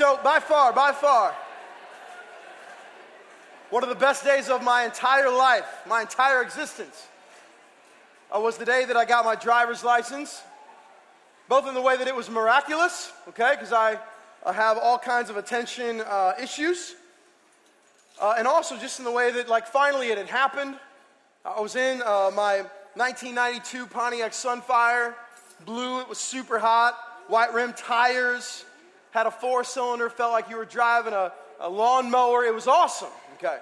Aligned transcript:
so 0.00 0.18
by 0.24 0.40
far, 0.40 0.72
by 0.72 0.92
far, 0.92 1.34
one 3.68 3.82
of 3.82 3.90
the 3.90 3.94
best 3.94 4.24
days 4.24 4.48
of 4.48 4.62
my 4.62 4.86
entire 4.86 5.28
life, 5.28 5.66
my 5.86 6.00
entire 6.00 6.40
existence, 6.40 7.06
uh, 8.34 8.40
was 8.40 8.56
the 8.56 8.64
day 8.64 8.86
that 8.86 8.96
I 8.96 9.04
got 9.04 9.26
my 9.26 9.34
driver's 9.34 9.84
license. 9.84 10.40
Both 11.50 11.68
in 11.68 11.74
the 11.74 11.82
way 11.82 11.98
that 11.98 12.08
it 12.08 12.16
was 12.16 12.30
miraculous, 12.30 13.12
okay, 13.28 13.50
because 13.50 13.74
I, 13.74 13.98
have 14.50 14.78
all 14.78 14.96
kinds 14.96 15.28
of 15.28 15.36
attention 15.36 16.00
uh, 16.00 16.32
issues, 16.42 16.94
uh, 18.22 18.36
and 18.38 18.48
also 18.48 18.78
just 18.78 19.00
in 19.00 19.04
the 19.04 19.12
way 19.12 19.30
that, 19.30 19.50
like, 19.50 19.66
finally 19.66 20.08
it 20.08 20.16
had 20.16 20.28
happened. 20.28 20.76
I 21.44 21.60
was 21.60 21.76
in 21.76 22.00
uh, 22.00 22.30
my 22.34 22.64
1992 22.94 23.84
Pontiac 23.84 24.32
Sunfire, 24.32 25.12
blue, 25.66 26.00
it 26.00 26.08
was 26.08 26.16
super 26.16 26.58
hot, 26.58 26.98
white 27.28 27.52
rim 27.52 27.74
tires, 27.74 28.64
had 29.10 29.26
a 29.26 29.30
four 29.30 29.64
cylinder, 29.64 30.08
felt 30.10 30.32
like 30.32 30.48
you 30.48 30.56
were 30.56 30.64
driving 30.64 31.12
a, 31.12 31.32
a 31.58 31.68
lawnmower. 31.68 32.44
It 32.44 32.54
was 32.54 32.66
awesome, 32.66 33.10
okay? 33.34 33.58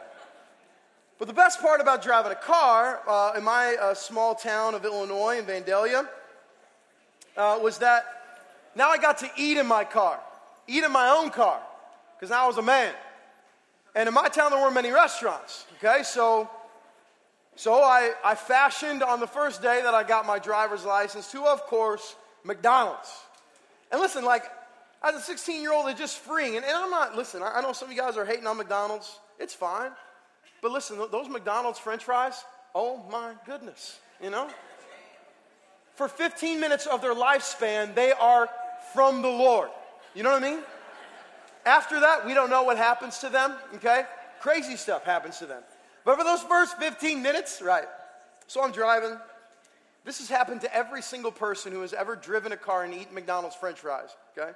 But 1.19 1.29
the 1.29 1.34
best 1.34 1.61
part 1.61 1.80
about 1.80 2.02
driving 2.02 2.33
a 2.33 2.37
car 2.37 3.01
uh, 3.06 3.33
in 3.37 3.45
my 3.45 3.77
uh, 3.80 3.95
small 3.95 4.34
town 4.34 4.75
of 4.75 4.84
Illinois, 4.84 5.39
in 5.39 5.45
Vandalia, 5.45 6.06
uh, 7.37 7.59
was 7.62 7.79
that 7.79 8.05
now 8.75 8.91
I 8.91 8.98
got 8.98 9.19
to 9.19 9.30
eat 9.37 9.56
in 9.56 9.66
my 9.66 9.84
car, 9.84 10.20
eat 10.66 10.84
in 10.84 10.92
my 10.92 11.09
own 11.09 11.30
car, 11.30 11.61
because 12.17 12.30
now 12.30 12.45
I 12.45 12.47
was 12.47 12.59
a 12.59 12.62
man. 12.62 12.95
And 13.95 14.06
in 14.06 14.15
my 14.15 14.28
town, 14.28 14.51
there 14.51 14.61
weren't 14.61 14.75
many 14.75 14.91
restaurants, 14.91 15.67
okay? 15.78 16.03
So 16.03 16.48
so 17.59 17.75
I, 17.75 18.12
I 18.25 18.37
fashioned 18.37 19.03
on 19.03 19.19
the 19.19 19.27
first 19.27 19.61
day 19.61 19.80
that 19.83 19.92
I 19.92 20.05
got 20.05 20.25
my 20.25 20.39
driver's 20.39 20.84
license 20.84 21.28
to, 21.33 21.42
of 21.45 21.62
course, 21.62 22.15
McDonald's. 22.45 23.12
And 23.91 24.01
listen, 24.01 24.25
like, 24.25 24.45
as 25.02 25.15
a 25.15 25.20
16 25.20 25.62
year 25.62 25.73
old, 25.73 25.88
it's 25.88 25.98
just 25.98 26.19
freeing. 26.19 26.57
And, 26.57 26.65
and 26.65 26.77
I'm 26.77 26.91
not, 26.91 27.16
listen, 27.16 27.43
I, 27.43 27.56
I, 27.56 27.61
know 27.61 27.73
some 27.73 27.89
of 27.89 27.95
you 27.95 28.01
guys 28.01 28.16
are 28.16 28.25
hating 28.25 28.47
on 28.47 28.56
McDonald's. 28.56 29.19
It's 29.39 29.55
fine. 29.55 29.91
But 30.61 30.73
listen, 30.73 30.98
those 31.12 31.28
McDonald's 31.28 31.78
french 31.78 32.05
fries, 32.05 32.45
oh 32.75 33.05
my 33.11 33.34
goodness, 33.47 33.98
you 34.23 34.31
know? 34.31 34.48
For 35.95 36.08
15 36.08 36.61
minutes 36.61 36.86
of 36.86 37.00
their 37.00 37.14
lifespan, 37.14 37.95
they 37.95 38.12
are 38.12 38.48
from 38.92 39.23
the 39.23 39.28
Lord. 39.28 39.70
You 40.14 40.23
know 40.25 40.33
what 40.33 40.42
I 40.42 40.50
mean? 40.50 40.62
After 41.64 42.01
that, 42.01 42.27
we 42.27 42.34
don't 42.34 42.51
know 42.51 42.62
what 42.62 42.77
happens 42.77 43.19
to 43.19 43.28
them, 43.28 43.55
okay? 43.75 44.05
Crazy 44.41 44.77
stuff 44.77 45.05
happens 45.05 45.39
to 45.39 45.47
them. 45.47 45.62
But 46.05 46.17
for 46.17 46.25
those 46.25 46.42
first 46.42 46.78
15 46.78 47.23
minutes, 47.23 47.61
right? 47.62 47.84
So 48.47 48.62
I'm 48.64 48.73
driving. 48.73 49.17
This 50.05 50.19
has 50.19 50.28
happened 50.28 50.62
to 50.62 50.75
every 50.75 51.03
single 51.03 51.30
person 51.30 51.70
who 51.70 51.83
has 51.83 51.92
ever 51.92 52.17
driven 52.17 52.53
a 52.53 52.56
car 52.56 52.84
and 52.84 52.95
eaten 52.95 53.14
McDonald's 53.14 53.55
french 53.56 53.78
fries, 53.80 54.08
okay? 54.36 54.53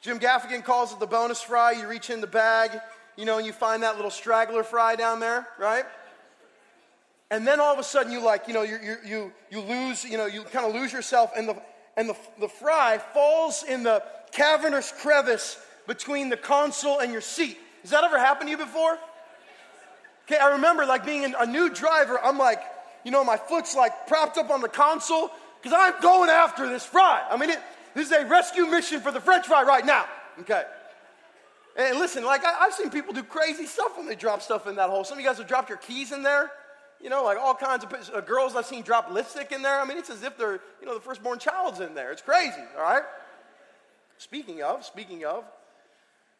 Jim 0.00 0.18
Gaffigan 0.18 0.64
calls 0.64 0.92
it 0.92 1.00
the 1.00 1.06
bonus 1.06 1.42
fry. 1.42 1.72
You 1.72 1.86
reach 1.86 2.08
in 2.08 2.20
the 2.20 2.26
bag, 2.26 2.80
you 3.16 3.24
know, 3.24 3.36
and 3.36 3.46
you 3.46 3.52
find 3.52 3.82
that 3.82 3.96
little 3.96 4.10
straggler 4.10 4.62
fry 4.62 4.96
down 4.96 5.20
there, 5.20 5.46
right? 5.58 5.84
And 7.30 7.46
then 7.46 7.60
all 7.60 7.72
of 7.72 7.78
a 7.78 7.84
sudden 7.84 8.10
you 8.10 8.22
like, 8.22 8.48
you 8.48 8.54
know, 8.54 8.62
you, 8.62 8.78
you, 8.82 8.96
you, 9.04 9.32
you 9.50 9.60
lose, 9.60 10.04
you 10.04 10.16
know, 10.16 10.26
you 10.26 10.42
kind 10.44 10.66
of 10.66 10.74
lose 10.74 10.92
yourself 10.92 11.30
and 11.36 11.48
the, 11.48 11.62
and 11.96 12.08
the, 12.08 12.16
the 12.40 12.48
fry 12.48 12.98
falls 13.12 13.62
in 13.62 13.82
the 13.82 14.02
cavernous 14.32 14.92
crevice 15.00 15.58
between 15.86 16.28
the 16.28 16.36
console 16.36 17.00
and 17.00 17.12
your 17.12 17.20
seat. 17.20 17.58
Has 17.82 17.90
that 17.90 18.02
ever 18.02 18.18
happened 18.18 18.48
to 18.48 18.50
you 18.52 18.56
before? 18.56 18.98
Okay, 20.26 20.38
I 20.38 20.52
remember 20.52 20.86
like 20.86 21.04
being 21.04 21.34
a 21.38 21.46
new 21.46 21.68
driver, 21.68 22.18
I'm 22.22 22.38
like, 22.38 22.62
you 23.04 23.10
know, 23.10 23.22
my 23.22 23.36
foot's 23.36 23.74
like 23.76 24.06
propped 24.06 24.38
up 24.38 24.50
on 24.50 24.60
the 24.60 24.68
console 24.68 25.30
because 25.62 25.76
I'm 25.78 26.00
going 26.00 26.30
after 26.30 26.68
this 26.68 26.84
fry. 26.84 27.22
I 27.28 27.36
mean, 27.36 27.50
it, 27.50 27.58
this 27.94 28.06
is 28.06 28.12
a 28.12 28.26
rescue 28.26 28.66
mission 28.66 29.00
for 29.00 29.12
the 29.12 29.20
french 29.20 29.46
fry 29.46 29.62
right 29.62 29.84
now. 29.84 30.06
Okay. 30.40 30.62
And 31.76 31.98
listen, 31.98 32.24
like 32.24 32.44
I, 32.44 32.64
have 32.64 32.74
seen 32.74 32.90
people 32.90 33.12
do 33.12 33.22
crazy 33.22 33.66
stuff 33.66 33.96
when 33.96 34.06
they 34.06 34.14
drop 34.14 34.42
stuff 34.42 34.66
in 34.66 34.76
that 34.76 34.90
hole. 34.90 35.04
Some 35.04 35.18
of 35.18 35.22
you 35.22 35.28
guys 35.28 35.38
have 35.38 35.46
dropped 35.46 35.68
your 35.68 35.78
keys 35.78 36.12
in 36.12 36.22
there. 36.22 36.50
You 37.00 37.08
know, 37.08 37.24
like 37.24 37.38
all 37.38 37.54
kinds 37.54 37.84
of 37.84 38.10
uh, 38.14 38.20
girls 38.20 38.54
I've 38.54 38.66
seen 38.66 38.82
drop 38.82 39.10
lipstick 39.10 39.52
in 39.52 39.62
there. 39.62 39.80
I 39.80 39.86
mean, 39.86 39.96
it's 39.96 40.10
as 40.10 40.22
if 40.22 40.36
they're, 40.36 40.60
you 40.80 40.86
know, 40.86 40.94
the 40.94 41.00
firstborn 41.00 41.38
child's 41.38 41.80
in 41.80 41.94
there. 41.94 42.12
It's 42.12 42.20
crazy, 42.20 42.60
all 42.76 42.82
right? 42.82 43.04
Speaking 44.18 44.62
of, 44.62 44.84
speaking 44.84 45.24
of, 45.24 45.44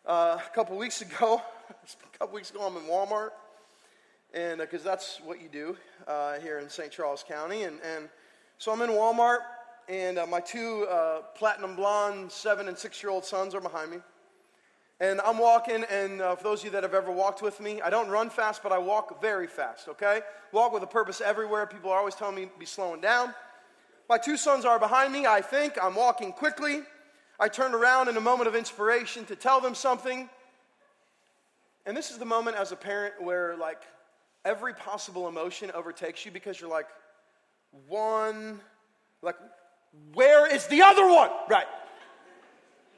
uh, 0.04 0.38
a 0.38 0.54
couple 0.54 0.76
weeks 0.76 1.00
ago, 1.00 1.40
a 1.70 2.18
couple 2.18 2.34
weeks 2.34 2.50
ago, 2.50 2.66
I'm 2.66 2.76
in 2.76 2.82
Walmart 2.82 3.30
and 4.32 4.60
because 4.60 4.82
uh, 4.82 4.90
that's 4.90 5.20
what 5.24 5.40
you 5.40 5.48
do 5.48 5.76
uh, 6.06 6.38
here 6.40 6.58
in 6.58 6.68
St. 6.68 6.90
Charles 6.90 7.24
County. 7.26 7.64
And, 7.64 7.80
and 7.82 8.08
so 8.58 8.72
I'm 8.72 8.80
in 8.82 8.90
Walmart, 8.90 9.38
and 9.90 10.20
uh, 10.20 10.26
my 10.26 10.38
two 10.38 10.86
uh, 10.88 11.22
platinum 11.34 11.74
blonde 11.74 12.30
seven 12.30 12.68
and 12.68 12.78
six 12.78 13.02
year 13.02 13.10
old 13.10 13.24
sons 13.24 13.56
are 13.56 13.60
behind 13.60 13.90
me. 13.90 13.96
And 15.00 15.20
I'm 15.22 15.38
walking, 15.38 15.84
and 15.90 16.20
uh, 16.20 16.36
for 16.36 16.44
those 16.44 16.60
of 16.60 16.66
you 16.66 16.70
that 16.72 16.84
have 16.84 16.94
ever 16.94 17.10
walked 17.10 17.42
with 17.42 17.58
me, 17.58 17.80
I 17.80 17.90
don't 17.90 18.08
run 18.08 18.30
fast, 18.30 18.62
but 18.62 18.70
I 18.70 18.78
walk 18.78 19.20
very 19.20 19.46
fast, 19.48 19.88
okay? 19.88 20.20
Walk 20.52 20.72
with 20.72 20.82
a 20.82 20.86
purpose 20.86 21.20
everywhere. 21.20 21.66
People 21.66 21.90
are 21.90 21.98
always 21.98 22.14
telling 22.14 22.36
me 22.36 22.44
to 22.44 22.58
be 22.58 22.66
slowing 22.66 23.00
down. 23.00 23.34
My 24.08 24.18
two 24.18 24.36
sons 24.36 24.64
are 24.64 24.78
behind 24.78 25.12
me. 25.12 25.26
I 25.26 25.40
think 25.40 25.74
I'm 25.82 25.96
walking 25.96 26.32
quickly. 26.32 26.82
I 27.40 27.48
turn 27.48 27.74
around 27.74 28.08
in 28.08 28.16
a 28.16 28.20
moment 28.20 28.46
of 28.46 28.54
inspiration 28.54 29.24
to 29.24 29.34
tell 29.34 29.60
them 29.60 29.74
something. 29.74 30.28
And 31.86 31.96
this 31.96 32.10
is 32.10 32.18
the 32.18 32.26
moment 32.26 32.56
as 32.56 32.70
a 32.70 32.76
parent 32.76 33.14
where, 33.20 33.56
like, 33.56 33.82
every 34.44 34.74
possible 34.74 35.26
emotion 35.26 35.72
overtakes 35.74 36.24
you 36.24 36.30
because 36.30 36.60
you're 36.60 36.70
like, 36.70 36.86
one, 37.88 38.60
like, 39.22 39.36
where 40.14 40.52
is 40.52 40.66
the 40.66 40.82
other 40.82 41.06
one? 41.06 41.30
Right. 41.48 41.66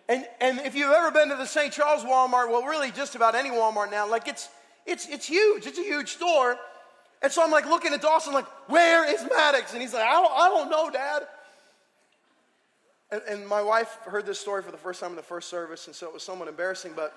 And, 0.09 0.27
and 0.41 0.59
if 0.61 0.75
you've 0.75 0.93
ever 0.93 1.11
been 1.11 1.29
to 1.29 1.37
the 1.37 1.47
St. 1.47 1.73
Charles 1.73 2.03
Walmart, 2.03 2.51
well, 2.51 2.65
really 2.65 2.91
just 2.91 3.15
about 3.15 3.35
any 3.35 3.51
Walmart 3.51 3.91
now, 3.91 4.09
like 4.09 4.29
it's, 4.29 4.49
it's, 4.87 5.09
it's 5.09 5.27
huge. 5.27 5.67
It's 5.67 5.79
a 5.79 5.83
huge 5.83 6.11
store. 6.11 6.57
And 7.23 7.31
so 7.31 7.43
I'm 7.43 7.51
like 7.51 7.67
looking 7.67 7.93
at 7.93 8.03
Dawson, 8.03 8.35
like, 8.35 8.47
where 8.69 9.09
is 9.09 9.23
Maddox? 9.23 9.73
And 9.73 9.81
he's 9.81 9.95
like, 9.95 10.03
I 10.03 10.13
don't, 10.13 10.33
I 10.33 10.49
don't 10.49 10.71
know, 10.71 10.91
Dad. 10.91 11.23
And, 13.13 13.23
and 13.29 13.47
my 13.47 13.63
wife 13.63 13.99
heard 14.05 14.27
this 14.27 14.41
story 14.41 14.63
for 14.63 14.71
the 14.71 14.77
first 14.77 15.01
time 15.01 15.11
in 15.11 15.17
the 15.17 15.23
first 15.23 15.49
service, 15.49 15.87
and 15.87 15.95
so 15.95 16.09
it 16.09 16.15
was 16.15 16.23
somewhat 16.23 16.49
embarrassing, 16.49 16.93
but 16.97 17.15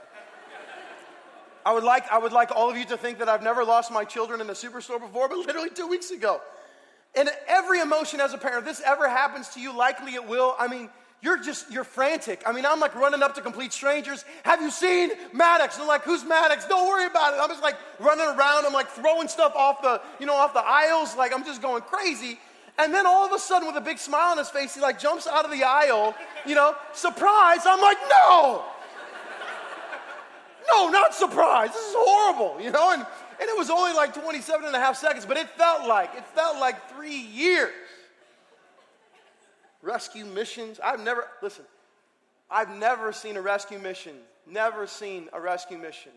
I 1.65 1.73
would 1.73 1.83
like, 1.83 2.07
I 2.11 2.19
would 2.19 2.33
like 2.33 2.51
all 2.51 2.69
of 2.69 2.77
you 2.77 2.85
to 2.85 2.97
think 2.97 3.17
that 3.17 3.27
I've 3.27 3.41
never 3.41 3.65
lost 3.65 3.91
my 3.91 4.03
children 4.03 4.41
in 4.41 4.49
a 4.49 4.53
superstore 4.53 4.99
before, 4.99 5.27
but 5.27 5.39
literally 5.39 5.71
two 5.71 5.87
weeks 5.87 6.11
ago. 6.11 6.39
And 7.17 7.29
every 7.47 7.79
emotion 7.79 8.19
as 8.19 8.33
a 8.33 8.37
parent, 8.37 8.59
if 8.59 8.65
this 8.65 8.81
ever 8.85 9.07
happens 9.07 9.49
to 9.49 9.61
you, 9.61 9.75
likely 9.75 10.15
it 10.15 10.27
will. 10.27 10.55
I 10.59 10.67
mean, 10.67 10.89
you're 11.21 11.41
just, 11.41 11.71
you're 11.71 11.83
frantic. 11.83 12.43
I 12.45 12.51
mean, 12.51 12.65
I'm 12.65 12.79
like 12.79 12.93
running 12.93 13.23
up 13.23 13.35
to 13.35 13.41
complete 13.41 13.73
strangers. 13.73 14.25
Have 14.43 14.61
you 14.61 14.69
seen 14.69 15.09
Maddox? 15.33 15.75
And 15.75 15.81
they're 15.81 15.87
like, 15.87 16.03
who's 16.03 16.23
Maddox? 16.23 16.65
Don't 16.67 16.87
worry 16.87 17.07
about 17.07 17.33
it. 17.33 17.39
I'm 17.41 17.49
just 17.49 17.63
like 17.63 17.77
running 17.99 18.25
around. 18.25 18.65
I'm 18.65 18.73
like 18.73 18.89
throwing 18.89 19.27
stuff 19.27 19.53
off 19.55 19.81
the, 19.81 20.01
you 20.19 20.25
know, 20.25 20.35
off 20.35 20.53
the 20.53 20.63
aisles. 20.63 21.15
Like 21.15 21.33
I'm 21.33 21.43
just 21.43 21.61
going 21.61 21.81
crazy. 21.81 22.37
And 22.77 22.93
then 22.93 23.07
all 23.07 23.25
of 23.25 23.31
a 23.31 23.39
sudden, 23.39 23.67
with 23.67 23.77
a 23.77 23.81
big 23.81 23.97
smile 23.97 24.31
on 24.31 24.37
his 24.37 24.49
face, 24.49 24.75
he 24.75 24.81
like 24.81 24.99
jumps 24.99 25.27
out 25.27 25.45
of 25.45 25.51
the 25.51 25.63
aisle, 25.63 26.13
you 26.45 26.55
know, 26.55 26.75
surprise. 26.93 27.61
I'm 27.65 27.79
like, 27.81 27.97
no, 28.09 28.65
no, 30.73 30.89
not 30.89 31.15
surprise. 31.15 31.69
This 31.71 31.87
is 31.87 31.95
horrible, 31.97 32.61
you 32.61 32.71
know? 32.71 32.91
And, 32.91 33.05
and 33.39 33.49
it 33.49 33.57
was 33.57 33.69
only 33.69 33.93
like 33.93 34.13
27 34.13 34.65
and 34.65 34.75
a 34.75 34.79
half 34.79 34.95
seconds, 34.97 35.25
but 35.25 35.37
it 35.37 35.49
felt 35.51 35.87
like, 35.87 36.13
it 36.15 36.25
felt 36.27 36.59
like 36.59 36.89
three 36.89 37.17
years. 37.17 37.73
Rescue 39.81 40.25
missions. 40.25 40.79
I've 40.83 41.03
never, 41.03 41.27
listen, 41.41 41.65
I've 42.49 42.69
never 42.69 43.11
seen 43.13 43.37
a 43.37 43.41
rescue 43.41 43.79
mission, 43.79 44.15
never 44.47 44.87
seen 44.87 45.29
a 45.33 45.39
rescue 45.39 45.77
mission 45.77 46.11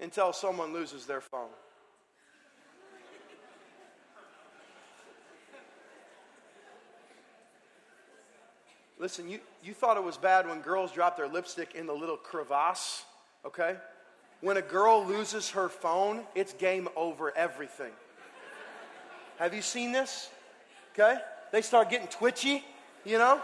until 0.00 0.32
someone 0.32 0.72
loses 0.72 1.06
their 1.06 1.20
phone. 1.20 1.48
Listen, 8.98 9.30
you, 9.30 9.40
you 9.62 9.72
thought 9.72 9.96
it 9.96 10.04
was 10.04 10.18
bad 10.18 10.46
when 10.46 10.60
girls 10.60 10.92
dropped 10.92 11.16
their 11.16 11.28
lipstick 11.28 11.74
in 11.74 11.86
the 11.86 11.92
little 11.92 12.18
crevasse 12.18 13.04
okay? 13.44 13.76
When 14.40 14.56
a 14.56 14.62
girl 14.62 15.04
loses 15.04 15.50
her 15.50 15.68
phone, 15.68 16.22
it's 16.34 16.52
game 16.54 16.88
over 16.96 17.36
everything. 17.36 17.92
Have 19.38 19.54
you 19.54 19.62
seen 19.62 19.92
this? 19.92 20.30
Okay? 20.92 21.18
They 21.52 21.62
start 21.62 21.90
getting 21.90 22.08
twitchy, 22.08 22.64
you 23.04 23.18
know? 23.18 23.40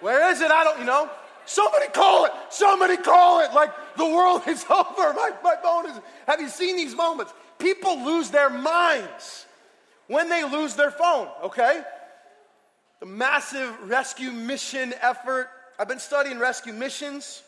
Where 0.00 0.30
is 0.30 0.40
it? 0.40 0.50
I 0.50 0.64
don't, 0.64 0.78
you 0.78 0.84
know? 0.84 1.08
Somebody 1.46 1.86
call 1.88 2.24
it! 2.26 2.32
Somebody 2.50 2.96
call 2.96 3.40
it! 3.40 3.52
Like 3.52 3.70
the 3.96 4.06
world 4.06 4.42
is 4.48 4.64
over. 4.70 5.12
My, 5.12 5.30
my 5.42 5.56
phone 5.62 5.86
is. 5.86 6.00
Have 6.26 6.40
you 6.40 6.48
seen 6.48 6.76
these 6.76 6.96
moments? 6.96 7.32
People 7.58 8.04
lose 8.04 8.30
their 8.30 8.50
minds 8.50 9.46
when 10.08 10.28
they 10.28 10.44
lose 10.44 10.74
their 10.74 10.90
phone, 10.90 11.28
okay? 11.42 11.82
The 13.00 13.06
massive 13.06 13.72
rescue 13.88 14.30
mission 14.32 14.94
effort. 15.00 15.48
I've 15.78 15.88
been 15.88 15.98
studying 15.98 16.38
rescue 16.38 16.72
missions. 16.72 17.42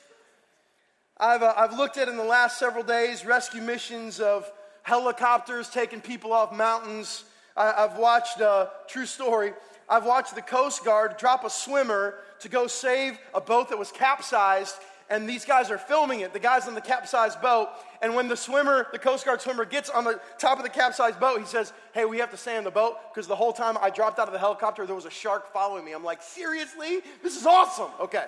I've, 1.19 1.43
uh, 1.43 1.55
I've 1.57 1.77
looked 1.77 1.97
at 1.97 2.09
in 2.09 2.17
the 2.17 2.25
last 2.25 2.59
several 2.59 2.85
days 2.85 3.25
rescue 3.25 3.63
missions 3.63 4.21
of 4.21 4.51
helicopters 4.83 5.71
taking 5.71 6.01
people 6.01 6.33
off 6.33 6.55
mountains. 6.55 7.25
I, 7.57 7.73
have 7.89 7.99
watched 7.99 8.41
a 8.41 8.49
uh, 8.49 8.69
true 8.87 9.07
story. 9.07 9.55
I've 9.89 10.05
watched 10.05 10.35
the 10.35 10.43
Coast 10.43 10.85
Guard 10.85 11.17
drop 11.17 11.45
a 11.45 11.51
swimmer 11.51 12.17
to 12.41 12.49
go 12.51 12.67
save 12.67 13.19
a 13.35 13.41
boat 13.41 13.71
that 13.71 13.79
was 13.79 13.91
capsized 13.91 14.77
and 15.09 15.29
these 15.29 15.45
guys 15.45 15.71
are 15.71 15.79
filming 15.79 16.21
it, 16.21 16.33
the 16.33 16.41
guys 16.41 16.67
on 16.67 16.75
the 16.75 16.81
capsized 16.81 17.41
boat. 17.41 17.69
And 18.03 18.15
when 18.15 18.29
the 18.29 18.37
swimmer, 18.37 18.89
the 18.93 18.99
Coast 18.99 19.25
Guard 19.25 19.41
swimmer, 19.41 19.65
gets 19.65 19.89
on 19.89 20.05
the 20.05 20.21
top 20.39 20.59
of 20.59 20.65
the 20.65 20.71
capsized 20.71 21.21
boat, 21.21 21.39
he 21.39 21.47
says, 21.47 21.73
Hey, 21.95 22.05
we 22.05 22.19
have 22.19 22.31
to 22.33 22.37
stay 22.37 22.57
on 22.57 22.65
the 22.65 22.71
boat 22.71 22.97
because 23.13 23.29
the 23.29 23.37
whole 23.37 23.53
time 23.53 23.79
I 23.81 23.91
dropped 23.91 24.19
out 24.19 24.27
of 24.27 24.33
the 24.33 24.39
helicopter, 24.39 24.85
there 24.85 24.97
was 24.97 25.05
a 25.05 25.11
shark 25.11 25.53
following 25.53 25.85
me. 25.85 25.93
I'm 25.93 26.05
like, 26.05 26.23
Seriously? 26.23 27.01
This 27.23 27.37
is 27.37 27.47
awesome. 27.47 27.91
Okay. 28.01 28.25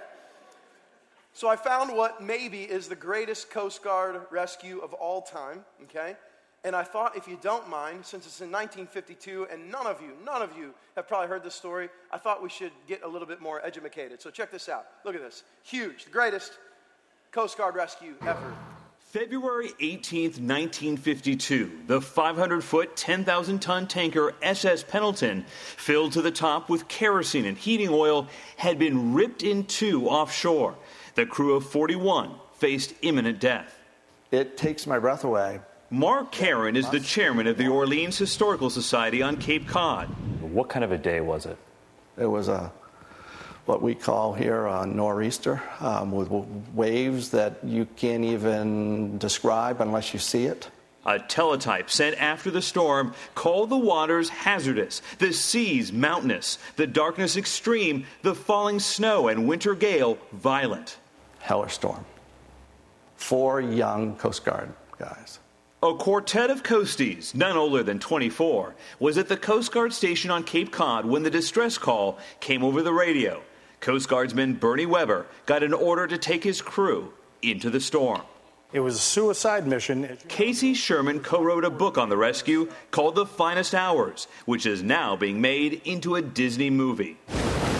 So 1.38 1.46
I 1.46 1.55
found 1.55 1.96
what 1.96 2.20
maybe 2.20 2.64
is 2.64 2.88
the 2.88 2.96
greatest 2.96 3.49
Coast 3.49 3.85
Guard 3.85 4.20
rescue 4.32 4.81
of 4.81 4.93
all 4.93 5.23
time, 5.23 5.64
okay? 5.85 6.17
And 6.64 6.75
I 6.75 6.82
thought, 6.82 7.17
if 7.17 7.29
you 7.29 7.38
don't 7.40 7.69
mind, 7.69 8.05
since 8.05 8.26
it's 8.26 8.40
in 8.40 8.50
1952 8.50 9.46
and 9.49 9.70
none 9.70 9.87
of 9.87 10.02
you, 10.02 10.14
none 10.25 10.43
of 10.43 10.50
you 10.58 10.75
have 10.96 11.06
probably 11.06 11.29
heard 11.29 11.44
this 11.44 11.55
story, 11.55 11.90
I 12.11 12.19
thought 12.19 12.43
we 12.43 12.49
should 12.49 12.73
get 12.88 13.05
a 13.05 13.06
little 13.06 13.29
bit 13.29 13.40
more 13.40 13.64
educated. 13.64 14.20
So 14.20 14.31
check 14.32 14.50
this 14.50 14.69
out. 14.69 14.87
Look 15.05 15.14
at 15.14 15.20
this. 15.20 15.44
Huge, 15.62 16.06
the 16.06 16.11
greatest 16.11 16.58
Coast 17.31 17.56
Guard 17.56 17.76
rescue 17.76 18.14
ever. 18.23 18.52
February 18.99 19.69
18th, 19.81 20.40
1952, 20.40 21.85
the 21.87 22.00
500 22.00 22.64
foot, 22.64 22.96
10,000 22.96 23.58
ton 23.61 23.87
tanker 23.87 24.35
SS 24.43 24.82
Pendleton, 24.82 25.46
filled 25.76 26.12
to 26.12 26.20
the 26.20 26.32
top 26.32 26.69
with 26.69 26.88
kerosene 26.88 27.46
and 27.46 27.56
heating 27.56 27.90
oil, 27.90 28.26
had 28.56 28.76
been 28.79 29.14
ripped 29.14 29.44
in 29.44 29.64
two 29.64 30.08
offshore. 30.08 30.76
The 31.18 31.26
crew 31.26 31.56
of 31.56 31.68
41 31.68 32.30
faced 32.58 32.94
imminent 33.02 33.40
death. 33.40 33.76
It 34.30 34.56
takes 34.56 34.86
my 34.86 35.00
breath 35.00 35.24
away. 35.24 35.58
Mark 35.90 36.30
Karen 36.30 36.76
is 36.76 36.88
the 36.90 37.00
chairman 37.00 37.48
of 37.48 37.58
the 37.58 37.66
Orleans 37.66 38.16
Historical 38.16 38.70
Society 38.70 39.20
on 39.20 39.36
Cape 39.36 39.66
Cod. 39.66 40.06
What 40.40 40.68
kind 40.68 40.84
of 40.84 40.92
a 40.92 40.96
day 40.96 41.20
was 41.20 41.44
it? 41.44 41.56
It 42.16 42.26
was 42.26 42.46
a 42.46 42.70
what 43.66 43.82
we 43.82 43.96
call 43.96 44.32
here 44.32 44.66
a 44.66 44.86
nor'easter 44.86 45.60
um, 45.80 46.12
with 46.12 46.30
waves 46.72 47.30
that 47.30 47.64
you 47.64 47.88
can't 47.96 48.22
even 48.22 49.18
describe 49.18 49.80
unless 49.80 50.12
you 50.12 50.20
see 50.20 50.44
it. 50.44 50.70
A 51.04 51.18
teletype 51.18 51.90
sent 51.90 52.16
after 52.22 52.48
the 52.48 52.62
storm 52.62 53.12
called 53.34 53.70
the 53.70 53.76
waters 53.76 54.28
hazardous, 54.28 55.02
the 55.18 55.32
seas 55.32 55.92
mountainous, 55.92 56.60
the 56.76 56.86
darkness 56.86 57.36
extreme, 57.36 58.06
the 58.22 58.36
falling 58.36 58.78
snow 58.78 59.26
and 59.26 59.48
winter 59.48 59.74
gale 59.74 60.16
violent. 60.30 60.96
Heller 61.38 61.69
storm. 61.69 62.05
Four 63.17 63.61
young 63.61 64.17
Coast 64.17 64.44
Guard 64.44 64.73
guys. 64.99 65.38
A 65.81 65.94
quartet 65.94 66.50
of 66.50 66.64
coasties, 66.64 67.37
none 67.37 67.56
older 67.56 67.85
than 67.85 68.00
24, 68.00 68.75
was 68.99 69.17
at 69.17 69.29
the 69.29 69.37
Coast 69.37 69.70
Guard 69.70 69.93
station 69.93 70.31
on 70.31 70.43
Cape 70.43 70.73
Cod 70.73 71.06
when 71.06 71.23
the 71.23 71.31
distress 71.31 71.79
call 71.79 72.19
came 72.40 72.64
over 72.64 72.82
the 72.82 72.93
radio. 72.93 73.40
Coast 73.81 74.08
Guardsman 74.08 74.55
Bernie 74.55 74.87
Webber 74.87 75.26
got 75.46 75.62
an 75.62 75.73
order 75.73 76.08
to 76.08 76.19
take 76.19 76.43
his 76.43 76.61
crew 76.61 77.12
into 77.43 77.70
the 77.70 77.81
storm. 77.81 78.23
It 78.73 78.81
was 78.81 78.96
a 78.96 78.99
suicide 78.99 79.67
mission. 79.67 80.19
Casey 80.26 80.75
Sherman 80.75 81.20
co 81.20 81.43
wrote 81.43 81.64
a 81.64 81.70
book 81.70 81.96
on 81.96 82.08
the 82.08 82.17
rescue 82.17 82.70
called 82.90 83.14
The 83.14 83.25
Finest 83.25 83.75
Hours, 83.75 84.26
which 84.46 84.67
is 84.67 84.82
now 84.82 85.17
being 85.17 85.40
made 85.40 85.81
into 85.85 86.17
a 86.17 86.23
Disney 86.23 86.70
movie. 86.70 87.17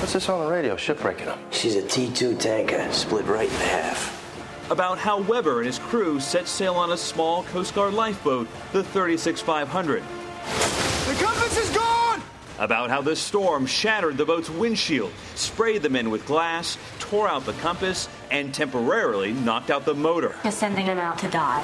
What's 0.09 0.25
this 0.25 0.29
on 0.31 0.43
the 0.43 0.51
radio? 0.51 0.75
Ship 0.75 0.99
breaking 0.99 1.29
up. 1.29 1.39
She's 1.53 1.75
a 1.75 1.83
T 1.83 2.11
2 2.11 2.37
tanker, 2.37 2.91
split 2.93 3.27
right 3.27 3.47
in 3.47 3.57
half. 3.57 4.71
About 4.71 4.97
how 4.97 5.21
Webber 5.21 5.59
and 5.59 5.67
his 5.67 5.79
crew 5.79 6.19
set 6.19 6.49
sail 6.49 6.77
on 6.77 6.93
a 6.93 6.97
small 6.97 7.43
Coast 7.43 7.75
Guard 7.75 7.93
lifeboat, 7.93 8.49
the 8.73 8.83
36500. 8.85 10.03
The 10.03 11.23
compass 11.23 11.59
is 11.59 11.69
gone! 11.77 12.23
about 12.59 12.89
how 12.89 13.03
the 13.03 13.15
storm 13.15 13.67
shattered 13.67 14.17
the 14.17 14.25
boat's 14.25 14.49
windshield, 14.49 15.13
sprayed 15.35 15.83
the 15.83 15.91
men 15.91 16.09
with 16.09 16.25
glass, 16.25 16.79
tore 17.01 17.29
out 17.29 17.45
the 17.45 17.53
compass, 17.53 18.09
and 18.31 18.55
temporarily 18.55 19.35
knocked 19.35 19.69
out 19.69 19.85
the 19.85 19.95
motor. 19.95 20.35
Just 20.43 20.57
sending 20.57 20.87
them 20.87 20.97
out 20.97 21.19
to 21.19 21.29
die. 21.29 21.63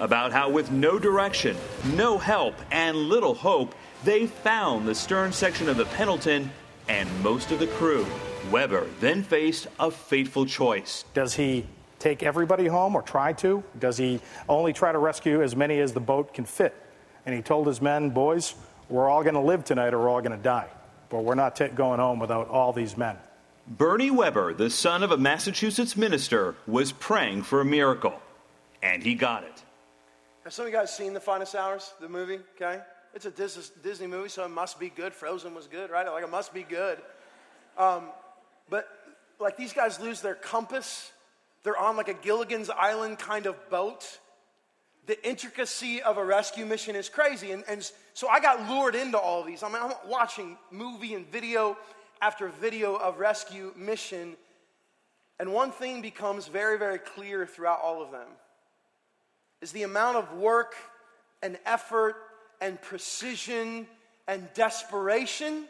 About 0.00 0.32
how, 0.32 0.48
with 0.48 0.70
no 0.70 0.98
direction, 0.98 1.58
no 1.94 2.16
help, 2.16 2.54
and 2.70 2.96
little 2.96 3.34
hope, 3.34 3.74
they 4.02 4.26
found 4.26 4.88
the 4.88 4.94
stern 4.94 5.30
section 5.30 5.68
of 5.68 5.76
the 5.76 5.84
Pendleton 5.84 6.50
and 6.88 7.08
most 7.22 7.50
of 7.52 7.58
the 7.58 7.66
crew. 7.66 8.06
Webber 8.50 8.86
then 9.00 9.22
faced 9.22 9.66
a 9.78 9.90
fateful 9.90 10.46
choice. 10.46 11.04
Does 11.14 11.34
he 11.34 11.66
take 11.98 12.22
everybody 12.22 12.66
home 12.66 12.94
or 12.94 13.02
try 13.02 13.32
to? 13.34 13.62
Does 13.78 13.96
he 13.96 14.20
only 14.48 14.72
try 14.72 14.92
to 14.92 14.98
rescue 14.98 15.42
as 15.42 15.56
many 15.56 15.80
as 15.80 15.92
the 15.92 16.00
boat 16.00 16.34
can 16.34 16.44
fit? 16.44 16.74
And 17.24 17.34
he 17.34 17.42
told 17.42 17.66
his 17.66 17.82
men, 17.82 18.10
boys, 18.10 18.54
we're 18.88 19.08
all 19.08 19.22
going 19.22 19.34
to 19.34 19.40
live 19.40 19.64
tonight 19.64 19.94
or 19.94 19.98
we're 19.98 20.08
all 20.08 20.20
going 20.20 20.36
to 20.36 20.42
die. 20.42 20.68
But 21.08 21.24
we're 21.24 21.34
not 21.34 21.56
t- 21.56 21.68
going 21.68 21.98
home 21.98 22.18
without 22.18 22.48
all 22.48 22.72
these 22.72 22.96
men. 22.96 23.16
Bernie 23.66 24.12
Webber, 24.12 24.54
the 24.54 24.70
son 24.70 25.02
of 25.02 25.10
a 25.10 25.16
Massachusetts 25.16 25.96
minister, 25.96 26.54
was 26.68 26.92
praying 26.92 27.42
for 27.42 27.60
a 27.60 27.64
miracle, 27.64 28.14
and 28.80 29.02
he 29.02 29.14
got 29.14 29.42
it. 29.42 29.62
Have 30.44 30.52
some 30.52 30.66
of 30.66 30.72
you 30.72 30.78
guys 30.78 30.96
seen 30.96 31.12
The 31.12 31.20
Finest 31.20 31.56
Hours, 31.56 31.92
the 32.00 32.08
movie? 32.08 32.38
Okay. 32.54 32.80
It's 33.16 33.24
a 33.26 33.30
Disney 33.82 34.06
movie, 34.06 34.28
so 34.28 34.44
it 34.44 34.50
must 34.50 34.78
be 34.78 34.90
good. 34.90 35.12
Frozen 35.12 35.54
was 35.54 35.66
good, 35.66 35.90
right? 35.90 36.06
Like, 36.06 36.22
it 36.22 36.30
must 36.30 36.54
be 36.54 36.62
good. 36.62 36.98
Um, 37.76 38.10
but, 38.70 38.86
like, 39.40 39.56
these 39.56 39.72
guys 39.72 39.98
lose 39.98 40.20
their 40.20 40.34
compass. 40.34 41.10
They're 41.64 41.76
on, 41.76 41.96
like, 41.96 42.08
a 42.08 42.14
Gilligan's 42.14 42.70
Island 42.70 43.18
kind 43.18 43.46
of 43.46 43.56
boat 43.70 44.18
the 45.06 45.28
intricacy 45.28 46.02
of 46.02 46.18
a 46.18 46.24
rescue 46.24 46.66
mission 46.66 46.96
is 46.96 47.08
crazy. 47.08 47.52
And, 47.52 47.64
and 47.68 47.90
so 48.12 48.28
I 48.28 48.40
got 48.40 48.68
lured 48.68 48.94
into 48.94 49.18
all 49.18 49.44
these. 49.44 49.62
I 49.62 49.68
mean, 49.68 49.78
I'm 49.80 49.92
watching 50.08 50.58
movie 50.70 51.14
and 51.14 51.30
video 51.30 51.76
after 52.20 52.48
video 52.48 52.96
of 52.96 53.18
rescue 53.18 53.72
mission. 53.76 54.36
And 55.38 55.52
one 55.52 55.70
thing 55.70 56.02
becomes 56.02 56.48
very, 56.48 56.78
very 56.78 56.98
clear 56.98 57.46
throughout 57.46 57.80
all 57.82 58.02
of 58.02 58.10
them 58.10 58.26
is 59.60 59.72
the 59.72 59.84
amount 59.84 60.16
of 60.16 60.32
work 60.34 60.74
and 61.42 61.56
effort 61.64 62.16
and 62.60 62.80
precision 62.80 63.86
and 64.28 64.48
desperation 64.54 65.64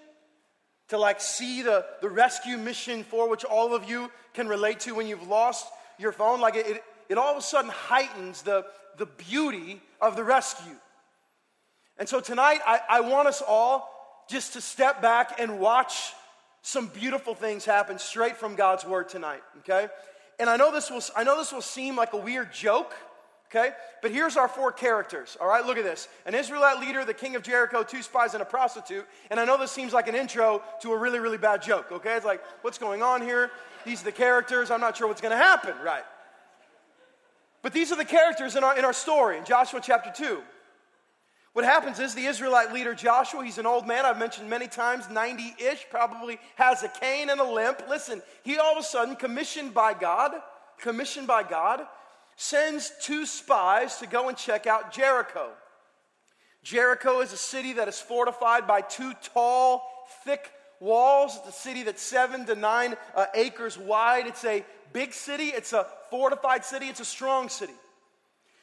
to 0.88 0.98
like 0.98 1.20
see 1.20 1.62
the, 1.62 1.84
the 2.00 2.08
rescue 2.08 2.56
mission 2.56 3.04
for 3.04 3.28
which 3.28 3.44
all 3.44 3.74
of 3.74 3.88
you 3.88 4.10
can 4.34 4.48
relate 4.48 4.80
to 4.80 4.94
when 4.94 5.06
you've 5.06 5.26
lost 5.26 5.66
your 5.98 6.12
phone. 6.12 6.40
Like 6.40 6.56
it, 6.56 6.66
it, 6.66 6.84
it 7.08 7.18
all 7.18 7.32
of 7.32 7.38
a 7.38 7.42
sudden 7.42 7.70
heightens 7.70 8.42
the, 8.42 8.64
the 8.98 9.06
beauty 9.06 9.80
of 10.00 10.16
the 10.16 10.24
rescue. 10.24 10.74
And 11.98 12.08
so 12.08 12.20
tonight, 12.20 12.60
I, 12.66 12.80
I 12.88 13.00
want 13.00 13.26
us 13.26 13.42
all 13.46 13.92
just 14.28 14.52
to 14.52 14.60
step 14.60 15.00
back 15.00 15.40
and 15.40 15.58
watch 15.58 16.12
some 16.62 16.88
beautiful 16.88 17.34
things 17.34 17.64
happen 17.64 17.98
straight 17.98 18.36
from 18.36 18.56
God's 18.56 18.84
word 18.84 19.08
tonight, 19.08 19.42
okay? 19.58 19.88
And 20.38 20.50
I 20.50 20.56
know 20.56 20.72
this 20.72 20.90
will 20.90 21.02
I 21.14 21.24
know 21.24 21.36
this 21.36 21.52
will 21.52 21.62
seem 21.62 21.96
like 21.96 22.12
a 22.12 22.18
weird 22.18 22.52
joke, 22.52 22.94
okay? 23.50 23.70
But 24.02 24.10
here's 24.10 24.36
our 24.36 24.48
four 24.48 24.72
characters. 24.72 25.36
All 25.40 25.48
right, 25.48 25.64
look 25.64 25.78
at 25.78 25.84
this. 25.84 26.08
An 26.26 26.34
Israelite 26.34 26.80
leader, 26.80 27.04
the 27.04 27.14
king 27.14 27.36
of 27.36 27.42
Jericho, 27.42 27.82
two 27.82 28.02
spies 28.02 28.34
and 28.34 28.42
a 28.42 28.46
prostitute. 28.46 29.06
And 29.30 29.40
I 29.40 29.44
know 29.44 29.58
this 29.58 29.72
seems 29.72 29.92
like 29.92 30.08
an 30.08 30.14
intro 30.14 30.62
to 30.82 30.92
a 30.92 30.96
really 30.96 31.18
really 31.18 31.38
bad 31.38 31.62
joke, 31.62 31.92
okay? 31.92 32.16
It's 32.16 32.26
like 32.26 32.42
what's 32.62 32.78
going 32.78 33.02
on 33.02 33.22
here? 33.22 33.50
These 33.84 34.02
are 34.02 34.06
the 34.06 34.12
characters. 34.12 34.70
I'm 34.70 34.80
not 34.80 34.96
sure 34.96 35.06
what's 35.06 35.20
going 35.20 35.36
to 35.36 35.42
happen, 35.42 35.74
right? 35.84 36.04
But 37.62 37.72
these 37.72 37.90
are 37.90 37.96
the 37.96 38.04
characters 38.04 38.54
in 38.54 38.62
our, 38.62 38.78
in 38.78 38.84
our 38.84 38.92
story 38.92 39.38
in 39.38 39.44
Joshua 39.44 39.80
chapter 39.82 40.12
2. 40.14 40.40
What 41.52 41.64
happens 41.64 41.98
is 41.98 42.14
the 42.14 42.26
Israelite 42.26 42.72
leader 42.74 42.94
Joshua, 42.94 43.42
he's 43.42 43.56
an 43.56 43.64
old 43.64 43.86
man, 43.86 44.04
I've 44.04 44.18
mentioned 44.18 44.50
many 44.50 44.68
times, 44.68 45.08
90 45.08 45.54
ish, 45.58 45.86
probably 45.88 46.38
has 46.56 46.82
a 46.82 46.88
cane 46.88 47.30
and 47.30 47.40
a 47.40 47.44
limp. 47.44 47.82
Listen, 47.88 48.20
he 48.42 48.58
all 48.58 48.72
of 48.72 48.78
a 48.78 48.82
sudden, 48.82 49.16
commissioned 49.16 49.72
by 49.72 49.94
God, 49.94 50.32
commissioned 50.78 51.26
by 51.26 51.42
God, 51.42 51.80
sends 52.36 52.92
two 53.00 53.26
spies 53.26 53.98
to 53.98 54.06
go 54.06 54.28
and 54.28 54.36
check 54.36 54.66
out 54.66 54.92
Jericho. 54.92 55.50
Jericho 56.62 57.20
is 57.20 57.32
a 57.32 57.36
city 57.36 57.74
that 57.74 57.88
is 57.88 57.98
fortified 57.98 58.66
by 58.66 58.80
two 58.80 59.12
tall, 59.34 59.82
thick 60.24 60.50
walls. 60.80 61.38
It's 61.38 61.56
a 61.56 61.60
city 61.60 61.82
that's 61.82 62.02
seven 62.02 62.44
to 62.46 62.54
nine 62.54 62.96
uh, 63.14 63.26
acres 63.34 63.78
wide. 63.78 64.26
It's 64.26 64.44
a 64.44 64.64
big 64.92 65.12
city, 65.12 65.46
it's 65.46 65.72
a 65.72 65.86
fortified 66.10 66.64
city, 66.64 66.86
it's 66.86 67.00
a 67.00 67.04
strong 67.04 67.48
city. 67.48 67.72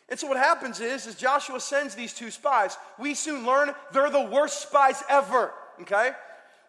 And 0.09 0.19
so 0.19 0.27
what 0.27 0.37
happens 0.37 0.79
is, 0.79 1.07
is 1.07 1.15
Joshua 1.15 1.59
sends 1.59 1.95
these 1.95 2.13
two 2.13 2.29
spies. 2.29 2.77
We 2.99 3.13
soon 3.13 3.45
learn 3.45 3.71
they're 3.91 4.09
the 4.09 4.21
worst 4.21 4.61
spies 4.61 5.01
ever, 5.09 5.51
okay? 5.81 6.11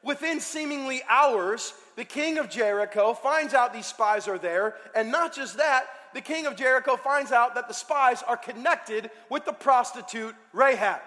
Within 0.03 0.41
seemingly 0.41 1.03
hours, 1.09 1.73
the 1.97 2.05
king 2.05 2.39
of 2.39 2.49
Jericho 2.49 3.15
finds 3.15 3.55
out 3.55 3.73
these 3.73 3.87
spies 3.87 4.29
are 4.29 4.39
there, 4.39 4.77
and 4.95 5.11
not 5.11 5.35
just 5.35 5.57
that, 5.57 5.87
the 6.15 6.21
king 6.21 6.47
of 6.47 6.57
Jericho 6.57 6.97
finds 6.97 7.33
out 7.33 7.57
that 7.57 7.69
the 7.69 7.75
spies 7.75 8.23
are 8.23 8.37
connected 8.37 9.11
with 9.29 9.45
the 9.45 9.53
prostitute 9.53 10.35
Rahab. 10.53 11.01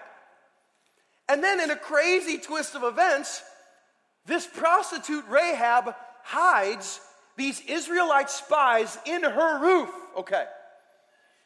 And 1.28 1.42
then, 1.42 1.60
in 1.60 1.70
a 1.70 1.76
crazy 1.76 2.38
twist 2.38 2.74
of 2.74 2.84
events, 2.84 3.42
this 4.26 4.46
prostitute 4.46 5.24
Rahab 5.28 5.94
hides 6.22 7.00
these 7.36 7.60
Israelite 7.60 8.30
spies 8.30 8.98
in 9.06 9.22
her 9.22 9.60
roof. 9.60 9.90
Okay. 10.18 10.44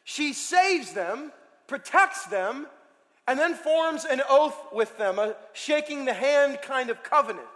She 0.03 0.33
saves 0.33 0.91
them, 0.91 1.31
protects 1.67 2.25
them, 2.25 2.67
and 3.27 3.39
then 3.39 3.53
forms 3.53 4.03
an 4.03 4.21
oath 4.29 4.57
with 4.73 4.97
them, 4.97 5.17
a 5.19 5.35
shaking 5.53 6.03
the 6.03 6.13
hand 6.13 6.59
kind 6.61 6.89
of 6.89 7.01
covenant. 7.03 7.47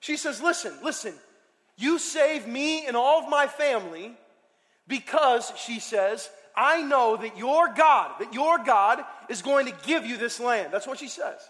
She 0.00 0.16
says, 0.16 0.42
Listen, 0.42 0.72
listen, 0.82 1.14
you 1.76 1.98
save 1.98 2.46
me 2.46 2.86
and 2.86 2.96
all 2.96 3.22
of 3.22 3.28
my 3.28 3.46
family, 3.46 4.16
Because, 4.86 5.52
she 5.56 5.80
says, 5.80 6.28
I 6.56 6.82
know 6.82 7.16
that 7.16 7.36
your 7.36 7.72
God, 7.74 8.12
that 8.20 8.32
your 8.32 8.58
God 8.58 9.04
is 9.28 9.42
going 9.42 9.66
to 9.66 9.74
give 9.86 10.04
you 10.06 10.16
this 10.16 10.38
land. 10.38 10.72
That's 10.72 10.86
what 10.86 10.98
she 10.98 11.08
says. 11.08 11.40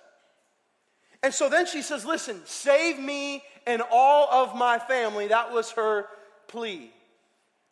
And 1.22 1.32
so 1.32 1.48
then 1.48 1.66
she 1.66 1.82
says, 1.82 2.04
Listen, 2.04 2.40
save 2.44 2.98
me 2.98 3.42
and 3.66 3.82
all 3.90 4.28
of 4.30 4.54
my 4.54 4.78
family. 4.78 5.28
That 5.28 5.52
was 5.52 5.70
her 5.72 6.06
plea. 6.48 6.90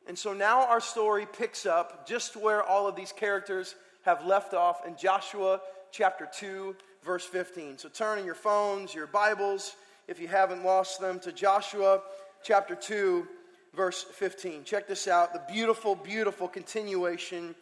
And 0.06 0.18
so 0.18 0.32
now 0.32 0.66
our 0.66 0.80
story 0.80 1.26
picks 1.26 1.64
up 1.64 2.06
just 2.06 2.36
where 2.36 2.62
all 2.62 2.88
of 2.88 2.96
these 2.96 3.12
characters 3.12 3.74
have 4.02 4.24
left 4.26 4.52
off 4.52 4.86
in 4.86 4.96
Joshua 4.96 5.60
chapter 5.92 6.28
2, 6.32 6.74
verse 7.04 7.24
15. 7.24 7.78
So 7.78 7.88
turn 7.88 8.18
in 8.18 8.24
your 8.24 8.34
phones, 8.34 8.94
your 8.94 9.06
Bibles, 9.06 9.76
if 10.08 10.18
you 10.18 10.26
haven't 10.26 10.64
lost 10.64 11.00
them, 11.00 11.20
to 11.20 11.30
Joshua 11.30 12.00
chapter 12.42 12.74
2, 12.74 13.26
verse 13.74 14.02
15. 14.02 14.64
Check 14.64 14.88
this 14.88 15.08
out 15.08 15.32
the 15.32 15.52
beautiful, 15.52 15.94
beautiful 15.94 16.48
continuation 16.48 17.54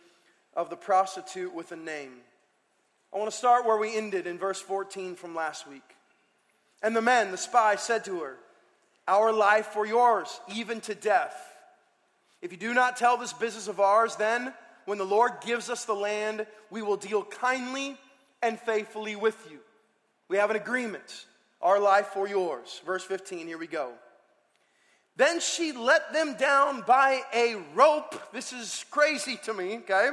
of 0.55 0.71
the 0.71 0.77
prostitute 0.77 1.55
with 1.55 1.73
a 1.73 1.77
name. 1.77 2.13
I 3.13 3.19
want 3.19 3.31
to 3.31 3.37
start 3.37 3.67
where 3.67 3.77
we 3.77 3.97
ended 3.97 4.27
in 4.27 4.39
verse 4.39 4.61
14 4.61 5.17
from 5.17 5.35
last 5.35 5.69
week. 5.69 5.97
And 6.83 6.95
the 6.95 7.03
men, 7.03 7.31
the 7.31 7.37
spies, 7.37 7.83
said 7.83 8.05
to 8.05 8.21
her, 8.21 8.37
Our 9.09 9.33
life 9.33 9.67
for 9.67 9.87
yours, 9.87 10.41
even 10.55 10.81
to 10.83 10.95
death. 10.95 11.37
If 12.41 12.53
you 12.53 12.59
do 12.59 12.73
not 12.73 12.97
tell 12.97 13.17
this 13.17 13.33
business 13.33 13.69
of 13.69 13.81
ours, 13.81 14.17
then 14.17 14.55
when 14.87 14.99
the 14.99 15.05
Lord 15.05 15.33
gives 15.45 15.69
us 15.69 15.85
the 15.85 15.95
land, 15.95 16.47
we 16.71 16.83
will 16.83 16.97
deal 16.97 17.23
kindly 17.23 17.99
and 18.43 18.59
faithfully 18.59 19.17
with 19.17 19.37
you. 19.51 19.59
We 20.29 20.39
have 20.39 20.51
an 20.51 20.57
agreement, 20.57 21.27
our 21.61 21.79
life 21.79 22.07
for 22.09 22.27
yours. 22.27 22.81
Verse 22.87 23.05
15, 23.05 23.47
here 23.47 23.59
we 23.59 23.67
go. 23.67 23.93
Then 25.21 25.39
she 25.39 25.73
let 25.73 26.15
them 26.15 26.33
down 26.33 26.83
by 26.87 27.21
a 27.35 27.57
rope. 27.75 28.33
This 28.33 28.55
is 28.55 28.87
crazy 28.91 29.39
to 29.45 29.53
me, 29.53 29.77
okay? 29.81 30.09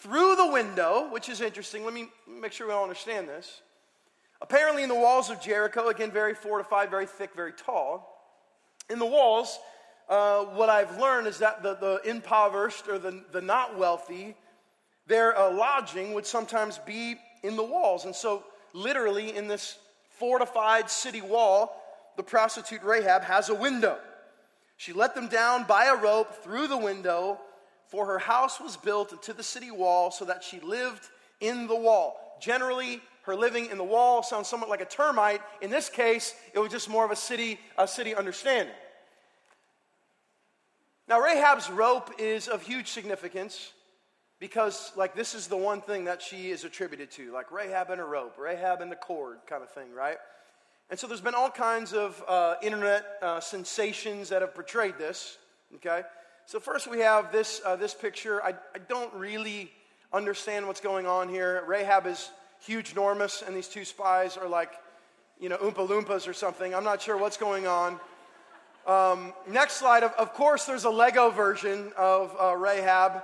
Through 0.00 0.34
the 0.34 0.48
window, 0.48 1.08
which 1.12 1.28
is 1.28 1.40
interesting. 1.40 1.84
Let 1.84 1.94
me 1.94 2.08
make 2.28 2.50
sure 2.50 2.66
we 2.66 2.72
all 2.72 2.82
understand 2.82 3.28
this. 3.28 3.60
Apparently, 4.42 4.82
in 4.82 4.88
the 4.88 4.96
walls 4.96 5.30
of 5.30 5.40
Jericho, 5.40 5.86
again, 5.86 6.10
very 6.10 6.34
fortified, 6.34 6.90
very 6.90 7.06
thick, 7.06 7.32
very 7.36 7.52
tall, 7.52 8.26
in 8.90 8.98
the 8.98 9.06
walls, 9.06 9.56
uh, 10.08 10.40
what 10.46 10.68
I've 10.68 10.98
learned 10.98 11.28
is 11.28 11.38
that 11.38 11.62
the, 11.62 11.76
the 11.76 12.00
impoverished 12.04 12.88
or 12.88 12.98
the, 12.98 13.22
the 13.30 13.40
not 13.40 13.78
wealthy, 13.78 14.34
their 15.06 15.38
uh, 15.38 15.52
lodging 15.52 16.12
would 16.12 16.26
sometimes 16.26 16.78
be 16.78 17.14
in 17.44 17.54
the 17.54 17.62
walls. 17.62 18.04
And 18.04 18.12
so, 18.16 18.42
literally, 18.72 19.36
in 19.36 19.46
this 19.46 19.78
fortified 20.18 20.90
city 20.90 21.20
wall, 21.20 21.80
the 22.16 22.24
prostitute 22.24 22.82
Rahab 22.82 23.22
has 23.22 23.48
a 23.48 23.54
window. 23.54 23.96
She 24.76 24.92
let 24.92 25.14
them 25.14 25.28
down 25.28 25.64
by 25.64 25.86
a 25.86 25.96
rope 25.96 26.42
through 26.42 26.66
the 26.68 26.76
window, 26.76 27.40
for 27.86 28.06
her 28.06 28.18
house 28.18 28.60
was 28.60 28.76
built 28.76 29.12
into 29.12 29.32
the 29.32 29.42
city 29.42 29.70
wall 29.70 30.10
so 30.10 30.24
that 30.24 30.42
she 30.42 30.60
lived 30.60 31.08
in 31.40 31.66
the 31.66 31.76
wall. 31.76 32.36
Generally, 32.40 33.00
her 33.22 33.36
living 33.36 33.66
in 33.66 33.78
the 33.78 33.84
wall 33.84 34.22
sounds 34.22 34.48
somewhat 34.48 34.68
like 34.68 34.80
a 34.80 34.86
termite. 34.86 35.40
In 35.62 35.70
this 35.70 35.88
case, 35.88 36.34
it 36.52 36.58
was 36.58 36.70
just 36.70 36.88
more 36.88 37.04
of 37.04 37.10
a 37.10 37.16
city, 37.16 37.58
a 37.78 37.86
city 37.86 38.14
understanding. 38.14 38.74
Now, 41.06 41.20
Rahab's 41.20 41.70
rope 41.70 42.10
is 42.18 42.48
of 42.48 42.62
huge 42.62 42.88
significance 42.88 43.72
because, 44.40 44.92
like, 44.96 45.14
this 45.14 45.34
is 45.34 45.46
the 45.46 45.56
one 45.56 45.80
thing 45.80 46.04
that 46.04 46.20
she 46.20 46.50
is 46.50 46.64
attributed 46.64 47.10
to, 47.12 47.32
like 47.32 47.52
Rahab 47.52 47.90
and 47.90 48.00
a 48.00 48.04
rope, 48.04 48.36
Rahab 48.38 48.80
and 48.80 48.90
the 48.90 48.96
cord 48.96 49.38
kind 49.46 49.62
of 49.62 49.70
thing, 49.70 49.92
right? 49.92 50.16
And 50.90 50.98
so 50.98 51.06
there's 51.06 51.20
been 51.20 51.34
all 51.34 51.50
kinds 51.50 51.92
of 51.92 52.22
uh, 52.28 52.54
internet 52.62 53.04
uh, 53.22 53.40
sensations 53.40 54.28
that 54.28 54.42
have 54.42 54.54
portrayed 54.54 54.98
this, 54.98 55.38
okay? 55.76 56.02
So, 56.46 56.60
first 56.60 56.86
we 56.86 57.00
have 57.00 57.32
this, 57.32 57.62
uh, 57.64 57.74
this 57.76 57.94
picture. 57.94 58.42
I, 58.44 58.50
I 58.74 58.78
don't 58.86 59.12
really 59.14 59.70
understand 60.12 60.66
what's 60.66 60.80
going 60.80 61.06
on 61.06 61.30
here. 61.30 61.64
Rahab 61.66 62.06
is 62.06 62.30
huge, 62.64 62.92
enormous, 62.92 63.42
and 63.42 63.56
these 63.56 63.66
two 63.66 63.84
spies 63.84 64.36
are 64.36 64.46
like, 64.46 64.70
you 65.40 65.48
know, 65.48 65.56
Oompa 65.56 65.88
Loompas 65.88 66.28
or 66.28 66.34
something. 66.34 66.74
I'm 66.74 66.84
not 66.84 67.00
sure 67.00 67.16
what's 67.16 67.38
going 67.38 67.66
on. 67.66 67.98
Um, 68.86 69.32
next 69.48 69.74
slide. 69.74 70.02
Of, 70.02 70.12
of, 70.12 70.34
course, 70.34 70.66
there's 70.66 70.84
a 70.84 70.90
Lego 70.90 71.30
version 71.30 71.92
of 71.96 72.36
uh, 72.38 72.54
Rahab 72.54 73.22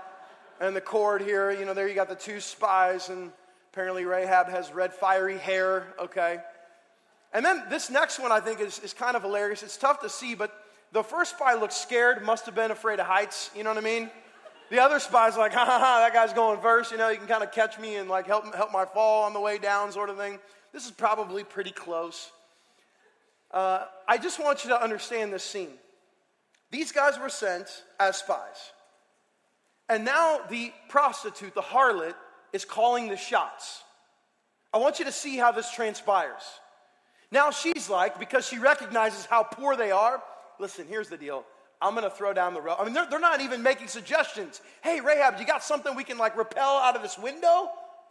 and 0.59 0.75
the 0.75 0.81
cord 0.81 1.21
here. 1.21 1.51
You 1.51 1.67
know, 1.67 1.75
there 1.75 1.87
you 1.89 1.95
got 1.95 2.09
the 2.09 2.15
two 2.15 2.41
spies, 2.41 3.11
and 3.11 3.31
apparently 3.71 4.07
Rahab 4.07 4.49
has 4.49 4.73
red, 4.73 4.95
fiery 4.95 5.37
hair. 5.37 5.95
Okay. 6.01 6.39
And 7.33 7.45
then 7.45 7.65
this 7.71 7.91
next 7.91 8.19
one 8.19 8.33
I 8.33 8.41
think 8.41 8.61
is, 8.61 8.79
is 8.81 8.93
kind 8.93 9.17
of 9.17 9.23
hilarious. 9.23 9.63
It's 9.63 9.77
tough 9.77 10.01
to 10.01 10.09
see, 10.09 10.35
but 10.35 10.53
the 10.93 11.03
first 11.03 11.37
spy 11.37 11.55
looks 11.55 11.77
scared, 11.77 12.25
must 12.25 12.47
have 12.47 12.55
been 12.55 12.71
afraid 12.71 12.99
of 12.99 13.07
heights. 13.07 13.51
You 13.55 13.63
know 13.63 13.71
what 13.71 13.79
I 13.79 13.83
mean? 13.87 14.11
The 14.71 14.81
other 14.81 14.99
spy's 14.99 15.37
like, 15.37 15.53
ha 15.55 15.65
ha 15.65 15.79
ha, 15.79 16.01
that 16.01 16.13
guy's 16.13 16.33
going 16.33 16.61
first. 16.61 16.91
You 16.91 16.99
know, 16.99 17.09
you 17.09 17.19
can 17.19 17.27
kind 17.27 17.43
of 17.43 17.53
catch 17.53 17.79
me 17.79 17.97
and 17.97 18.09
like 18.09 18.27
help, 18.27 18.55
help 18.55 18.73
my 18.73 18.85
fall 18.85 19.25
on 19.25 19.33
the 19.33 19.41
way 19.41 19.59
down, 19.59 19.93
sort 19.93 20.11
of 20.11 20.17
thing. 20.17 20.39
This 20.73 20.85
is 20.85 20.91
probably 20.91 21.45
pretty 21.45 21.73
close. 21.73 22.31
Uh, 23.51 23.85
I 24.07 24.19
just 24.19 24.39
want 24.39 24.65
you 24.65 24.71
to 24.71 24.81
understand 24.81 25.33
this 25.33 25.43
scene. 25.43 25.73
These 26.71 26.93
guys 26.93 27.19
were 27.19 27.29
sent 27.29 27.67
as 27.99 28.17
spies. 28.17 28.73
And 29.89 30.05
now 30.05 30.41
the 30.49 30.73
prostitute, 30.89 31.55
the 31.55 31.63
harlot, 31.63 32.15
is 32.53 32.65
calling 32.65 33.09
the 33.09 33.17
shots. 33.17 33.83
I 34.73 34.79
want 34.79 35.01
you 35.01 35.05
to 35.07 35.13
see 35.13 35.37
how 35.37 35.51
this 35.51 35.73
transpires. 35.73 36.43
Now 37.33 37.51
she's 37.51 37.89
like, 37.89 38.19
because 38.19 38.47
she 38.47 38.59
recognizes 38.59 39.27
how 39.27 39.43
poor 39.43 39.77
they 39.77 39.91
are, 39.91 40.23
listen, 40.59 40.87
here's 40.89 41.09
the 41.09 41.17
deal. 41.17 41.45
I'm 41.83 41.95
going 41.95 42.05
to 42.05 42.15
throw 42.15 42.33
down 42.33 42.53
the 42.53 42.61
rope. 42.61 42.79
I 42.79 42.85
mean, 42.85 42.93
they're, 42.93 43.07
they're 43.09 43.21
not 43.21 43.41
even 43.41 43.63
making 43.63 43.89
suggestions. 43.89 44.61
Hey, 44.83 45.01
Rahab, 45.01 45.41
you 45.41 45.47
got 45.47 45.63
something 45.63 45.95
we 45.97 46.05
can 46.05 46.19
like 46.19 46.37
repel 46.37 46.77
out 46.77 46.95
of 46.95 47.03
this 47.03 47.19
window? 47.19 47.71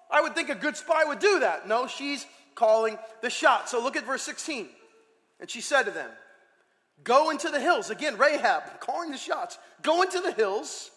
I 0.09 0.21
would 0.21 0.33
think 0.33 0.49
a 0.49 0.55
good 0.55 0.75
spy 0.75 1.03
would 1.05 1.19
do 1.19 1.41
that. 1.41 1.67
No, 1.67 1.85
she's 1.85 2.25
calling 2.55 2.97
the 3.21 3.29
shot. 3.29 3.69
So 3.69 3.81
look 3.81 3.95
at 3.95 4.05
verse 4.05 4.23
16. 4.23 4.67
And 5.39 5.49
she 5.49 5.61
said 5.61 5.83
to 5.83 5.91
them, 5.91 6.09
Go 7.03 7.29
into 7.29 7.49
the 7.49 7.59
hills. 7.59 7.89
Again, 7.89 8.17
Rahab 8.17 8.79
calling 8.79 9.11
the 9.11 9.17
shots. 9.17 9.57
Go 9.81 10.01
into 10.01 10.19
the 10.19 10.33
hills, 10.33 10.91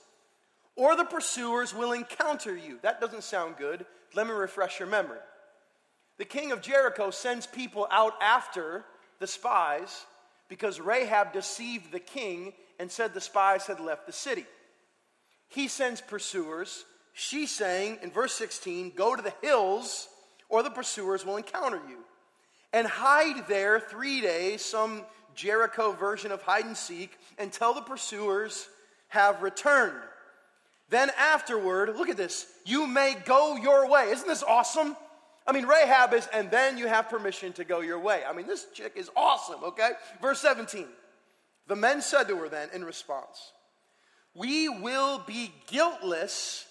or 0.75 0.97
the 0.97 1.05
pursuers 1.05 1.75
will 1.75 1.93
encounter 1.93 2.57
you. 2.57 2.79
That 2.83 3.00
doesn't 3.00 3.23
sound 3.23 3.57
good. 3.57 3.87
Let 4.14 4.26
me 4.26 4.33
refresh 4.33 4.81
your 4.81 4.88
memory. 4.88 5.19
The 6.23 6.29
king 6.29 6.52
of 6.52 6.62
Jericho 6.62 7.11
sends 7.11 7.49
people 7.49 7.88
out 7.91 8.12
after 8.23 8.85
the 9.19 9.26
spies 9.26 10.07
because 10.49 10.81
Rahab 10.81 11.33
deceived 11.33 11.91
the 11.91 11.99
king 11.99 12.52
and 12.79 12.88
said 12.88 13.12
the 13.12 13.21
spies 13.21 13.67
had 13.67 13.81
left 13.81 14.07
the 14.07 14.12
city. 14.12 14.47
He 15.49 15.67
sends 15.67 16.00
pursuers. 16.00 16.85
She's 17.12 17.50
saying 17.50 17.99
in 18.05 18.12
verse 18.12 18.35
16, 18.35 18.93
Go 18.95 19.17
to 19.17 19.23
the 19.23 19.35
hills, 19.43 20.07
or 20.49 20.62
the 20.62 20.71
pursuers 20.71 21.26
will 21.26 21.38
encounter 21.38 21.81
you 21.88 21.99
and 22.73 22.87
hide 22.87 23.49
there 23.49 23.81
three 23.81 24.21
days, 24.21 24.64
some 24.64 25.02
Jericho 25.35 25.91
version 25.91 26.31
of 26.31 26.41
hide 26.43 26.67
and 26.67 26.76
seek, 26.76 27.19
until 27.37 27.75
the 27.75 27.83
pursuers 27.83 28.69
have 29.09 29.43
returned. 29.43 29.99
Then 30.88 31.11
afterward, 31.19 31.97
look 31.97 32.11
at 32.11 32.17
this, 32.17 32.47
you 32.64 32.87
may 32.87 33.17
go 33.25 33.57
your 33.57 33.88
way. 33.88 34.11
Isn't 34.11 34.29
this 34.29 34.45
awesome? 34.45 34.95
I 35.46 35.52
mean, 35.52 35.66
Rahab 35.66 36.14
is, 36.14 36.28
and 36.32 36.50
then 36.50 36.78
you 36.78 36.87
have 36.87 37.08
permission 37.08 37.52
to 37.54 37.64
go 37.64 37.80
your 37.80 37.99
way. 37.99 38.22
I 38.28 38.32
mean, 38.32 38.46
this 38.46 38.66
chick 38.72 38.92
is 38.96 39.11
awesome, 39.16 39.64
okay? 39.64 39.90
Verse 40.20 40.40
17. 40.40 40.87
The 41.66 41.76
men 41.76 42.00
said 42.00 42.25
to 42.28 42.37
her 42.37 42.49
then 42.49 42.68
in 42.72 42.84
response, 42.84 43.52
We 44.34 44.68
will 44.68 45.22
be 45.26 45.52
guiltless 45.66 46.66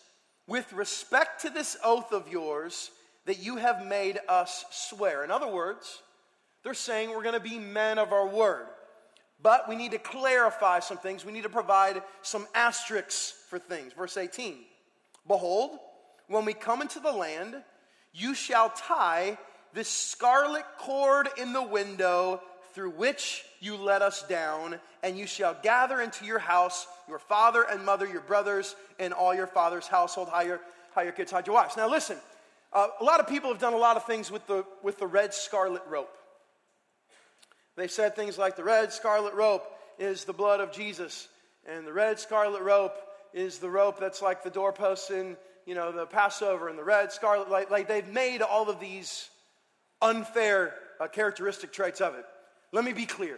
with 0.48 0.72
respect 0.74 1.42
to 1.42 1.50
this 1.50 1.78
oath 1.84 2.12
of 2.12 2.30
yours 2.30 2.92
that 3.26 3.40
you 3.40 3.58
have 3.58 3.86
made 3.86 4.20
us 4.28 4.66
swear. 4.72 5.24
In 5.24 5.32
other 5.32 5.48
words, 5.48 6.02
they're 6.64 6.74
saying 6.74 7.10
we're 7.10 7.24
going 7.24 7.34
to 7.34 7.40
be 7.40 7.60
men 7.60 7.98
of 7.98 8.14
our 8.14 8.28
word. 8.28 8.68
But 9.44 9.68
we 9.68 9.76
need 9.76 9.92
to 9.92 9.98
clarify 9.98 10.80
some 10.80 10.98
things. 10.98 11.26
We 11.26 11.32
need 11.32 11.44
to 11.44 11.50
provide 11.50 12.04
some 12.22 12.48
asterisks 12.54 13.34
for 13.50 13.58
things. 13.58 13.94
Verse 13.94 14.18
18 14.18 14.58
Behold, 15.28 15.78
when 16.28 16.46
we 16.46 16.54
come 16.54 16.82
into 16.82 17.00
the 17.00 17.12
land, 17.12 17.56
you 18.14 18.34
shall 18.34 18.70
tie 18.70 19.38
this 19.74 19.88
scarlet 19.88 20.66
cord 20.78 21.30
in 21.38 21.54
the 21.54 21.64
window 21.64 22.42
through 22.74 22.92
which 22.92 23.44
you 23.60 23.76
let 23.76 24.02
us 24.02 24.24
down, 24.28 24.80
and 25.04 25.18
you 25.18 25.28
shall 25.28 25.56
gather 25.62 26.02
into 26.02 26.26
your 26.26 26.40
house 26.40 26.88
your 27.08 27.20
father 27.20 27.64
and 27.64 27.86
mother, 27.86 28.08
your 28.08 28.22
brothers, 28.22 28.76
and 29.00 29.14
all 29.14 29.36
your 29.36 29.48
father's 29.48 29.88
household. 29.88 30.30
How 30.32 30.42
your, 30.42 30.62
hide 30.96 31.04
your 31.04 31.12
kids, 31.12 31.32
hide 31.32 31.46
your 31.46 31.56
wives. 31.56 31.76
Now, 31.76 31.90
listen, 31.90 32.18
uh, 32.72 32.88
a 33.00 33.04
lot 33.04 33.20
of 33.20 33.28
people 33.28 33.52
have 33.52 33.60
done 33.60 33.74
a 33.74 33.78
lot 33.78 33.98
of 33.98 34.06
things 34.06 34.32
with 34.32 34.48
the, 34.48 34.66
with 34.82 34.98
the 34.98 35.08
red 35.08 35.34
scarlet 35.34 35.82
rope. 35.90 36.16
They 37.76 37.88
said 37.88 38.16
things 38.16 38.38
like 38.38 38.56
the 38.56 38.64
red 38.64 38.94
scarlet 38.94 39.34
rope 39.34 39.66
is 40.00 40.24
the 40.24 40.34
blood 40.34 40.62
of 40.62 40.72
Jesus, 40.72 41.28
and 41.68 41.86
the 41.86 41.94
red 41.94 42.20
scarlet 42.20 42.62
rope 42.62 42.96
is 43.34 43.60
the 43.60 43.70
rope 43.70 44.00
that's 44.00 44.22
like 44.22 44.44
the 44.44 44.50
doorposts 44.50 45.10
in 45.10 45.38
you 45.66 45.76
know 45.76 45.92
the 45.92 46.06
Passover, 46.06 46.70
and 46.70 46.78
the 46.78 46.84
red 46.84 47.12
scarlet 47.12 47.50
like, 47.50 47.70
like 47.70 47.88
they've 47.88 48.08
made 48.08 48.42
all 48.42 48.70
of 48.70 48.80
these 48.80 49.30
unfair 50.02 50.74
uh, 51.00 51.08
characteristic 51.08 51.72
traits 51.72 52.02
of 52.02 52.16
it. 52.16 52.26
Let 52.72 52.84
me 52.84 52.94
be 52.94 53.06
clear: 53.06 53.38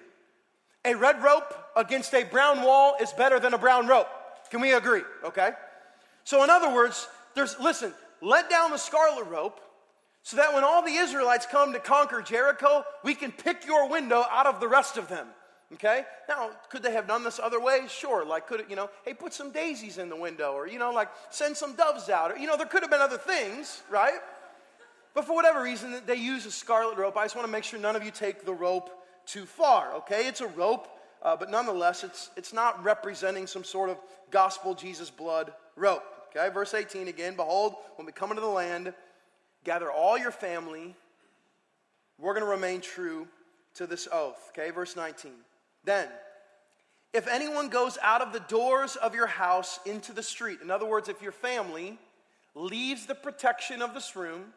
a 0.85 0.95
red 0.95 1.23
rope 1.23 1.53
against 1.75 2.13
a 2.13 2.23
brown 2.23 2.63
wall 2.63 2.95
is 3.01 3.11
better 3.13 3.39
than 3.39 3.53
a 3.53 3.57
brown 3.57 3.87
rope. 3.87 4.07
Can 4.49 4.61
we 4.61 4.73
agree? 4.73 5.01
Okay? 5.23 5.51
So, 6.25 6.43
in 6.43 6.49
other 6.49 6.73
words, 6.73 7.07
there's, 7.35 7.59
listen, 7.59 7.93
let 8.21 8.49
down 8.49 8.71
the 8.71 8.77
scarlet 8.77 9.25
rope 9.25 9.59
so 10.21 10.37
that 10.37 10.53
when 10.53 10.63
all 10.63 10.81
the 10.81 10.93
Israelites 10.93 11.45
come 11.45 11.73
to 11.73 11.79
conquer 11.79 12.21
Jericho, 12.21 12.83
we 13.03 13.15
can 13.15 13.31
pick 13.31 13.65
your 13.65 13.89
window 13.89 14.23
out 14.29 14.45
of 14.45 14.59
the 14.59 14.67
rest 14.67 14.97
of 14.97 15.09
them. 15.09 15.27
Okay? 15.73 16.03
Now, 16.29 16.51
could 16.69 16.83
they 16.83 16.91
have 16.91 17.07
done 17.07 17.23
this 17.23 17.39
other 17.39 17.59
way? 17.59 17.81
Sure. 17.87 18.25
Like, 18.25 18.47
could 18.47 18.61
it, 18.61 18.69
you 18.69 18.75
know, 18.75 18.89
hey, 19.05 19.13
put 19.13 19.33
some 19.33 19.51
daisies 19.51 19.97
in 19.97 20.09
the 20.09 20.15
window, 20.15 20.53
or, 20.53 20.67
you 20.67 20.79
know, 20.79 20.91
like 20.91 21.09
send 21.29 21.57
some 21.57 21.75
doves 21.75 22.09
out, 22.09 22.31
or, 22.31 22.37
you 22.37 22.47
know, 22.47 22.57
there 22.57 22.67
could 22.67 22.81
have 22.81 22.91
been 22.91 23.01
other 23.01 23.17
things, 23.17 23.81
right? 23.89 24.19
But 25.13 25.25
for 25.25 25.35
whatever 25.35 25.61
reason, 25.61 26.01
they 26.05 26.15
use 26.15 26.45
a 26.45 26.51
scarlet 26.51 26.97
rope. 26.97 27.17
I 27.17 27.25
just 27.25 27.35
want 27.35 27.47
to 27.47 27.51
make 27.51 27.63
sure 27.63 27.79
none 27.79 27.95
of 27.95 28.03
you 28.03 28.11
take 28.11 28.45
the 28.45 28.53
rope 28.53 28.89
too 29.25 29.45
far, 29.45 29.93
okay? 29.95 30.27
It's 30.27 30.41
a 30.41 30.47
rope, 30.47 30.87
uh, 31.21 31.35
but 31.35 31.49
nonetheless, 31.49 32.03
it's, 32.03 32.29
it's 32.35 32.53
not 32.53 32.83
representing 32.83 33.47
some 33.47 33.63
sort 33.63 33.89
of 33.89 33.97
gospel 34.31 34.73
Jesus 34.73 35.09
blood 35.09 35.53
rope, 35.75 36.03
okay? 36.35 36.53
Verse 36.53 36.73
18 36.73 37.07
again 37.07 37.35
Behold, 37.35 37.75
when 37.95 38.05
we 38.05 38.11
come 38.11 38.31
into 38.31 38.41
the 38.41 38.47
land, 38.47 38.93
gather 39.63 39.91
all 39.91 40.17
your 40.17 40.31
family. 40.31 40.95
We're 42.19 42.33
going 42.33 42.45
to 42.45 42.49
remain 42.49 42.81
true 42.81 43.27
to 43.75 43.87
this 43.87 44.07
oath, 44.11 44.51
okay? 44.51 44.71
Verse 44.71 44.95
19. 44.95 45.31
Then, 45.83 46.07
if 47.13 47.27
anyone 47.27 47.69
goes 47.69 47.97
out 48.01 48.21
of 48.21 48.33
the 48.33 48.39
doors 48.39 48.95
of 48.95 49.13
your 49.13 49.27
house 49.27 49.79
into 49.85 50.13
the 50.13 50.23
street, 50.23 50.59
in 50.61 50.71
other 50.71 50.85
words, 50.85 51.09
if 51.09 51.21
your 51.21 51.31
family 51.31 51.97
leaves 52.55 53.05
the 53.05 53.15
protection 53.15 53.81
of 53.81 53.93
this 53.93 54.15
room 54.15 54.53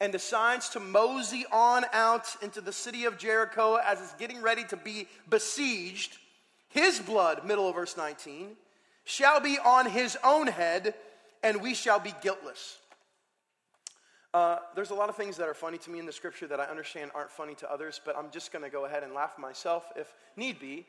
and 0.00 0.12
decides 0.12 0.68
to 0.70 0.80
mosey 0.80 1.44
on 1.50 1.84
out 1.92 2.36
into 2.42 2.60
the 2.60 2.72
city 2.72 3.04
of 3.04 3.18
Jericho 3.18 3.76
as 3.76 4.00
it's 4.00 4.14
getting 4.14 4.42
ready 4.42 4.64
to 4.64 4.76
be 4.76 5.08
besieged, 5.28 6.18
his 6.68 7.00
blood, 7.00 7.44
middle 7.46 7.68
of 7.68 7.74
verse 7.74 7.96
19, 7.96 8.56
shall 9.04 9.40
be 9.40 9.58
on 9.58 9.86
his 9.86 10.16
own 10.22 10.46
head, 10.46 10.94
and 11.42 11.62
we 11.62 11.74
shall 11.74 11.98
be 11.98 12.14
guiltless. 12.20 12.78
Uh, 14.34 14.58
there's 14.74 14.90
a 14.90 14.94
lot 14.94 15.08
of 15.08 15.16
things 15.16 15.38
that 15.38 15.48
are 15.48 15.54
funny 15.54 15.78
to 15.78 15.90
me 15.90 15.98
in 15.98 16.06
the 16.06 16.12
scripture 16.12 16.46
that 16.46 16.60
I 16.60 16.64
understand 16.64 17.10
aren't 17.14 17.30
funny 17.30 17.54
to 17.56 17.72
others, 17.72 18.00
but 18.04 18.16
I'm 18.16 18.30
just 18.30 18.52
going 18.52 18.62
to 18.62 18.70
go 18.70 18.84
ahead 18.84 19.02
and 19.02 19.14
laugh 19.14 19.38
myself 19.38 19.86
if 19.96 20.12
need 20.36 20.60
be. 20.60 20.86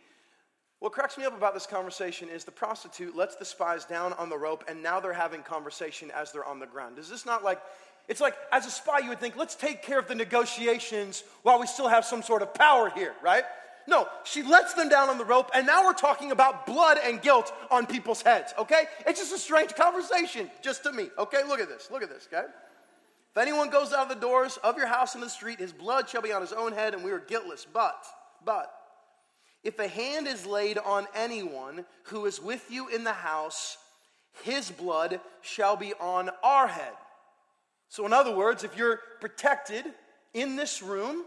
What 0.80 0.92
cracks 0.92 1.18
me 1.18 1.26
up 1.26 1.36
about 1.36 1.54
this 1.54 1.66
conversation 1.66 2.30
is 2.30 2.44
the 2.44 2.52
prostitute 2.52 3.16
lets 3.16 3.36
the 3.36 3.46
spies 3.46 3.86
down 3.86 4.14
on 4.14 4.30
the 4.30 4.38
rope, 4.38 4.64
and 4.68 4.84
now 4.84 5.00
they're 5.00 5.14
having 5.14 5.42
conversation 5.42 6.12
as 6.12 6.32
they're 6.32 6.46
on 6.46 6.60
the 6.60 6.68
ground. 6.68 6.98
Is 6.98 7.10
this 7.10 7.26
not 7.26 7.44
like, 7.44 7.62
it's 8.08 8.22
like 8.22 8.36
as 8.52 8.66
a 8.66 8.72
spy, 8.72 9.00
you 9.00 9.10
would 9.10 9.20
think, 9.20 9.36
let's 9.38 9.56
take 9.56 9.84
care 9.84 10.00
of 10.00 10.08
the 10.08 10.16
negotiations 10.16 11.24
while 11.44 11.60
we 11.60 11.68
still 11.68 11.88
have 11.88 12.06
some 12.06 12.22
sort 12.22 12.42
of 12.42 12.54
power 12.54 12.90
here, 12.90 13.14
right? 13.24 13.44
No, 13.88 14.08
she 14.24 14.44
lets 14.44 14.74
them 14.74 14.88
down 14.88 15.10
on 15.10 15.18
the 15.18 15.26
rope, 15.26 15.50
and 15.54 15.66
now 15.66 15.84
we're 15.84 15.94
talking 15.94 16.32
about 16.32 16.66
blood 16.66 16.98
and 17.04 17.22
guilt 17.22 17.52
on 17.72 17.86
people's 17.86 18.22
heads, 18.22 18.54
okay? 18.58 18.84
It's 19.08 19.20
just 19.20 19.34
a 19.34 19.38
strange 19.38 19.76
conversation, 19.76 20.50
just 20.62 20.84
to 20.84 20.92
me, 20.92 21.10
okay? 21.18 21.44
Look 21.48 21.60
at 21.60 21.68
this, 21.68 21.90
look 21.92 22.04
at 22.04 22.10
this, 22.10 22.28
okay? 22.32 22.48
If 23.36 23.42
anyone 23.42 23.70
goes 23.70 23.94
out 23.94 24.04
of 24.04 24.10
the 24.10 24.16
doors 24.16 24.58
of 24.64 24.78
your 24.78 24.88
house 24.88 25.16
in 25.16 25.22
the 25.22 25.30
street, 25.30 25.60
his 25.60 25.72
blood 25.72 26.10
shall 26.10 26.22
be 26.22 26.32
on 26.32 26.42
his 26.42 26.54
own 26.54 26.72
head, 26.72 26.94
and 26.94 27.04
we 27.04 27.12
are 27.12 27.20
guiltless. 27.20 27.66
But, 27.72 28.04
but, 28.44 28.74
if 29.64 29.78
a 29.78 29.88
hand 29.88 30.28
is 30.28 30.46
laid 30.46 30.78
on 30.78 31.08
anyone 31.14 31.86
who 32.04 32.26
is 32.26 32.42
with 32.42 32.72
you 32.72 32.88
in 32.88 33.04
the 33.04 33.14
house, 33.14 33.78
his 34.44 34.72
blood 34.72 35.20
shall 35.42 35.76
be 35.76 35.94
on 36.00 36.30
our 36.44 36.68
head. 36.68 36.94
So, 37.90 38.06
in 38.06 38.14
other 38.14 38.36
words, 38.36 38.64
if 38.64 38.78
you're 38.78 39.00
protected 39.20 39.86
in 40.34 40.56
this 40.56 40.82
room 40.82 41.24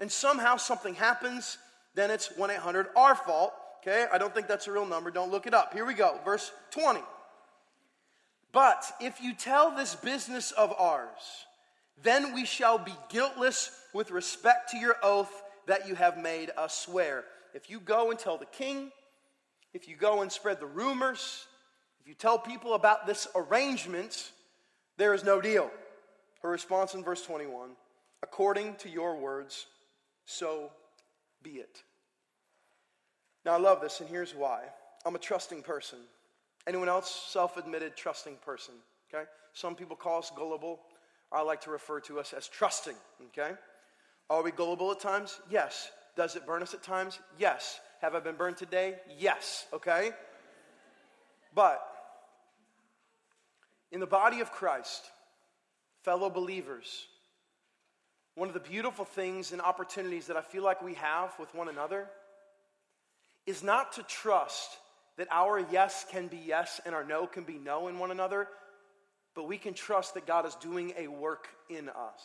and 0.00 0.10
somehow 0.10 0.56
something 0.56 0.94
happens, 0.94 1.58
then 1.94 2.10
it's 2.10 2.36
1 2.36 2.50
800 2.50 2.88
our 2.96 3.14
fault. 3.14 3.52
Okay, 3.82 4.06
I 4.12 4.18
don't 4.18 4.32
think 4.32 4.46
that's 4.46 4.68
a 4.68 4.72
real 4.72 4.86
number. 4.86 5.10
Don't 5.10 5.30
look 5.30 5.46
it 5.46 5.54
up. 5.54 5.72
Here 5.74 5.84
we 5.84 5.94
go. 5.94 6.20
Verse 6.24 6.52
20. 6.70 7.00
But 8.52 8.84
if 9.00 9.20
you 9.20 9.34
tell 9.34 9.74
this 9.74 9.94
business 9.94 10.52
of 10.52 10.72
ours, 10.78 11.46
then 12.02 12.34
we 12.34 12.44
shall 12.44 12.78
be 12.78 12.94
guiltless 13.08 13.70
with 13.94 14.10
respect 14.10 14.70
to 14.70 14.76
your 14.76 14.96
oath 15.02 15.42
that 15.66 15.88
you 15.88 15.94
have 15.94 16.18
made 16.18 16.50
us 16.56 16.78
swear. 16.78 17.24
If 17.54 17.70
you 17.70 17.80
go 17.80 18.10
and 18.10 18.18
tell 18.18 18.38
the 18.38 18.46
king, 18.46 18.90
if 19.72 19.88
you 19.88 19.96
go 19.96 20.22
and 20.22 20.30
spread 20.30 20.60
the 20.60 20.66
rumors, 20.66 21.46
if 22.00 22.08
you 22.08 22.14
tell 22.14 22.38
people 22.38 22.74
about 22.74 23.06
this 23.06 23.26
arrangement, 23.34 24.32
there 24.98 25.14
is 25.14 25.24
no 25.24 25.40
deal. 25.40 25.70
Her 26.42 26.50
response 26.50 26.94
in 26.94 27.04
verse 27.04 27.24
21 27.24 27.70
according 28.22 28.76
to 28.76 28.88
your 28.88 29.16
words, 29.16 29.66
so 30.26 30.70
be 31.42 31.50
it. 31.52 31.82
Now, 33.44 33.54
I 33.54 33.58
love 33.58 33.80
this, 33.80 34.00
and 34.00 34.08
here's 34.08 34.34
why. 34.34 34.62
I'm 35.04 35.16
a 35.16 35.18
trusting 35.18 35.62
person. 35.62 35.98
Anyone 36.66 36.88
else 36.88 37.10
self 37.28 37.56
admitted 37.56 37.96
trusting 37.96 38.36
person? 38.44 38.74
Okay? 39.12 39.24
Some 39.52 39.74
people 39.74 39.96
call 39.96 40.18
us 40.18 40.30
gullible. 40.34 40.80
I 41.30 41.42
like 41.42 41.62
to 41.62 41.70
refer 41.70 42.00
to 42.00 42.20
us 42.20 42.32
as 42.32 42.46
trusting. 42.48 42.94
Okay? 43.28 43.52
Are 44.30 44.42
we 44.42 44.50
gullible 44.50 44.90
at 44.92 45.00
times? 45.00 45.40
Yes. 45.50 45.90
Does 46.16 46.36
it 46.36 46.46
burn 46.46 46.62
us 46.62 46.74
at 46.74 46.82
times? 46.82 47.18
Yes. 47.38 47.80
Have 48.00 48.14
I 48.14 48.20
been 48.20 48.36
burned 48.36 48.56
today? 48.56 48.96
Yes. 49.18 49.66
Okay? 49.72 50.10
But 51.54 51.82
in 53.90 54.00
the 54.00 54.06
body 54.06 54.40
of 54.40 54.50
Christ, 54.52 55.04
fellow 56.02 56.30
believers, 56.30 57.06
one 58.34 58.48
of 58.48 58.54
the 58.54 58.60
beautiful 58.60 59.04
things 59.04 59.52
and 59.52 59.60
opportunities 59.60 60.26
that 60.28 60.36
I 60.36 60.40
feel 60.40 60.62
like 60.62 60.82
we 60.82 60.94
have 60.94 61.34
with 61.38 61.54
one 61.54 61.68
another 61.68 62.08
is 63.46 63.62
not 63.62 63.92
to 63.92 64.02
trust 64.04 64.78
that 65.18 65.28
our 65.30 65.60
yes 65.70 66.06
can 66.10 66.28
be 66.28 66.40
yes 66.44 66.80
and 66.86 66.94
our 66.94 67.04
no 67.04 67.26
can 67.26 67.44
be 67.44 67.58
no 67.58 67.88
in 67.88 67.98
one 67.98 68.10
another, 68.10 68.48
but 69.34 69.48
we 69.48 69.58
can 69.58 69.74
trust 69.74 70.14
that 70.14 70.26
God 70.26 70.46
is 70.46 70.54
doing 70.56 70.92
a 70.96 71.08
work 71.08 71.48
in 71.68 71.88
us. 71.88 72.22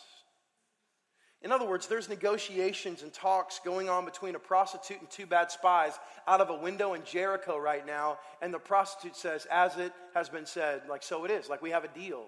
In 1.42 1.52
other 1.52 1.68
words, 1.68 1.88
there's 1.88 2.10
negotiations 2.10 3.04
and 3.04 3.14
talks 3.14 3.60
going 3.64 3.90
on 3.90 4.06
between 4.06 4.36
a 4.36 4.40
prostitute 4.40 5.00
and 5.00 5.10
two 5.10 5.28
bad 5.28 5.52
spies 5.52 5.94
out 6.28 6.42
of 6.42 6.50
a 6.50 6.58
window 6.58 6.94
in 6.94 7.04
Jericho 7.04 7.58
right 7.58 7.86
now, 7.86 8.18
and 8.42 8.52
the 8.54 8.60
prostitute 8.60 9.16
says, 9.16 9.46
As 9.52 9.78
it 9.78 9.94
has 10.16 10.30
been 10.30 10.48
said, 10.48 10.82
like 10.90 11.04
so 11.04 11.26
it 11.26 11.32
is, 11.32 11.48
like 11.48 11.62
we 11.62 11.70
have 11.70 11.84
a 11.84 11.90
deal. 11.90 12.26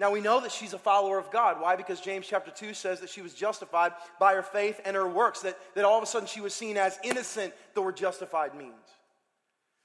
Now 0.00 0.10
we 0.10 0.22
know 0.22 0.40
that 0.40 0.50
she's 0.50 0.72
a 0.72 0.78
follower 0.78 1.18
of 1.18 1.30
God. 1.30 1.60
Why? 1.60 1.76
Because 1.76 2.00
James 2.00 2.26
chapter 2.26 2.50
2 2.50 2.72
says 2.72 3.00
that 3.00 3.10
she 3.10 3.20
was 3.20 3.34
justified 3.34 3.92
by 4.18 4.32
her 4.32 4.42
faith 4.42 4.80
and 4.86 4.96
her 4.96 5.06
works, 5.06 5.42
that, 5.42 5.58
that 5.74 5.84
all 5.84 5.98
of 5.98 6.02
a 6.02 6.06
sudden 6.06 6.26
she 6.26 6.40
was 6.40 6.54
seen 6.54 6.78
as 6.78 6.98
innocent, 7.04 7.52
the 7.74 7.82
word 7.82 7.98
justified 7.98 8.54
means. 8.54 8.72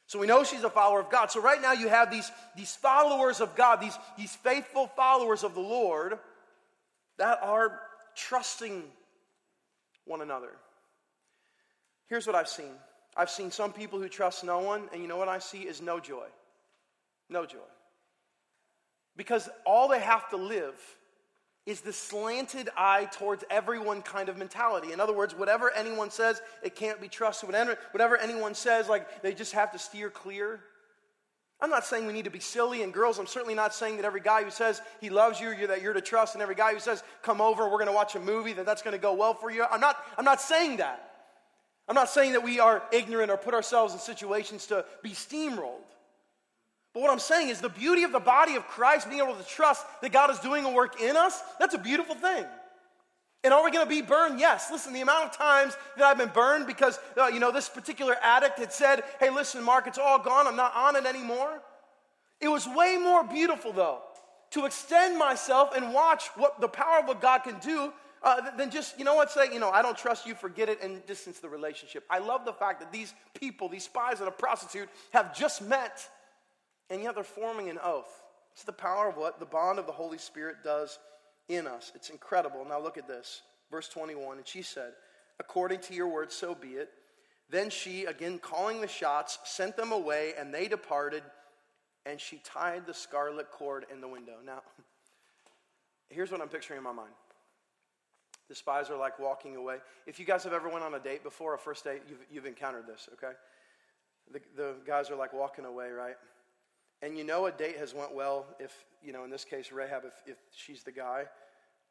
So 0.08 0.18
we 0.18 0.26
know 0.26 0.46
she's 0.46 0.64
a 0.64 0.70
follower 0.70 1.02
of 1.02 1.10
God. 1.10 1.32
So 1.32 1.42
right 1.42 1.62
now 1.62 1.74
you 1.74 1.90
have 1.90 2.10
these, 2.10 2.32
these 2.56 2.74
followers 2.74 3.42
of 3.42 3.58
God, 3.58 3.82
these, 3.82 3.98
these 4.18 4.34
faithful 4.38 4.88
followers 4.96 5.44
of 5.44 5.54
the 5.54 5.60
Lord 5.60 6.18
that 7.18 7.40
are 7.42 7.82
trusting 8.16 8.84
one 10.06 10.22
another. 10.22 10.52
Here's 12.08 12.26
what 12.26 12.38
I've 12.38 12.48
seen 12.48 12.72
I've 13.18 13.30
seen 13.30 13.52
some 13.52 13.74
people 13.74 14.00
who 14.00 14.08
trust 14.08 14.46
no 14.46 14.60
one, 14.60 14.84
and 14.94 15.02
you 15.02 15.10
know 15.10 15.18
what 15.18 15.28
I 15.28 15.40
see 15.40 15.64
is 15.64 15.82
no 15.82 16.00
joy. 16.00 16.28
No 17.30 17.46
joy. 17.46 17.58
Because 19.18 19.50
all 19.66 19.88
they 19.88 20.00
have 20.00 20.30
to 20.30 20.38
live 20.38 20.80
is 21.66 21.82
the 21.82 21.94
slanted 21.94 22.70
eye 22.78 23.10
towards 23.12 23.44
everyone 23.50 24.02
kind 24.02 24.30
of 24.30 24.38
mentality. 24.38 24.92
In 24.92 25.00
other 25.00 25.14
words, 25.14 25.36
whatever 25.36 25.72
anyone 25.72 26.12
says, 26.12 26.42
it 26.62 26.76
can't 26.76 27.02
be 27.02 27.08
trusted. 27.08 27.50
Whatever, 27.92 28.18
anyone 28.18 28.54
says, 28.54 28.88
like 28.88 29.24
they 29.24 29.34
just 29.34 29.54
have 29.54 29.72
to 29.72 29.80
steer 29.80 30.10
clear. 30.12 30.60
I'm 31.60 31.70
not 31.70 31.86
saying 31.86 32.06
we 32.06 32.14
need 32.14 32.26
to 32.26 32.32
be 32.32 32.42
silly 32.42 32.84
and 32.84 32.94
girls. 32.94 33.18
I'm 33.18 33.26
certainly 33.26 33.56
not 33.56 33.74
saying 33.74 33.96
that 33.96 34.06
every 34.06 34.22
guy 34.22 34.44
who 34.44 34.52
says 34.52 34.82
he 35.02 35.10
loves 35.10 35.40
you, 35.40 35.52
you're, 35.52 35.70
that 35.70 35.82
you're 35.82 35.94
to 35.94 36.02
trust, 36.02 36.36
and 36.36 36.42
every 36.42 36.54
guy 36.54 36.74
who 36.74 36.80
says, 36.80 37.02
come 37.24 37.42
over, 37.42 37.64
we're 37.64 37.78
going 37.78 37.88
to 37.88 37.94
watch 37.94 38.14
a 38.16 38.20
movie, 38.20 38.54
that 38.54 38.66
that's 38.66 38.82
going 38.82 38.94
to 38.94 39.02
go 39.02 39.14
well 39.14 39.34
for 39.34 39.50
you. 39.50 39.66
I'm 39.72 39.80
not, 39.80 39.98
I'm 40.18 40.26
not 40.26 40.42
saying 40.42 40.78
that. 40.78 41.14
I'm 41.88 41.96
not 41.96 42.10
saying 42.10 42.34
that 42.34 42.44
we 42.44 42.60
are 42.60 42.84
ignorant 42.92 43.32
or 43.32 43.38
put 43.38 43.54
ourselves 43.54 43.94
in 43.94 44.00
situations 44.00 44.68
to 44.68 44.86
be 45.02 45.12
steamrolled. 45.12 45.95
But 46.96 47.02
what 47.02 47.12
I'm 47.12 47.20
saying 47.20 47.50
is 47.50 47.60
the 47.60 47.68
beauty 47.68 48.04
of 48.04 48.14
the 48.14 48.22
body 48.22 48.56
of 48.56 48.66
Christ, 48.68 49.10
being 49.10 49.22
able 49.22 49.36
to 49.36 49.44
trust 49.44 49.86
that 50.02 50.14
God 50.14 50.32
is 50.32 50.40
doing 50.40 50.64
a 50.64 50.72
work 50.72 51.02
in 51.02 51.18
us, 51.18 51.44
that's 51.60 51.76
a 51.76 51.78
beautiful 51.78 52.16
thing. 52.16 52.46
And 53.44 53.54
are 53.54 53.66
we 53.66 53.70
going 53.70 53.86
to 53.86 53.90
be 53.90 54.02
burned? 54.02 54.40
Yes. 54.40 54.72
Listen, 54.72 54.94
the 54.94 55.02
amount 55.02 55.26
of 55.26 55.38
times 55.38 55.76
that 55.98 56.06
I've 56.06 56.18
been 56.18 56.30
burned 56.30 56.68
because, 56.68 56.98
uh, 57.18 57.28
you 57.28 57.42
know, 57.42 57.52
this 57.52 57.68
particular 57.68 58.16
addict 58.22 58.60
had 58.60 58.72
said, 58.72 59.04
hey, 59.20 59.30
listen, 59.30 59.62
Mark, 59.62 59.88
it's 59.88 59.98
all 59.98 60.20
gone. 60.20 60.48
I'm 60.48 60.56
not 60.56 60.74
on 60.74 60.96
it 60.96 61.06
anymore. 61.06 61.62
It 62.40 62.48
was 62.48 62.66
way 62.66 62.98
more 62.98 63.26
beautiful, 63.26 63.74
though, 63.74 64.00
to 64.52 64.66
extend 64.66 65.20
myself 65.20 65.76
and 65.76 65.94
watch 65.94 66.28
what 66.36 66.62
the 66.62 66.70
power 66.70 67.00
of 67.00 67.10
what 67.10 67.22
God 67.22 67.40
can 67.40 67.60
do 67.60 67.92
uh, 68.24 68.56
than 68.56 68.72
just, 68.72 68.98
you 68.98 69.04
know 69.04 69.16
what, 69.16 69.30
say, 69.32 69.54
you 69.54 69.60
know, 69.60 69.70
I 69.70 69.82
don't 69.82 69.98
trust 69.98 70.26
you, 70.26 70.34
forget 70.34 70.70
it, 70.70 70.82
and 70.82 71.06
distance 71.06 71.40
the 71.40 71.50
relationship. 71.50 72.06
I 72.10 72.20
love 72.20 72.46
the 72.46 72.54
fact 72.54 72.80
that 72.80 72.94
these 72.94 73.14
people, 73.34 73.68
these 73.68 73.84
spies 73.84 74.20
and 74.20 74.30
a 74.30 74.32
prostitute, 74.32 74.88
have 75.12 75.38
just 75.38 75.62
met 75.62 76.08
and 76.90 77.02
yet 77.02 77.16
they're 77.16 77.24
forming 77.24 77.70
an 77.70 77.80
oath. 77.84 78.24
It's 78.54 78.64
the 78.64 78.72
power 78.72 79.10
of 79.10 79.18
what 79.18 79.40
the 79.40 79.46
bond 79.46 79.80
of 79.80 79.86
the 79.86 79.92
Holy 79.92 80.18
Spirit 80.18 80.58
does 80.64 80.98
in 81.50 81.68
us. 81.68 81.92
It's 81.96 82.10
incredible. 82.10 82.66
Now 82.68 82.80
look 82.80 82.98
at 82.98 83.08
this. 83.08 83.42
Verse 83.70 83.90
21. 83.90 84.38
And 84.38 84.48
she 84.48 84.62
said, 84.62 84.94
According 85.40 85.80
to 85.82 85.94
your 85.94 86.08
word, 86.08 86.32
so 86.32 86.56
be 86.56 86.70
it. 86.70 86.90
Then 87.50 87.70
she, 87.70 88.06
again 88.06 88.40
calling 88.40 88.82
the 88.82 88.88
shots, 88.88 89.38
sent 89.44 89.76
them 89.76 89.92
away, 89.92 90.34
and 90.40 90.54
they 90.54 90.68
departed, 90.68 91.24
and 92.06 92.20
she 92.20 92.42
tied 92.44 92.88
the 92.88 92.94
scarlet 92.94 93.52
cord 93.52 93.86
in 93.92 94.02
the 94.02 94.08
window. 94.08 94.38
Now, 94.44 94.62
here's 96.10 96.32
what 96.32 96.42
I'm 96.42 96.48
picturing 96.48 96.78
in 96.78 96.84
my 96.84 96.94
mind. 96.94 97.12
The 98.48 98.56
spies 98.56 98.90
are 98.90 98.98
like 98.98 99.20
walking 99.20 99.56
away. 99.56 99.78
If 100.06 100.20
you 100.20 100.26
guys 100.26 100.44
have 100.44 100.54
ever 100.54 100.70
went 100.70 100.84
on 100.84 100.94
a 100.94 101.00
date 101.00 101.24
before, 101.24 101.54
a 101.56 101.58
first 101.58 101.84
date, 101.84 102.04
you've, 102.08 102.26
you've 102.32 102.46
encountered 102.46 102.86
this, 102.88 103.10
okay? 103.14 103.34
The, 104.32 104.40
the 104.56 104.76
guys 104.86 105.10
are 105.10 105.16
like 105.16 105.34
walking 105.34 105.66
away, 105.66 105.90
right? 105.90 106.16
And 107.06 107.16
you 107.16 107.24
know 107.24 107.46
a 107.46 107.52
date 107.52 107.78
has 107.78 107.94
went 107.94 108.16
well 108.16 108.48
if, 108.60 108.84
you 109.04 109.14
know, 109.14 109.24
in 109.24 109.30
this 109.30 109.46
case, 109.46 109.72
Rahab, 109.72 110.06
if, 110.06 110.14
if 110.26 110.38
she's 110.56 110.82
the 110.82 110.92
guy 110.92 111.26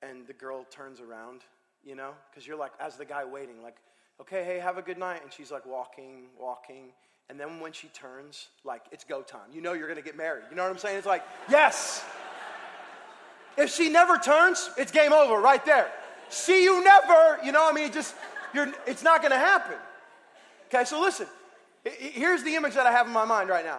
and 0.03 0.27
the 0.27 0.33
girl 0.33 0.67
turns 0.71 1.01
around, 1.01 1.43
you 1.85 1.95
know? 1.95 2.11
Because 2.29 2.49
you're 2.49 2.57
like, 2.57 2.73
as 2.81 2.97
the 2.97 3.05
guy 3.05 3.25
waiting, 3.25 3.63
like, 3.63 3.77
okay, 4.21 4.43
hey, 4.43 4.59
have 4.59 4.77
a 4.77 4.83
good 4.83 4.99
night. 4.99 5.23
And 5.23 5.33
she's 5.33 5.53
like 5.53 5.65
walking, 5.67 6.25
walking. 6.37 6.87
And 7.31 7.39
then 7.39 7.61
when 7.61 7.71
she 7.71 7.87
turns, 7.89 8.49
like, 8.65 8.83
it's 8.91 9.05
go 9.05 9.23
time. 9.23 9.53
You 9.53 9.61
know 9.61 9.73
you're 9.73 9.87
to 9.99 10.03
get 10.03 10.17
married. 10.17 10.47
You 10.51 10.57
know 10.57 10.65
what 10.65 10.73
I'm 10.73 10.79
saying? 10.79 10.99
It's 10.99 11.07
like, 11.07 11.23
yes. 11.49 12.05
If 13.57 13.71
she 13.73 13.89
never 13.89 14.19
turns, 14.19 14.69
it's 14.77 14.91
game 14.91 15.13
over 15.13 15.41
right 15.41 15.65
there. 15.65 15.89
See 16.29 16.65
you 16.65 16.83
never. 16.83 17.39
You 17.45 17.53
know, 17.53 17.71
I 17.71 17.73
mean, 17.73 17.93
just, 17.93 18.17
you're, 18.53 18.73
it's 18.85 19.05
not 19.05 19.21
to 19.31 19.39
happen. 19.39 19.77
Okay, 20.67 20.85
so 20.85 21.01
listen. 21.01 21.29
Here's 21.85 22.43
the 22.43 22.57
image 22.57 22.75
that 22.75 22.85
I 22.85 22.91
have 22.91 23.07
in 23.07 23.13
my 23.13 23.25
mind 23.25 23.49
right 23.49 23.65
now. 23.65 23.79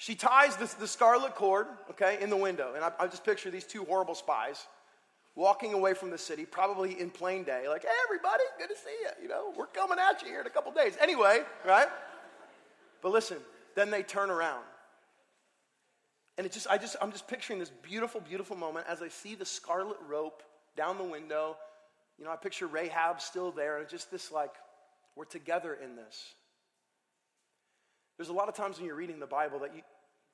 She 0.00 0.14
ties 0.14 0.56
the, 0.56 0.64
the 0.80 0.86
scarlet 0.86 1.34
cord, 1.34 1.66
okay, 1.90 2.16
in 2.22 2.30
the 2.30 2.36
window. 2.36 2.72
And 2.74 2.82
I, 2.82 2.90
I 2.98 3.06
just 3.06 3.22
picture 3.22 3.50
these 3.50 3.66
two 3.66 3.84
horrible 3.84 4.14
spies 4.14 4.66
walking 5.34 5.74
away 5.74 5.92
from 5.92 6.08
the 6.08 6.16
city, 6.16 6.46
probably 6.46 6.98
in 6.98 7.10
plain 7.10 7.44
day, 7.44 7.68
like, 7.68 7.82
hey, 7.82 7.88
everybody, 8.04 8.42
good 8.58 8.70
to 8.70 8.76
see 8.76 8.96
you. 9.02 9.24
You 9.24 9.28
know, 9.28 9.52
we're 9.54 9.66
coming 9.66 9.98
at 9.98 10.22
you 10.22 10.28
here 10.28 10.40
in 10.40 10.46
a 10.46 10.50
couple 10.50 10.72
days. 10.72 10.96
Anyway, 11.02 11.42
right? 11.66 11.88
But 13.02 13.12
listen, 13.12 13.36
then 13.76 13.90
they 13.90 14.02
turn 14.02 14.30
around. 14.30 14.64
And 16.38 16.46
it 16.46 16.52
just, 16.52 16.66
I 16.68 16.78
just, 16.78 16.96
I'm 17.02 17.12
just 17.12 17.28
picturing 17.28 17.58
this 17.58 17.70
beautiful, 17.82 18.22
beautiful 18.22 18.56
moment 18.56 18.86
as 18.88 19.02
I 19.02 19.08
see 19.08 19.34
the 19.34 19.44
scarlet 19.44 19.98
rope 20.08 20.42
down 20.78 20.96
the 20.96 21.04
window. 21.04 21.58
You 22.18 22.24
know, 22.24 22.30
I 22.30 22.36
picture 22.36 22.66
Rahab 22.66 23.20
still 23.20 23.50
there, 23.50 23.76
and 23.76 23.86
just 23.86 24.10
this 24.10 24.32
like, 24.32 24.54
we're 25.14 25.26
together 25.26 25.74
in 25.74 25.94
this. 25.94 26.34
There's 28.20 28.28
a 28.28 28.34
lot 28.34 28.50
of 28.50 28.54
times 28.54 28.76
when 28.76 28.84
you're 28.84 28.96
reading 28.96 29.18
the 29.18 29.26
Bible 29.26 29.60
that 29.60 29.74
you, 29.74 29.80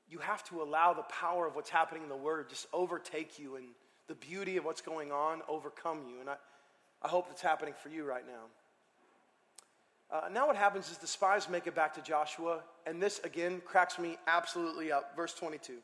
you 0.09 0.19
have 0.19 0.43
to 0.49 0.61
allow 0.61 0.93
the 0.93 1.05
power 1.05 1.47
of 1.47 1.55
what's 1.55 1.71
happening 1.71 2.03
in 2.03 2.09
the 2.09 2.17
Word 2.17 2.49
just 2.49 2.67
overtake 2.73 3.39
you 3.39 3.55
and 3.55 3.67
the 4.09 4.17
beauty 4.17 4.57
of 4.57 4.65
what's 4.65 4.81
going 4.81 5.13
on 5.13 5.41
overcome 5.49 6.01
you. 6.11 6.19
And 6.19 6.29
I, 6.29 6.35
I 7.01 7.07
hope 7.07 7.29
that's 7.29 7.43
happening 7.43 7.75
for 7.81 7.89
you 7.89 8.03
right 8.03 8.25
now. 8.27 10.17
Uh, 10.19 10.29
now, 10.31 10.49
what 10.49 10.57
happens 10.57 10.91
is 10.91 10.99
the 10.99 11.07
spies 11.07 11.49
make 11.49 11.69
it 11.69 11.77
back 11.77 11.95
to 11.95 12.01
Joshua, 12.01 12.59
and 12.89 13.01
this 13.01 13.21
again 13.21 13.63
cracks 13.65 14.01
me 14.01 14.17
absolutely 14.27 14.91
up. 14.91 15.15
Verse 15.15 15.35
22. 15.35 15.75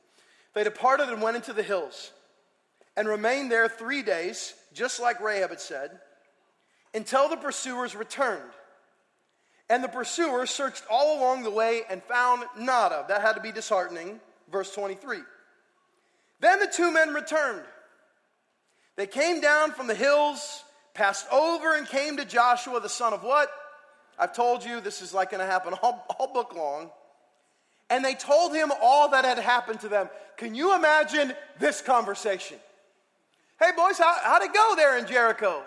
They 0.56 0.64
departed 0.64 1.08
and 1.08 1.22
went 1.22 1.36
into 1.36 1.52
the 1.52 1.62
hills 1.62 2.10
and 2.96 3.06
remained 3.06 3.48
there 3.48 3.68
three 3.68 4.02
days, 4.02 4.54
just 4.74 4.98
like 4.98 5.20
Rahab 5.20 5.50
had 5.50 5.60
said, 5.60 6.00
until 6.94 7.28
the 7.28 7.36
pursuers 7.36 7.94
returned. 7.94 8.50
And 9.70 9.82
the 9.82 9.88
pursuers 9.88 10.50
searched 10.50 10.84
all 10.90 11.18
along 11.18 11.44
the 11.44 11.50
way 11.50 11.82
and 11.88 12.02
found 12.02 12.44
nada. 12.58 13.04
That 13.08 13.22
had 13.22 13.34
to 13.34 13.40
be 13.40 13.52
disheartening. 13.52 14.20
Verse 14.50 14.72
23. 14.74 15.18
Then 16.40 16.58
the 16.58 16.66
two 16.66 16.92
men 16.92 17.14
returned 17.14 17.62
they 18.96 19.06
came 19.06 19.40
down 19.40 19.72
from 19.72 19.86
the 19.86 19.94
hills, 19.94 20.64
passed 20.92 21.26
over, 21.32 21.74
and 21.74 21.86
came 21.86 22.18
to 22.18 22.24
Joshua, 22.24 22.78
the 22.80 22.88
son 22.88 23.12
of 23.12 23.22
what? 23.22 23.50
I've 24.18 24.34
told 24.34 24.64
you 24.64 24.80
this 24.80 25.00
is 25.00 25.14
like 25.14 25.30
going 25.30 25.40
to 25.40 25.50
happen 25.50 25.74
all, 25.82 26.06
all 26.18 26.32
book 26.32 26.54
long. 26.54 26.90
And 27.88 28.04
they 28.04 28.14
told 28.14 28.54
him 28.54 28.70
all 28.82 29.10
that 29.10 29.24
had 29.24 29.38
happened 29.38 29.80
to 29.80 29.88
them. 29.88 30.08
Can 30.36 30.54
you 30.54 30.74
imagine 30.74 31.34
this 31.58 31.80
conversation? 31.80 32.58
Hey, 33.58 33.70
boys, 33.76 33.98
how, 33.98 34.14
how'd 34.22 34.42
it 34.42 34.52
go 34.52 34.74
there 34.76 34.98
in 34.98 35.06
Jericho? 35.06 35.62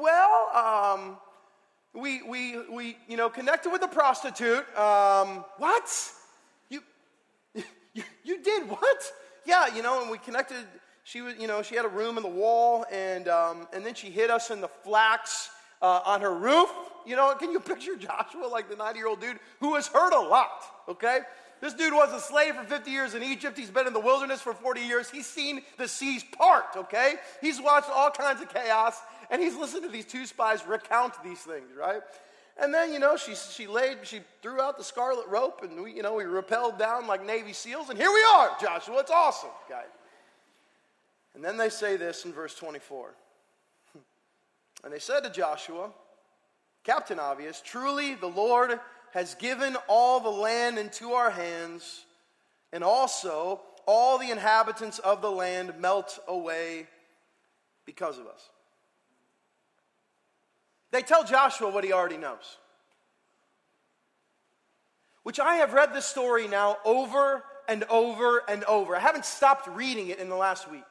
Well, 0.00 0.50
um, 0.54 1.16
we, 1.96 2.22
we, 2.22 2.58
we, 2.70 2.96
you 3.08 3.16
know, 3.16 3.28
connected 3.28 3.70
with 3.70 3.82
a 3.82 3.88
prostitute. 3.88 4.66
Um, 4.76 5.44
what? 5.58 6.12
You, 6.68 6.82
you, 7.94 8.02
you 8.24 8.42
did 8.42 8.68
what? 8.68 9.02
Yeah, 9.44 9.74
you 9.74 9.82
know, 9.82 10.02
and 10.02 10.10
we 10.10 10.18
connected 10.18 10.56
she 11.06 11.20
was, 11.20 11.36
you 11.38 11.46
know, 11.46 11.62
she 11.62 11.76
had 11.76 11.84
a 11.84 11.88
room 11.88 12.16
in 12.16 12.24
the 12.24 12.28
wall, 12.28 12.84
and, 12.90 13.28
um, 13.28 13.68
and 13.72 13.86
then 13.86 13.94
she 13.94 14.10
hid 14.10 14.28
us 14.28 14.50
in 14.50 14.60
the 14.60 14.66
flax 14.66 15.50
uh, 15.80 16.00
on 16.04 16.20
her 16.20 16.34
roof. 16.34 16.68
You 17.06 17.14
know, 17.14 17.32
can 17.36 17.52
you 17.52 17.60
picture 17.60 17.94
Joshua, 17.98 18.46
like 18.50 18.68
the 18.68 18.74
90 18.74 18.98
year 18.98 19.06
old 19.06 19.20
dude 19.20 19.38
who 19.60 19.76
has 19.76 19.86
heard 19.86 20.12
a 20.12 20.20
lot, 20.20 20.64
okay? 20.88 21.20
This 21.60 21.74
dude 21.74 21.92
was 21.92 22.12
a 22.12 22.18
slave 22.18 22.56
for 22.56 22.64
50 22.64 22.90
years 22.90 23.14
in 23.14 23.22
Egypt. 23.22 23.56
He's 23.56 23.70
been 23.70 23.86
in 23.86 23.92
the 23.92 24.00
wilderness 24.00 24.40
for 24.40 24.52
40 24.52 24.80
years. 24.80 25.08
He's 25.08 25.28
seen 25.28 25.62
the 25.78 25.86
seas 25.86 26.24
part, 26.24 26.76
okay? 26.76 27.14
He's 27.40 27.60
watched 27.60 27.88
all 27.88 28.10
kinds 28.10 28.42
of 28.42 28.52
chaos, 28.52 29.00
and 29.30 29.40
he's 29.40 29.56
listening 29.56 29.84
to 29.84 29.88
these 29.88 30.04
two 30.04 30.26
spies 30.26 30.66
recount 30.66 31.14
these 31.22 31.40
things, 31.40 31.68
right? 31.78 32.00
And 32.58 32.72
then, 32.72 32.92
you 32.92 32.98
know, 32.98 33.16
she, 33.16 33.34
she 33.34 33.66
laid, 33.66 33.98
she 34.04 34.20
threw 34.40 34.60
out 34.60 34.78
the 34.78 34.84
scarlet 34.84 35.26
rope, 35.28 35.62
and 35.62 35.82
we, 35.82 35.92
you 35.92 36.02
know, 36.02 36.14
we 36.14 36.24
rappelled 36.24 36.78
down 36.78 37.06
like 37.06 37.24
Navy 37.24 37.52
SEALs, 37.52 37.90
and 37.90 37.98
here 37.98 38.10
we 38.10 38.22
are, 38.34 38.50
Joshua. 38.60 39.00
It's 39.00 39.10
awesome, 39.10 39.50
guys. 39.68 39.84
And 41.34 41.44
then 41.44 41.58
they 41.58 41.68
say 41.68 41.96
this 41.96 42.24
in 42.24 42.32
verse 42.32 42.54
24. 42.54 43.14
And 44.84 44.92
they 44.92 44.98
said 45.00 45.20
to 45.24 45.30
Joshua, 45.30 45.90
Captain 46.84 47.18
Obvious, 47.18 47.60
truly 47.64 48.14
the 48.14 48.28
Lord 48.28 48.78
has 49.12 49.34
given 49.34 49.76
all 49.88 50.20
the 50.20 50.30
land 50.30 50.78
into 50.78 51.12
our 51.12 51.30
hands, 51.30 52.04
and 52.72 52.84
also 52.84 53.62
all 53.86 54.18
the 54.18 54.30
inhabitants 54.30 54.98
of 55.00 55.22
the 55.22 55.30
land 55.30 55.74
melt 55.80 56.18
away 56.28 56.86
because 57.86 58.18
of 58.18 58.26
us. 58.26 58.50
They 60.96 61.02
tell 61.02 61.24
Joshua 61.24 61.68
what 61.68 61.84
he 61.84 61.92
already 61.92 62.16
knows. 62.16 62.56
Which 65.24 65.38
I 65.38 65.56
have 65.56 65.74
read 65.74 65.92
this 65.92 66.06
story 66.06 66.48
now 66.48 66.78
over 66.86 67.44
and 67.68 67.84
over 67.90 68.42
and 68.48 68.64
over. 68.64 68.96
I 68.96 69.00
haven't 69.00 69.26
stopped 69.26 69.68
reading 69.68 70.08
it 70.08 70.20
in 70.20 70.30
the 70.30 70.36
last 70.36 70.70
week. 70.70 70.84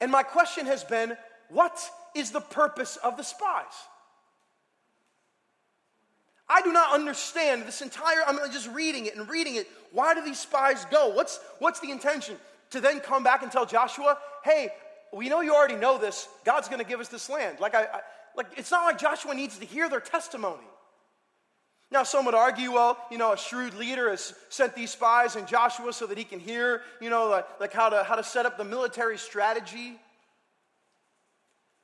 And 0.00 0.10
my 0.10 0.22
question 0.22 0.64
has 0.64 0.84
been 0.84 1.18
what 1.50 1.78
is 2.14 2.30
the 2.30 2.40
purpose 2.40 2.96
of 2.96 3.18
the 3.18 3.24
spies? 3.24 3.74
I 6.48 6.62
do 6.62 6.72
not 6.72 6.94
understand 6.94 7.64
this 7.66 7.82
entire, 7.82 8.22
I'm 8.26 8.38
just 8.52 8.70
reading 8.70 9.04
it 9.04 9.16
and 9.16 9.28
reading 9.28 9.56
it. 9.56 9.68
Why 9.92 10.14
do 10.14 10.24
these 10.24 10.40
spies 10.40 10.86
go? 10.86 11.10
What's, 11.10 11.40
what's 11.58 11.80
the 11.80 11.90
intention? 11.90 12.36
To 12.70 12.80
then 12.80 13.00
come 13.00 13.22
back 13.22 13.42
and 13.42 13.52
tell 13.52 13.66
Joshua, 13.66 14.16
hey, 14.44 14.70
we 15.12 15.28
know 15.28 15.42
you 15.42 15.54
already 15.54 15.76
know 15.76 15.98
this. 15.98 16.26
God's 16.46 16.68
going 16.68 16.80
to 16.80 16.88
give 16.88 17.00
us 17.00 17.08
this 17.08 17.28
land. 17.28 17.60
Like, 17.60 17.74
I, 17.74 17.82
I, 17.82 18.00
like, 18.36 18.46
it's 18.56 18.70
not 18.70 18.84
like 18.84 18.98
Joshua 18.98 19.34
needs 19.34 19.58
to 19.58 19.64
hear 19.64 19.88
their 19.88 20.00
testimony. 20.00 20.66
Now, 21.90 22.02
some 22.02 22.24
would 22.24 22.34
argue, 22.34 22.72
well, 22.72 22.98
you 23.10 23.18
know, 23.18 23.32
a 23.32 23.36
shrewd 23.36 23.74
leader 23.74 24.10
has 24.10 24.34
sent 24.48 24.74
these 24.74 24.90
spies 24.90 25.36
and 25.36 25.46
Joshua 25.46 25.92
so 25.92 26.06
that 26.06 26.18
he 26.18 26.24
can 26.24 26.40
hear, 26.40 26.82
you 27.00 27.10
know, 27.10 27.28
like, 27.28 27.46
like 27.60 27.72
how, 27.72 27.88
to, 27.88 28.02
how 28.02 28.16
to 28.16 28.24
set 28.24 28.44
up 28.44 28.58
the 28.58 28.64
military 28.64 29.16
strategy. 29.18 29.94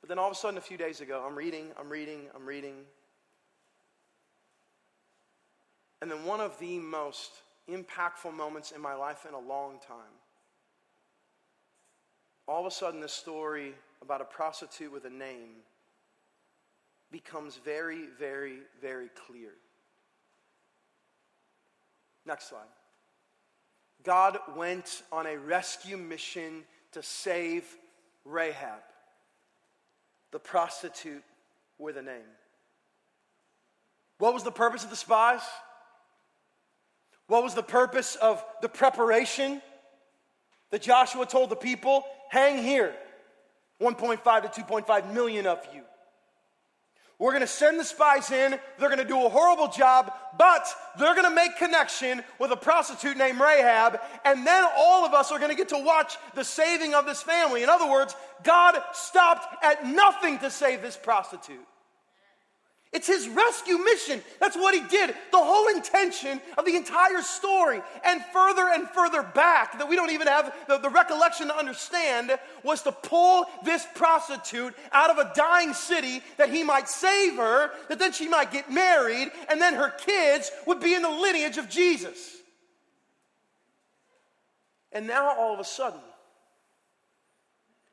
But 0.01 0.09
then 0.09 0.19
all 0.19 0.27
of 0.27 0.33
a 0.33 0.35
sudden, 0.35 0.57
a 0.57 0.61
few 0.61 0.77
days 0.77 0.99
ago, 0.99 1.23
I'm 1.25 1.35
reading, 1.35 1.67
I'm 1.79 1.89
reading, 1.89 2.23
I'm 2.35 2.45
reading. 2.45 2.75
And 6.01 6.11
then 6.11 6.25
one 6.25 6.41
of 6.41 6.59
the 6.59 6.79
most 6.79 7.31
impactful 7.69 8.33
moments 8.33 8.71
in 8.71 8.81
my 8.81 8.93
life 8.93 9.25
in 9.27 9.33
a 9.33 9.39
long 9.39 9.79
time. 9.87 10.19
All 12.45 12.59
of 12.59 12.65
a 12.65 12.71
sudden, 12.71 12.99
this 12.99 13.13
story 13.13 13.73
about 14.01 14.19
a 14.19 14.25
prostitute 14.25 14.91
with 14.91 15.05
a 15.05 15.09
name 15.09 15.61
becomes 17.13 17.57
very, 17.63 18.07
very, 18.17 18.57
very 18.81 19.07
clear. 19.27 19.51
Next 22.25 22.49
slide. 22.49 22.61
God 24.03 24.39
went 24.57 25.03
on 25.11 25.27
a 25.27 25.37
rescue 25.37 25.95
mission 25.95 26.63
to 26.91 27.03
save 27.03 27.63
Rahab, 28.25 28.81
the 30.31 30.39
prostitute 30.39 31.23
with 31.77 31.97
a 31.97 32.01
name. 32.01 32.33
What 34.17 34.33
was 34.33 34.43
the 34.43 34.51
purpose 34.51 34.83
of 34.83 34.89
the 34.89 34.95
spies? 34.95 35.41
What 37.27 37.43
was 37.43 37.53
the 37.53 37.63
purpose 37.63 38.15
of 38.15 38.43
the 38.61 38.69
preparation 38.69 39.61
that 40.71 40.81
Joshua 40.81 41.27
told 41.27 41.51
the 41.51 41.55
people? 41.55 42.03
Hang 42.29 42.63
here, 42.63 42.95
1.5 43.79 44.51
to 44.51 44.61
2.5 44.61 45.13
million 45.13 45.45
of 45.45 45.59
you. 45.73 45.83
We're 47.23 47.31
going 47.31 47.39
to 47.39 47.47
send 47.47 47.79
the 47.79 47.85
spies 47.85 48.31
in. 48.31 48.59
They're 48.77 48.89
going 48.89 48.97
to 48.97 49.05
do 49.05 49.25
a 49.25 49.29
horrible 49.29 49.69
job, 49.69 50.11
but 50.37 50.67
they're 50.99 51.15
going 51.15 51.29
to 51.29 51.33
make 51.33 51.55
connection 51.55 52.21
with 52.37 52.51
a 52.51 52.57
prostitute 52.57 53.15
named 53.15 53.39
Rahab. 53.39 54.01
And 54.25 54.45
then 54.45 54.65
all 54.75 55.05
of 55.05 55.13
us 55.13 55.31
are 55.31 55.39
going 55.39 55.49
to 55.49 55.55
get 55.55 55.69
to 55.69 55.77
watch 55.77 56.17
the 56.35 56.43
saving 56.43 56.93
of 56.93 57.05
this 57.05 57.23
family. 57.23 57.63
In 57.63 57.69
other 57.69 57.89
words, 57.89 58.13
God 58.43 58.77
stopped 58.91 59.63
at 59.63 59.85
nothing 59.85 60.37
to 60.39 60.51
save 60.51 60.81
this 60.81 60.97
prostitute. 60.97 61.65
It's 62.93 63.07
his 63.07 63.27
rescue 63.27 63.79
mission. 63.79 64.21
That's 64.39 64.55
what 64.55 64.75
he 64.75 64.81
did. 64.81 65.15
The 65.31 65.37
whole 65.37 65.67
intention 65.69 66.39
of 66.59 66.65
the 66.65 66.75
entire 66.75 67.23
story, 67.23 67.81
and 68.05 68.23
further 68.31 68.69
and 68.69 68.87
further 68.89 69.23
back, 69.23 69.79
that 69.79 69.89
we 69.89 69.95
don't 69.95 70.11
even 70.11 70.27
have 70.27 70.53
the, 70.67 70.77
the, 70.77 70.89
recollection 70.89 71.47
to 71.47 71.57
understand, 71.57 72.31
was 72.63 72.83
to 72.83 72.91
pull 72.91 73.45
this 73.65 73.87
prostitute 73.95 74.75
out 74.91 75.09
of 75.09 75.17
a 75.17 75.31
dying 75.35 75.73
city 75.73 76.21
that 76.37 76.51
he 76.51 76.63
might 76.63 76.87
save 76.87 77.35
her, 77.35 77.71
that 77.89 77.97
then 77.97 78.11
she 78.11 78.29
might 78.29 78.51
get 78.51 78.71
married, 78.71 79.31
and 79.49 79.59
then 79.59 79.73
her 79.73 79.89
kids 79.89 80.51
would 80.67 80.79
be 80.79 80.93
in 80.93 81.01
the 81.01 81.09
lineage 81.09 81.57
of 81.57 81.69
Jesus. 81.69 82.37
And 84.91 85.07
now 85.07 85.35
all 85.35 85.51
of 85.51 85.59
a 85.59 85.63
sudden, 85.63 85.99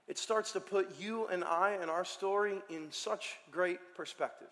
it 0.07 0.19
starts 0.19 0.53
to 0.53 0.61
put 0.61 1.01
you 1.01 1.27
and 1.29 1.43
I 1.43 1.79
and 1.81 1.91
our 1.91 2.05
story 2.05 2.61
in 2.69 2.89
such 2.91 3.37
great 3.51 3.79
perspective. 3.95 4.49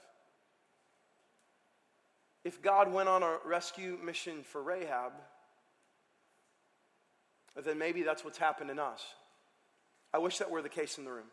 If 2.44 2.62
God 2.62 2.92
went 2.92 3.08
on 3.08 3.22
a 3.22 3.38
rescue 3.44 3.98
mission 4.02 4.42
for 4.42 4.62
Rahab, 4.62 5.12
then 7.64 7.78
maybe 7.78 8.02
that's 8.02 8.24
what's 8.24 8.38
happened 8.38 8.70
in 8.70 8.78
us. 8.78 9.04
I 10.14 10.18
wish 10.18 10.38
that 10.38 10.50
were 10.50 10.62
the 10.62 10.68
case 10.68 10.98
in 10.98 11.04
the 11.04 11.10
room. 11.10 11.26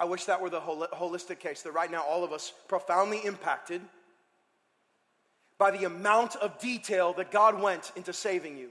I 0.00 0.04
wish 0.04 0.26
that 0.26 0.40
were 0.40 0.50
the 0.50 0.60
holistic 0.60 1.40
case, 1.40 1.62
that 1.62 1.72
right 1.72 1.90
now 1.90 2.02
all 2.02 2.22
of 2.22 2.32
us 2.32 2.52
profoundly 2.68 3.18
impacted 3.24 3.80
by 5.56 5.72
the 5.72 5.84
amount 5.84 6.36
of 6.36 6.58
detail 6.60 7.12
that 7.14 7.32
God 7.32 7.60
went 7.60 7.90
into 7.96 8.12
saving 8.12 8.56
you. 8.56 8.68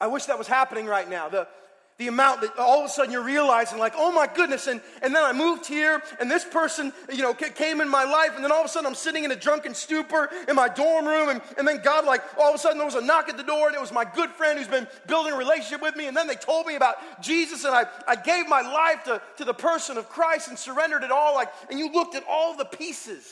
I 0.00 0.08
wish 0.08 0.24
that 0.24 0.38
was 0.38 0.48
happening 0.48 0.86
right 0.86 1.08
now. 1.08 1.28
The, 1.28 1.46
the 1.96 2.08
amount 2.08 2.40
that 2.40 2.58
all 2.58 2.80
of 2.80 2.86
a 2.86 2.88
sudden 2.88 3.12
you're 3.12 3.24
realizing, 3.24 3.78
like, 3.78 3.92
oh 3.96 4.10
my 4.10 4.26
goodness. 4.26 4.66
And, 4.66 4.80
and 5.00 5.14
then 5.14 5.22
I 5.22 5.32
moved 5.32 5.66
here, 5.66 6.02
and 6.18 6.30
this 6.30 6.44
person, 6.44 6.92
you 7.12 7.22
know, 7.22 7.34
came 7.34 7.80
in 7.80 7.88
my 7.88 8.04
life, 8.04 8.32
and 8.34 8.42
then 8.42 8.50
all 8.50 8.60
of 8.60 8.66
a 8.66 8.68
sudden 8.68 8.86
I'm 8.86 8.94
sitting 8.96 9.24
in 9.24 9.30
a 9.30 9.36
drunken 9.36 9.74
stupor 9.74 10.28
in 10.48 10.56
my 10.56 10.68
dorm 10.68 11.06
room, 11.06 11.28
and, 11.28 11.40
and 11.56 11.68
then 11.68 11.80
God, 11.82 12.04
like, 12.04 12.22
all 12.38 12.48
of 12.48 12.56
a 12.56 12.58
sudden 12.58 12.78
there 12.78 12.86
was 12.86 12.96
a 12.96 13.00
knock 13.00 13.28
at 13.28 13.36
the 13.36 13.44
door, 13.44 13.68
and 13.68 13.76
it 13.76 13.80
was 13.80 13.92
my 13.92 14.04
good 14.04 14.30
friend 14.30 14.58
who's 14.58 14.68
been 14.68 14.88
building 15.06 15.32
a 15.32 15.36
relationship 15.36 15.82
with 15.82 15.94
me, 15.94 16.06
and 16.06 16.16
then 16.16 16.26
they 16.26 16.34
told 16.34 16.66
me 16.66 16.74
about 16.74 16.96
Jesus, 17.22 17.64
and 17.64 17.74
I, 17.74 17.86
I 18.08 18.16
gave 18.16 18.48
my 18.48 18.62
life 18.62 19.04
to, 19.04 19.22
to 19.36 19.44
the 19.44 19.54
person 19.54 19.96
of 19.96 20.08
Christ 20.08 20.48
and 20.48 20.58
surrendered 20.58 21.04
it 21.04 21.12
all, 21.12 21.34
like, 21.34 21.52
and 21.70 21.78
you 21.78 21.92
looked 21.92 22.16
at 22.16 22.24
all 22.28 22.56
the 22.56 22.64
pieces. 22.64 23.24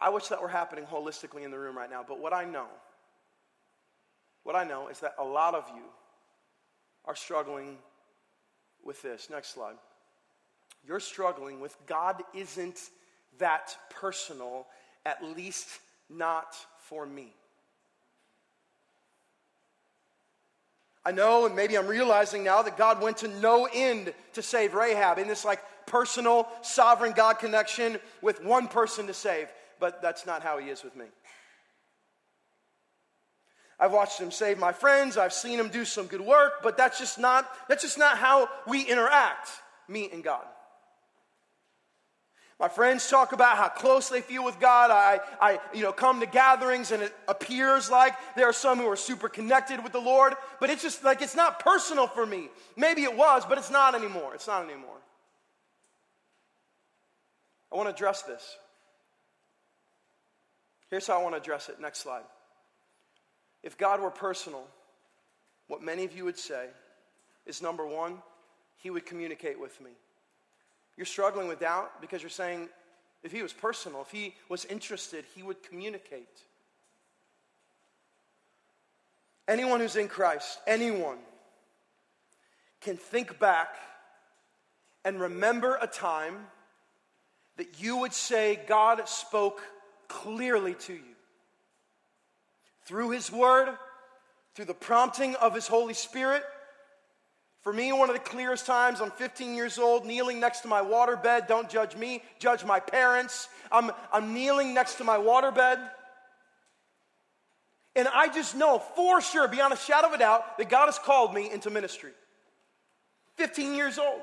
I 0.00 0.10
wish 0.10 0.28
that 0.28 0.42
were 0.42 0.48
happening 0.48 0.84
holistically 0.84 1.42
in 1.42 1.50
the 1.50 1.58
room 1.58 1.76
right 1.76 1.90
now, 1.90 2.04
but 2.06 2.18
what 2.18 2.32
I 2.32 2.44
know, 2.44 2.66
what 4.42 4.56
I 4.56 4.64
know 4.64 4.88
is 4.88 5.00
that 5.00 5.14
a 5.18 5.24
lot 5.24 5.54
of 5.54 5.64
you, 5.74 5.82
are 7.04 7.16
struggling 7.16 7.78
with 8.84 9.02
this. 9.02 9.28
Next 9.30 9.54
slide. 9.54 9.76
You're 10.86 11.00
struggling 11.00 11.60
with 11.60 11.76
God 11.86 12.22
isn't 12.34 12.78
that 13.38 13.76
personal, 13.90 14.66
at 15.06 15.24
least 15.24 15.68
not 16.10 16.54
for 16.78 17.06
me. 17.06 17.32
I 21.04 21.10
know, 21.10 21.46
and 21.46 21.56
maybe 21.56 21.76
I'm 21.76 21.88
realizing 21.88 22.44
now 22.44 22.62
that 22.62 22.76
God 22.76 23.02
went 23.02 23.18
to 23.18 23.28
no 23.28 23.68
end 23.72 24.12
to 24.34 24.42
save 24.42 24.74
Rahab 24.74 25.18
in 25.18 25.26
this 25.26 25.44
like 25.44 25.60
personal, 25.86 26.48
sovereign 26.62 27.12
God 27.12 27.38
connection 27.38 27.98
with 28.20 28.42
one 28.44 28.68
person 28.68 29.08
to 29.08 29.14
save, 29.14 29.48
but 29.80 30.00
that's 30.00 30.26
not 30.26 30.42
how 30.42 30.58
He 30.58 30.68
is 30.68 30.84
with 30.84 30.94
me. 30.94 31.06
I've 33.82 33.90
watched 33.90 34.20
him 34.20 34.30
save 34.30 34.60
my 34.60 34.70
friends. 34.70 35.16
I've 35.16 35.32
seen 35.32 35.58
him 35.58 35.68
do 35.68 35.84
some 35.84 36.06
good 36.06 36.20
work, 36.20 36.62
but 36.62 36.76
that's 36.76 37.00
just 37.00 37.18
not, 37.18 37.50
that's 37.68 37.82
just 37.82 37.98
not 37.98 38.16
how 38.16 38.48
we 38.64 38.82
interact, 38.82 39.48
me 39.88 40.08
and 40.12 40.22
God. 40.22 40.44
My 42.60 42.68
friends 42.68 43.10
talk 43.10 43.32
about 43.32 43.56
how 43.56 43.68
close 43.68 44.08
they 44.08 44.20
feel 44.20 44.44
with 44.44 44.60
God. 44.60 44.92
I, 44.92 45.18
I, 45.40 45.58
you 45.74 45.82
know, 45.82 45.90
come 45.90 46.20
to 46.20 46.26
gatherings 46.26 46.92
and 46.92 47.02
it 47.02 47.12
appears 47.26 47.90
like 47.90 48.14
there 48.36 48.48
are 48.48 48.52
some 48.52 48.78
who 48.78 48.88
are 48.88 48.94
super 48.94 49.28
connected 49.28 49.82
with 49.82 49.90
the 49.90 49.98
Lord, 50.00 50.34
but 50.60 50.70
it's 50.70 50.82
just 50.82 51.02
like 51.02 51.20
it's 51.20 51.34
not 51.34 51.58
personal 51.58 52.06
for 52.06 52.24
me. 52.24 52.50
Maybe 52.76 53.02
it 53.02 53.16
was, 53.16 53.44
but 53.48 53.58
it's 53.58 53.70
not 53.70 53.96
anymore. 53.96 54.32
It's 54.36 54.46
not 54.46 54.62
anymore. 54.64 55.00
I 57.72 57.76
want 57.76 57.88
to 57.88 57.92
address 57.92 58.22
this. 58.22 58.56
Here's 60.88 61.08
how 61.08 61.18
I 61.18 61.22
want 61.24 61.34
to 61.34 61.40
address 61.40 61.68
it. 61.68 61.80
Next 61.80 61.98
slide. 61.98 62.22
If 63.62 63.78
God 63.78 64.00
were 64.00 64.10
personal, 64.10 64.64
what 65.68 65.82
many 65.82 66.04
of 66.04 66.16
you 66.16 66.24
would 66.24 66.38
say 66.38 66.66
is 67.46 67.62
number 67.62 67.86
one, 67.86 68.18
He 68.78 68.90
would 68.90 69.06
communicate 69.06 69.58
with 69.58 69.80
me. 69.80 69.90
You're 70.96 71.06
struggling 71.06 71.48
with 71.48 71.60
doubt 71.60 72.00
because 72.00 72.22
you're 72.22 72.30
saying, 72.30 72.68
if 73.22 73.32
He 73.32 73.42
was 73.42 73.52
personal, 73.52 74.02
if 74.02 74.10
He 74.10 74.34
was 74.48 74.64
interested, 74.64 75.24
He 75.34 75.42
would 75.42 75.62
communicate. 75.62 76.28
Anyone 79.48 79.80
who's 79.80 79.96
in 79.96 80.08
Christ, 80.08 80.58
anyone, 80.66 81.18
can 82.80 82.96
think 82.96 83.38
back 83.38 83.76
and 85.04 85.20
remember 85.20 85.78
a 85.80 85.86
time 85.86 86.36
that 87.56 87.80
you 87.80 87.98
would 87.98 88.12
say 88.12 88.60
God 88.66 89.08
spoke 89.08 89.62
clearly 90.08 90.74
to 90.74 90.92
you 90.92 91.11
through 92.86 93.10
His 93.10 93.30
Word, 93.30 93.68
through 94.54 94.66
the 94.66 94.74
prompting 94.74 95.34
of 95.36 95.54
His 95.54 95.66
Holy 95.66 95.94
Spirit. 95.94 96.42
For 97.62 97.72
me, 97.72 97.92
one 97.92 98.10
of 98.10 98.14
the 98.14 98.20
clearest 98.20 98.66
times, 98.66 99.00
I'm 99.00 99.12
15 99.12 99.54
years 99.54 99.78
old, 99.78 100.04
kneeling 100.04 100.40
next 100.40 100.60
to 100.60 100.68
my 100.68 100.80
waterbed. 100.80 101.46
Don't 101.46 101.68
judge 101.68 101.96
me, 101.96 102.22
judge 102.40 102.64
my 102.64 102.80
parents. 102.80 103.48
I'm, 103.70 103.92
I'm 104.12 104.34
kneeling 104.34 104.74
next 104.74 104.96
to 104.96 105.04
my 105.04 105.16
waterbed. 105.16 105.78
And 107.94 108.08
I 108.08 108.28
just 108.28 108.56
know 108.56 108.78
for 108.78 109.20
sure, 109.20 109.46
beyond 109.46 109.72
a 109.72 109.76
shadow 109.76 110.08
of 110.08 110.14
a 110.14 110.18
doubt, 110.18 110.58
that 110.58 110.68
God 110.68 110.86
has 110.86 110.98
called 110.98 111.34
me 111.34 111.50
into 111.50 111.70
ministry. 111.70 112.10
15 113.36 113.74
years 113.74 113.98
old. 113.98 114.22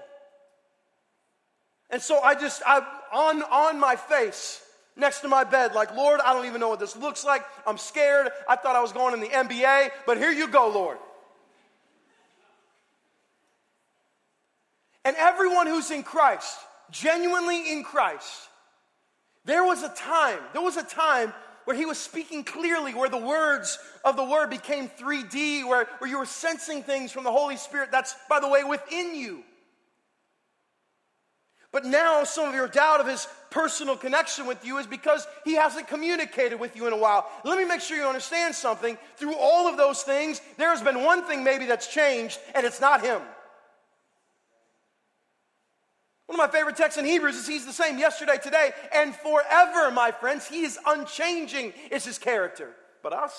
And 1.90 2.02
so 2.02 2.20
I 2.20 2.36
just, 2.36 2.62
I'm 2.68 2.84
on, 3.14 3.42
on 3.44 3.80
my 3.80 3.96
face, 3.96 4.62
next 5.00 5.22
to 5.22 5.28
my 5.28 5.44
bed, 5.44 5.74
like, 5.74 5.96
Lord, 5.96 6.20
I 6.24 6.34
don't 6.34 6.46
even 6.46 6.60
know 6.60 6.70
what 6.70 6.80
this 6.80 6.96
looks 6.96 7.24
like. 7.24 7.44
I'm 7.66 7.78
scared. 7.78 8.30
I 8.48 8.56
thought 8.56 8.76
I 8.76 8.82
was 8.82 8.92
going 8.92 9.14
in 9.14 9.20
the 9.20 9.28
NBA, 9.28 9.90
but 10.06 10.18
here 10.18 10.32
you 10.32 10.48
go, 10.48 10.70
Lord. 10.70 10.98
And 15.06 15.16
everyone 15.18 15.68
who's 15.68 15.90
in 15.92 16.04
Christ, 16.04 16.58
genuinely 16.92 17.72
in 17.72 17.84
Christ, 17.84 18.50
there 19.46 19.64
was 19.64 19.82
a 19.82 19.90
time, 19.90 20.40
there 20.54 20.62
was 20.62 20.78
a 20.78 20.84
time 20.84 21.34
where 21.66 21.76
he 21.76 21.86
was 21.86 21.98
speaking 21.98 22.44
clearly, 22.44 22.94
where 22.94 23.10
the 23.10 23.18
words 23.18 23.78
of 24.04 24.16
the 24.16 24.24
word 24.24 24.50
became 24.50 24.90
3D, 24.90 25.68
where, 25.68 25.88
where 26.00 26.10
you 26.10 26.18
were 26.18 26.26
sensing 26.26 26.84
things 26.84 27.12
from 27.12 27.24
the 27.24 27.32
Holy 27.32 27.58
Spirit 27.58 27.90
that's, 27.92 28.16
by 28.28 28.40
the 28.40 28.48
way, 28.48 28.64
within 28.64 29.16
you. 29.16 29.44
But 31.72 31.86
now 31.86 32.24
some 32.24 32.50
of 32.50 32.56
your 32.56 32.68
doubt 32.68 33.00
of 33.00 33.08
his 33.08 33.28
personal 33.52 33.96
connection 33.96 34.48
with 34.48 34.66
you 34.66 34.78
is 34.78 34.88
because 34.88 35.28
he 35.46 35.54
hasn't 35.54 35.88
communicated 35.88 36.60
with 36.60 36.76
you 36.76 36.88
in 36.88 36.94
a 36.94 36.98
while. 36.98 37.28
Let 37.44 37.58
me 37.60 37.66
make 37.66 37.82
sure 37.82 37.98
you 37.98 38.06
understand 38.06 38.56
something. 38.56 38.98
Through 39.18 39.36
all 39.36 39.68
of 39.68 39.78
those 39.78 40.02
things, 40.02 40.42
there 40.58 40.70
has 40.70 40.82
been 40.82 41.04
one 41.04 41.24
thing 41.26 41.44
maybe 41.44 41.66
that's 41.66 41.88
changed, 41.88 42.40
and 42.56 42.66
it's 42.66 42.82
not 42.82 43.02
him. 43.02 43.22
One 46.26 46.40
of 46.40 46.46
my 46.46 46.56
favorite 46.56 46.78
texts 46.78 47.00
in 47.00 47.06
Hebrews 47.06 47.36
is 47.36 47.48
He's 47.48 47.66
the 47.66 47.74
same 47.74 47.98
yesterday, 47.98 48.38
today, 48.38 48.72
and 48.94 49.16
forever, 49.16 49.90
my 49.90 50.12
friends. 50.12 50.48
He 50.48 50.62
is 50.62 50.78
unchanging, 50.86 51.74
is 51.90 52.06
His 52.06 52.20
character. 52.20 52.70
But 53.02 53.14
us, 53.14 53.34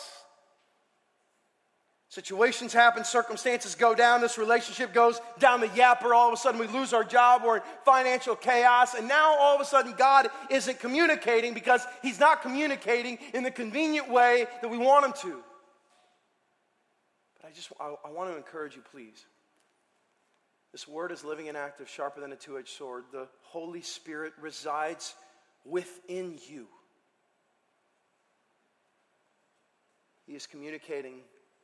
Situations 2.11 2.73
happen, 2.73 3.05
circumstances 3.05 3.77
go 3.77 3.95
down, 3.95 4.21
this 4.21 4.37
relationship 4.37 4.93
goes 4.93 5.21
down 5.39 5.61
the 5.61 5.69
yapper. 5.69 6.13
All 6.13 6.27
of 6.27 6.35
a 6.35 6.37
sudden, 6.37 6.59
we 6.59 6.67
lose 6.67 6.93
our 6.93 7.05
job, 7.05 7.43
we're 7.45 7.59
in 7.59 7.63
financial 7.85 8.35
chaos, 8.35 8.95
and 8.95 9.07
now 9.07 9.37
all 9.39 9.55
of 9.55 9.61
a 9.61 9.65
sudden, 9.65 9.95
God 9.97 10.27
isn't 10.51 10.81
communicating 10.81 11.55
because 11.55 11.87
He's 12.03 12.19
not 12.19 12.43
communicating 12.43 13.17
in 13.33 13.45
the 13.45 13.51
convenient 13.53 14.11
way 14.11 14.47
that 14.61 14.69
we 14.69 14.77
want 14.77 15.07
Him 15.07 15.13
to. 15.23 15.41
But 17.41 17.49
I 17.49 17.53
just 17.53 17.73
I, 17.79 17.95
I 18.05 18.11
want 18.11 18.29
to 18.33 18.37
encourage 18.37 18.75
you, 18.75 18.83
please. 18.91 19.25
This 20.73 20.89
word 20.89 21.13
is 21.13 21.23
living 21.23 21.49
and 21.49 21.57
active, 21.57 21.89
sharper 21.89 22.21
than 22.21 22.33
a 22.33 22.37
two 22.37 22.59
edged 22.59 22.71
sword. 22.71 23.05
The 23.13 23.29
Holy 23.43 23.83
Spirit 23.83 24.33
resides 24.41 25.15
within 25.65 26.41
you. 26.49 26.67
He 30.27 30.35
is 30.35 30.49
communicating 30.49 31.21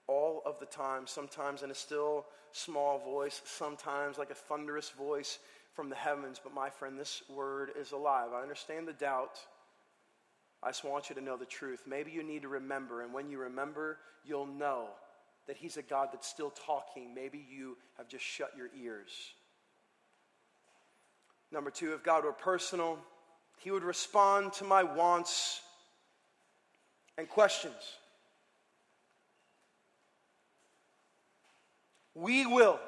all 0.09 0.42
of 0.47 0.59
the 0.59 0.66
time, 0.66 1.07
sometimes 1.07 1.62
in 1.62 1.71
a 1.71 1.75
still 1.75 2.27
small 2.53 2.99
voice, 2.99 3.42
sometimes 3.45 4.19
like 4.19 4.31
a 4.31 4.35
thunderous 4.35 4.90
voice 4.90 5.38
from 5.75 5.90
the 5.90 5.97
heavens. 5.97 6.40
But 6.42 6.55
my 6.55 6.71
friend, 6.71 6.99
this 6.99 7.23
word 7.29 7.71
is 7.79 7.92
alive. 7.92 8.29
I 8.35 8.42
understand 8.42 8.88
the 8.88 8.92
doubt. 8.92 9.38
I 10.62 10.69
just 10.69 10.85
want 10.85 11.09
you 11.09 11.14
to 11.16 11.21
know 11.21 11.37
the 11.37 11.45
truth. 11.45 11.83
Maybe 11.87 12.11
you 12.11 12.23
need 12.23 12.42
to 12.42 12.49
remember, 12.49 13.03
and 13.03 13.12
when 13.12 13.31
you 13.31 13.38
remember, 13.38 13.99
you'll 14.25 14.47
know 14.47 14.88
that 15.47 15.57
He's 15.57 15.77
a 15.77 15.83
God 15.83 16.09
that's 16.12 16.27
still 16.27 16.51
talking. 16.51 17.14
Maybe 17.14 17.45
you 17.49 17.77
have 17.99 18.09
just 18.09 18.25
shut 18.25 18.53
your 18.57 18.69
ears. 18.81 19.11
Number 21.53 21.71
two, 21.71 21.95
if 21.95 22.03
God 22.03 22.25
were 22.25 22.33
personal, 22.33 22.99
he 23.59 23.71
would 23.71 23.85
respond 23.85 24.53
to 24.55 24.64
my 24.64 24.83
wants 24.83 25.61
and 27.16 27.29
questions. 27.29 27.75
We 32.17 32.47
will 32.47 32.81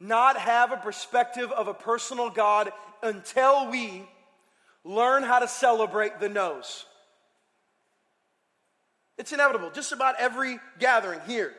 not 0.00 0.38
have 0.38 0.72
a 0.72 0.78
perspective 0.78 1.52
of 1.52 1.68
a 1.68 1.74
personal 1.74 2.30
God 2.30 2.72
until 3.02 3.70
we 3.70 4.08
learn 4.84 5.22
how 5.22 5.38
to 5.38 5.46
celebrate 5.46 6.18
the 6.18 6.30
no's. 6.30 6.86
It's 9.18 9.32
inevitable. 9.32 9.70
Just 9.70 9.92
about 9.92 10.14
every 10.18 10.58
gathering 10.78 11.20
here, 11.26 11.52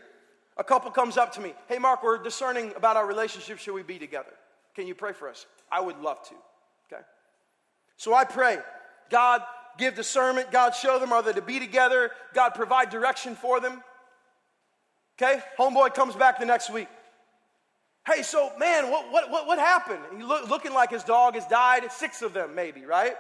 a 0.58 0.64
couple 0.64 0.90
comes 0.90 1.16
up 1.16 1.34
to 1.34 1.42
me. 1.42 1.54
Hey, 1.70 1.78
Mark, 1.78 2.04
we're 2.04 2.18
discerning 2.18 2.74
about 2.76 2.98
our 2.98 3.06
relationship. 3.06 3.60
Should 3.60 3.76
we 3.76 3.84
be 3.84 4.00
together? 4.00 4.34
Can 4.76 4.88
you 4.88 4.96
pray 4.96 5.14
for 5.14 5.30
us? 5.30 5.46
I 5.72 5.80
would 5.80 6.00
love 6.00 6.28
to. 6.28 6.36
Okay. 6.92 7.04
So 7.98 8.16
I 8.16 8.26
pray, 8.26 8.58
God, 9.12 9.44
give 9.78 9.94
discernment. 9.94 10.52
God, 10.52 10.72
show 10.72 10.98
them 10.98 11.14
are 11.14 11.22
they 11.22 11.34
to 11.34 11.42
be 11.42 11.60
together. 11.60 12.10
God, 12.34 12.56
provide 12.56 12.90
direction 12.90 13.36
for 13.36 13.60
them. 13.60 13.84
Okay. 15.22 15.42
Homeboy 15.58 15.94
comes 15.94 16.16
back 16.16 16.40
the 16.40 16.46
next 16.46 16.70
week. 16.70 16.88
Hey, 18.06 18.22
so 18.22 18.52
man, 18.60 18.92
what, 18.92 19.12
what, 19.12 19.32
what, 19.32 19.48
what 19.48 19.60
happened? 19.60 20.00
He 20.18 20.24
look, 20.24 20.50
looking 20.50 20.74
like 20.74 20.92
his 20.92 21.04
dog 21.04 21.36
has 21.36 21.46
died. 21.48 21.90
Six 21.92 22.22
of 22.22 22.34
them, 22.34 22.54
maybe, 22.56 22.86
right? 22.86 23.16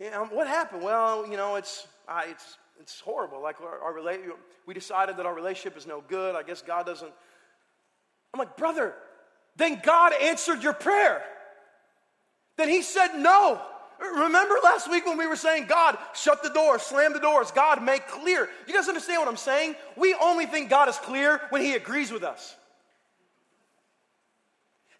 Yeah, 0.00 0.18
what 0.24 0.46
happened? 0.46 0.82
Well, 0.82 1.26
you 1.28 1.36
know, 1.36 1.56
it's, 1.56 1.86
uh, 2.08 2.22
it's 2.26 2.56
it's 2.80 2.98
horrible. 3.00 3.42
Like 3.42 3.60
our, 3.60 3.78
our 3.78 3.92
rela- 3.92 4.32
we 4.66 4.74
decided 4.74 5.16
that 5.18 5.26
our 5.26 5.34
relationship 5.34 5.76
is 5.76 5.86
no 5.86 6.02
good. 6.08 6.34
I 6.34 6.42
guess 6.42 6.62
God 6.62 6.86
doesn't. 6.86 7.12
I'm 8.32 8.38
like, 8.38 8.56
brother, 8.56 8.94
then 9.56 9.80
God 9.82 10.12
answered 10.20 10.62
your 10.62 10.72
prayer. 10.72 11.22
Then 12.56 12.68
He 12.68 12.82
said 12.82 13.16
no. 13.16 13.60
Remember 14.00 14.54
last 14.64 14.90
week 14.90 15.04
when 15.04 15.18
we 15.18 15.26
were 15.26 15.36
saying, 15.36 15.66
God, 15.66 15.98
shut 16.14 16.42
the 16.42 16.50
door, 16.50 16.78
slam 16.78 17.12
the 17.12 17.20
doors, 17.20 17.50
God, 17.50 17.82
make 17.82 18.08
clear. 18.08 18.48
You 18.66 18.74
guys 18.74 18.88
understand 18.88 19.20
what 19.20 19.28
I'm 19.28 19.36
saying? 19.36 19.76
We 19.96 20.14
only 20.14 20.46
think 20.46 20.70
God 20.70 20.88
is 20.88 20.96
clear 20.96 21.40
when 21.50 21.62
He 21.62 21.74
agrees 21.74 22.10
with 22.10 22.22
us. 22.22 22.56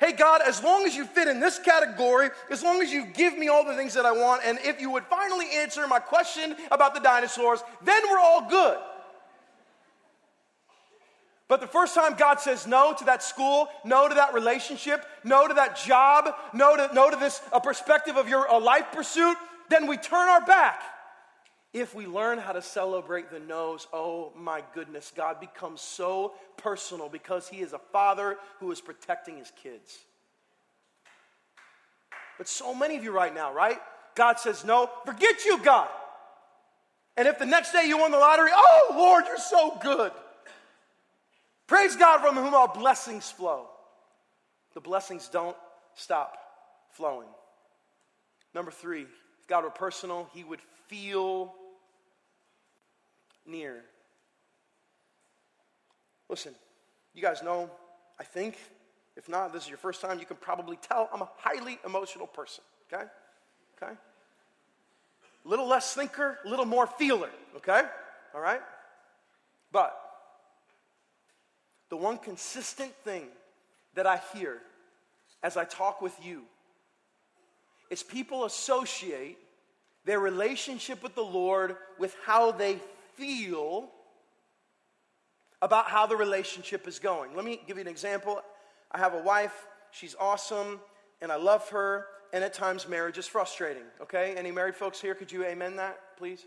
Hey, 0.01 0.13
God, 0.13 0.41
as 0.41 0.63
long 0.63 0.87
as 0.87 0.97
you 0.97 1.05
fit 1.05 1.29
in 1.29 1.41
this 1.41 1.59
category, 1.59 2.31
as 2.51 2.63
long 2.63 2.81
as 2.81 2.91
you 2.91 3.05
give 3.05 3.37
me 3.37 3.49
all 3.49 3.67
the 3.67 3.75
things 3.75 3.93
that 3.95 4.07
I 4.07 4.13
want, 4.13 4.43
and 4.45 4.59
if 4.63 4.81
you 4.81 4.91
would 4.91 5.05
finally 5.05 5.47
answer 5.55 5.87
my 5.87 5.99
question 5.99 6.57
about 6.71 6.95
the 6.95 7.01
dinosaurs, 7.01 7.63
then 7.85 8.03
we're 8.11 8.19
all 8.19 8.49
good. 8.49 8.79
But 11.51 11.61
the 11.61 11.67
first 11.67 11.97
time 11.97 12.15
God 12.15 12.39
says 12.39 12.69
no 12.69 12.95
to 12.97 13.05
that 13.07 13.25
school, 13.25 13.69
no 13.85 14.09
to 14.09 14.15
that 14.15 14.35
relationship, 14.35 15.05
no 15.25 15.49
to 15.49 15.55
that 15.55 15.77
job, 15.77 16.33
no 16.55 16.77
to, 16.77 16.95
no 16.95 17.11
to 17.11 17.17
this 17.17 17.43
a 17.53 17.61
perspective 17.61 18.17
of 18.17 18.29
your 18.29 18.47
a 18.47 18.57
life 18.57 18.93
pursuit, 18.93 19.37
then 19.69 19.89
we 19.89 19.97
turn 19.97 20.29
our 20.29 20.47
back. 20.47 20.81
If 21.73 21.93
we 21.93 22.07
learn 22.07 22.39
how 22.39 22.53
to 22.53 22.63
celebrate 22.63 23.33
the 23.33 23.41
no's, 23.41 23.89
oh 23.93 24.33
my 24.37 24.63
goodness, 24.75 25.13
God 25.17 25.41
becomes 25.41 25.81
so 25.81 26.35
personal 26.57 27.09
because 27.09 27.49
He 27.49 27.63
is 27.63 27.73
a 27.73 27.81
father 27.91 28.37
who 28.61 28.71
is 28.71 28.81
protecting 28.81 29.37
His 29.37 29.51
kids. 29.61 29.99
But 32.39 32.47
so 32.47 32.73
many 32.73 32.97
of 32.97 33.03
you 33.03 33.11
right 33.11 33.35
now, 33.35 33.53
right? 33.53 33.79
God 34.15 34.39
says, 34.39 34.65
no, 34.65 34.89
forget 35.05 35.45
you, 35.45 35.59
God. 35.59 35.89
And 37.17 37.27
if 37.27 37.41
the 37.41 37.47
next 37.47 37.73
day 37.73 37.87
you 37.87 37.99
won 37.99 38.13
the 38.13 38.19
lottery, 38.19 38.51
oh 38.55 38.95
Lord, 38.97 39.25
you're 39.27 39.37
so 39.37 39.77
good. 39.83 40.13
Praise 41.71 41.95
God 41.95 42.19
from 42.19 42.35
whom 42.35 42.53
all 42.53 42.67
blessings 42.67 43.31
flow. 43.31 43.69
The 44.75 44.81
blessings 44.81 45.29
don't 45.29 45.57
stop 45.95 46.37
flowing. 46.91 47.29
Number 48.53 48.73
three, 48.73 49.03
if 49.03 49.47
God 49.47 49.63
were 49.63 49.71
personal, 49.71 50.29
He 50.35 50.43
would 50.43 50.59
feel 50.89 51.55
near. 53.47 53.85
Listen, 56.29 56.57
you 57.15 57.23
guys 57.23 57.41
know, 57.41 57.71
I 58.19 58.25
think, 58.25 58.57
if 59.17 59.29
not, 59.29 59.53
this 59.53 59.63
is 59.63 59.69
your 59.69 59.79
first 59.79 60.01
time, 60.01 60.19
you 60.19 60.27
can 60.27 60.39
probably 60.39 60.77
tell 60.77 61.09
I'm 61.15 61.23
a 61.23 61.31
highly 61.37 61.79
emotional 61.87 62.27
person, 62.27 62.65
okay? 62.93 63.05
Okay? 63.81 63.93
Little 65.45 65.69
less 65.69 65.95
thinker, 65.95 66.37
little 66.45 66.67
more 66.67 66.89
feeler, 66.89 67.31
okay? 67.59 67.83
All 68.35 68.41
right? 68.41 68.61
But 69.71 70.10
the 71.91 71.97
one 71.97 72.17
consistent 72.17 72.95
thing 73.05 73.27
that 73.95 74.07
I 74.07 74.21
hear 74.33 74.59
as 75.43 75.57
I 75.57 75.65
talk 75.65 76.01
with 76.01 76.15
you 76.25 76.43
is 77.91 78.03
people 78.03 78.45
associate 78.45 79.39
their 80.05 80.21
relationship 80.21 81.03
with 81.03 81.15
the 81.15 81.23
Lord 81.23 81.77
with 81.99 82.17
how 82.25 82.53
they 82.53 82.79
feel 83.17 83.91
about 85.61 85.89
how 85.89 86.07
the 86.07 86.17
relationship 86.17 86.89
is 86.89 86.99
going. 86.99 87.35
Let 87.37 87.45
me 87.45 87.61
give 87.67 87.77
you 87.77 87.83
an 87.83 87.89
example. 87.89 88.41
I 88.93 88.99
have 88.99 89.15
a 89.15 89.23
wife, 89.23 89.67
she's 89.91 90.15
awesome, 90.19 90.81
and 91.21 91.31
I 91.31 91.37
love 91.37 91.69
her, 91.71 92.07
and 92.33 92.43
at 92.43 92.55
times 92.55 92.89
marriage 92.89 93.19
is 93.19 93.27
frustrating, 93.27 93.83
okay? 94.01 94.35
Any 94.37 94.51
married 94.53 94.75
folks 94.75 95.01
here, 95.01 95.15
could 95.15 95.31
you 95.31 95.45
amen 95.45 95.77
that, 95.77 95.99
please? 96.17 96.47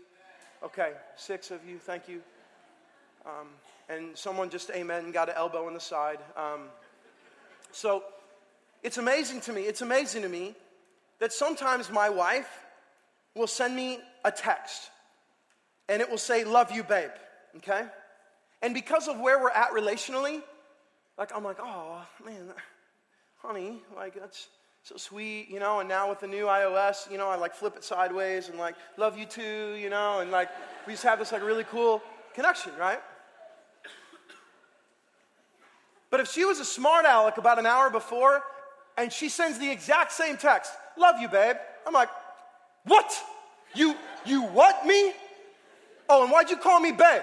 Okay, 0.64 0.92
six 1.16 1.50
of 1.50 1.64
you, 1.68 1.78
thank 1.78 2.08
you. 2.08 2.22
Um, 3.24 3.48
and 3.88 4.16
someone 4.16 4.50
just 4.50 4.70
amen 4.70 5.12
got 5.12 5.28
an 5.28 5.34
elbow 5.36 5.68
in 5.68 5.74
the 5.74 5.80
side. 5.80 6.18
Um, 6.36 6.68
so 7.72 8.02
it's 8.82 8.98
amazing 8.98 9.40
to 9.42 9.52
me, 9.52 9.62
it's 9.62 9.82
amazing 9.82 10.22
to 10.22 10.28
me 10.28 10.54
that 11.20 11.32
sometimes 11.32 11.90
my 11.90 12.10
wife 12.10 12.48
will 13.34 13.46
send 13.46 13.74
me 13.74 13.98
a 14.24 14.30
text 14.30 14.90
and 15.88 16.00
it 16.00 16.10
will 16.10 16.18
say, 16.18 16.44
Love 16.44 16.72
you, 16.72 16.82
babe. 16.82 17.10
Okay? 17.56 17.84
And 18.62 18.74
because 18.74 19.08
of 19.08 19.18
where 19.20 19.38
we're 19.38 19.50
at 19.50 19.70
relationally, 19.70 20.42
like, 21.18 21.30
I'm 21.34 21.44
like, 21.44 21.58
Oh, 21.60 22.06
man, 22.24 22.52
honey, 23.38 23.82
like, 23.96 24.14
that's 24.14 24.48
so 24.82 24.96
sweet, 24.96 25.48
you 25.50 25.60
know. 25.60 25.80
And 25.80 25.88
now 25.88 26.08
with 26.08 26.20
the 26.20 26.26
new 26.26 26.44
iOS, 26.44 27.10
you 27.10 27.18
know, 27.18 27.28
I 27.28 27.36
like 27.36 27.54
flip 27.54 27.76
it 27.76 27.84
sideways 27.84 28.48
and 28.48 28.58
like, 28.58 28.74
Love 28.96 29.18
you 29.18 29.26
too, 29.26 29.74
you 29.74 29.90
know. 29.90 30.20
And 30.20 30.30
like, 30.30 30.48
we 30.86 30.92
just 30.92 31.04
have 31.04 31.18
this 31.18 31.32
like 31.32 31.42
really 31.42 31.64
cool 31.64 32.02
connection, 32.34 32.72
right? 32.78 33.00
But 36.14 36.20
if 36.20 36.30
she 36.30 36.44
was 36.44 36.60
a 36.60 36.64
smart 36.64 37.06
aleck 37.06 37.38
about 37.38 37.58
an 37.58 37.66
hour 37.66 37.90
before 37.90 38.40
and 38.96 39.12
she 39.12 39.28
sends 39.28 39.58
the 39.58 39.68
exact 39.68 40.12
same 40.12 40.36
text, 40.36 40.72
Love 40.96 41.20
you, 41.20 41.26
babe. 41.26 41.56
I'm 41.84 41.92
like, 41.92 42.08
What? 42.84 43.20
You, 43.74 43.96
you 44.24 44.42
what 44.42 44.86
me? 44.86 45.12
Oh, 46.08 46.22
and 46.22 46.30
why'd 46.30 46.50
you 46.50 46.56
call 46.56 46.78
me 46.78 46.92
babe? 46.92 47.22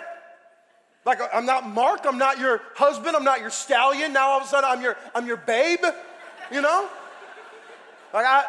Like 1.05 1.21
I'm 1.33 1.45
not 1.45 1.69
Mark, 1.69 2.01
I'm 2.03 2.17
not 2.17 2.37
your 2.37 2.59
husband, 2.75 3.15
I'm 3.15 3.23
not 3.23 3.39
your 3.39 3.49
stallion. 3.49 4.11
Now 4.11 4.31
all 4.31 4.41
of 4.41 4.43
a 4.43 4.49
sudden 4.49 4.69
I'm 4.69 4.81
your 4.81 4.97
I'm 5.15 5.25
your 5.25 5.37
babe, 5.37 5.85
you 6.51 6.59
know? 6.59 6.89
Like 8.13 8.25
I 8.25 8.43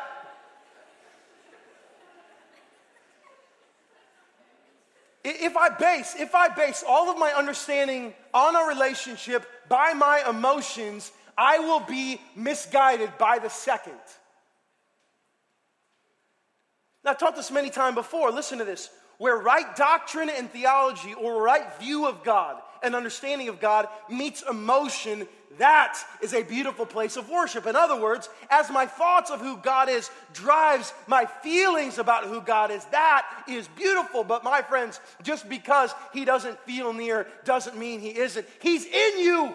If 5.24 5.56
I 5.56 5.68
base 5.68 6.16
if 6.18 6.34
I 6.34 6.48
base 6.48 6.82
all 6.86 7.08
of 7.10 7.18
my 7.18 7.30
understanding 7.32 8.12
on 8.34 8.56
a 8.56 8.68
relationship 8.68 9.46
by 9.68 9.92
my 9.92 10.24
emotions, 10.28 11.12
I 11.38 11.60
will 11.60 11.80
be 11.80 12.20
misguided 12.34 13.16
by 13.18 13.38
the 13.38 13.48
second. 13.48 14.00
Now, 17.04 17.12
I've 17.12 17.18
taught 17.18 17.36
this 17.36 17.50
many 17.50 17.70
times 17.70 17.94
before. 17.94 18.30
Listen 18.30 18.58
to 18.58 18.64
this 18.64 18.90
where 19.18 19.36
right 19.36 19.76
doctrine 19.76 20.28
and 20.28 20.50
theology 20.50 21.14
or 21.14 21.42
right 21.42 21.78
view 21.78 22.06
of 22.06 22.24
God 22.24 22.60
and 22.82 22.94
understanding 22.94 23.48
of 23.48 23.60
God 23.60 23.88
meets 24.08 24.42
emotion, 24.48 25.26
that 25.58 25.98
is 26.22 26.34
a 26.34 26.42
beautiful 26.42 26.86
place 26.86 27.16
of 27.16 27.28
worship. 27.28 27.66
In 27.66 27.76
other 27.76 28.00
words, 28.00 28.28
as 28.50 28.70
my 28.70 28.86
thoughts 28.86 29.30
of 29.30 29.40
who 29.40 29.56
God 29.58 29.88
is 29.88 30.10
drives 30.32 30.92
my 31.06 31.26
feelings 31.26 31.98
about 31.98 32.24
who 32.24 32.40
God 32.40 32.70
is, 32.70 32.84
that 32.86 33.26
is 33.48 33.68
beautiful. 33.68 34.24
But 34.24 34.44
my 34.44 34.62
friends, 34.62 35.00
just 35.22 35.48
because 35.48 35.94
he 36.12 36.24
doesn't 36.24 36.58
feel 36.60 36.92
near 36.92 37.26
doesn't 37.44 37.76
mean 37.76 38.00
he 38.00 38.16
isn't. 38.16 38.46
He's 38.60 38.84
in 38.84 39.18
you. 39.18 39.54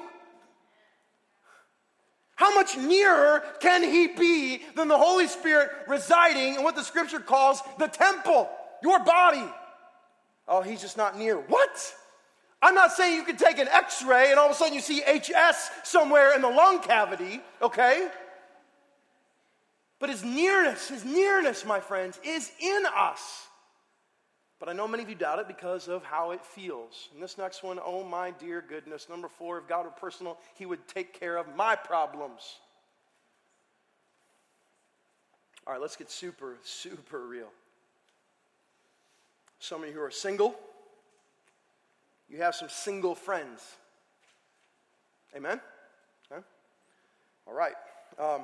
How 2.35 2.53
much 2.53 2.77
nearer 2.77 3.43
can 3.59 3.81
he 3.81 4.07
be 4.07 4.61
than 4.75 4.87
the 4.87 4.97
Holy 4.97 5.27
Spirit 5.27 5.71
residing 5.87 6.55
in 6.55 6.63
what 6.63 6.75
the 6.75 6.83
scripture 6.83 7.19
calls 7.19 7.61
the 7.79 7.87
temple? 7.87 8.47
your 8.81 8.99
body. 8.99 9.43
Oh, 10.47 10.61
he's 10.61 10.81
just 10.81 10.97
not 10.97 11.17
near. 11.17 11.37
What? 11.37 11.95
I'm 12.61 12.73
not 12.73 12.91
saying 12.91 13.15
you 13.15 13.23
can 13.23 13.37
take 13.37 13.59
an 13.59 13.67
x 13.67 14.03
ray 14.03 14.31
and 14.31 14.39
all 14.39 14.47
of 14.47 14.51
a 14.51 14.55
sudden 14.55 14.73
you 14.73 14.81
see 14.81 15.01
HS 15.01 15.69
somewhere 15.83 16.33
in 16.35 16.41
the 16.41 16.49
lung 16.49 16.79
cavity, 16.79 17.41
okay? 17.61 18.09
But 19.99 20.09
his 20.09 20.23
nearness, 20.23 20.89
his 20.89 21.05
nearness, 21.05 21.65
my 21.65 21.79
friends, 21.79 22.19
is 22.23 22.51
in 22.59 22.83
us. 22.95 23.47
But 24.59 24.69
I 24.69 24.73
know 24.73 24.87
many 24.87 25.03
of 25.03 25.09
you 25.09 25.15
doubt 25.15 25.39
it 25.39 25.47
because 25.47 25.87
of 25.87 26.03
how 26.03 26.31
it 26.31 26.43
feels. 26.43 27.09
And 27.13 27.21
this 27.21 27.37
next 27.37 27.61
one, 27.61 27.79
oh 27.83 28.03
my 28.03 28.31
dear 28.31 28.63
goodness. 28.67 29.07
Number 29.07 29.27
four, 29.27 29.59
if 29.59 29.67
God 29.67 29.85
were 29.85 29.91
personal, 29.91 30.39
he 30.55 30.65
would 30.65 30.87
take 30.87 31.19
care 31.19 31.37
of 31.37 31.55
my 31.55 31.75
problems. 31.75 32.55
All 35.65 35.73
right, 35.73 35.81
let's 35.81 35.95
get 35.95 36.09
super, 36.09 36.55
super 36.63 37.19
real. 37.19 37.49
Some 39.59 39.83
of 39.83 39.89
you 39.89 39.95
who 39.95 40.01
are 40.01 40.11
single, 40.11 40.55
you 42.29 42.41
have 42.41 42.55
some 42.55 42.69
single 42.69 43.15
friends. 43.15 43.61
Amen? 45.35 45.59
All 47.47 47.53
right. 47.53 47.75
Um, 48.19 48.41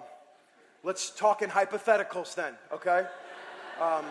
let's 0.82 1.10
talk 1.10 1.42
in 1.42 1.50
hypotheticals 1.50 2.36
then, 2.36 2.54
okay? 2.72 3.06
Um, 3.82 4.06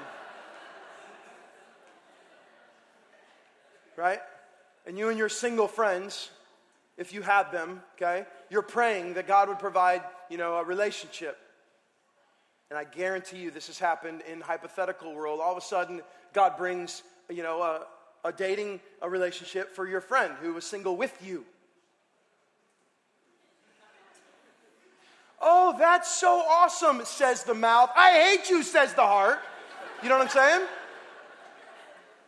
right? 3.97 4.21
And 4.87 4.99
you 4.99 5.09
and 5.09 5.19
your 5.19 5.31
single 5.31 5.67
friends, 5.67 6.31
if 6.99 7.15
you 7.15 7.23
have 7.23 7.53
them, 7.53 7.83
okay, 7.97 8.27
you're 8.51 8.61
praying 8.61 9.15
that 9.15 9.27
God 9.27 9.49
would 9.49 9.59
provide, 9.59 10.03
you 10.29 10.37
know, 10.37 10.57
a 10.57 10.65
relationship. 10.65 11.39
And 12.69 12.79
I 12.79 12.85
guarantee 12.85 13.39
you 13.39 13.51
this 13.51 13.69
has 13.69 13.79
happened 13.79 14.23
in 14.31 14.43
hypothetical 14.43 15.15
world. 15.15 15.41
All 15.41 15.53
of 15.53 15.59
a 15.59 15.63
sudden, 15.63 16.03
God 16.35 16.59
brings, 16.59 17.03
you 17.31 17.43
know, 17.43 17.63
a, 17.63 17.87
a 18.25 18.33
dating 18.33 18.81
a 19.01 19.09
relationship 19.09 19.75
for 19.75 19.89
your 19.89 20.01
friend 20.01 20.35
who 20.41 20.55
was 20.55 20.65
single 20.65 20.97
with 20.97 21.17
you. 21.25 21.45
Oh, 25.41 25.75
that's 25.77 26.09
so 26.09 26.41
awesome, 26.49 27.05
says 27.05 27.43
the 27.43 27.55
mouth. 27.55 27.91
I 27.97 28.13
hate 28.13 28.49
you, 28.49 28.63
says 28.63 28.95
the 28.95 29.03
heart. 29.03 29.41
You 30.03 30.09
know 30.09 30.17
what 30.17 30.25
I'm 30.25 30.31
saying? 30.31 30.67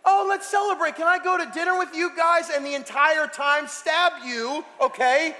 Oh, 0.05 0.27
let's 0.29 0.49
celebrate. 0.49 0.97
Can 0.97 1.07
I 1.07 1.23
go 1.23 1.39
to 1.39 1.51
dinner 1.53 1.79
with 1.79 1.95
you 1.95 2.11
guys 2.17 2.51
and 2.55 2.67
the 2.67 2.75
entire 2.75 3.27
time 3.29 3.69
stab 3.69 4.13
you, 4.25 4.65
okay, 4.81 5.35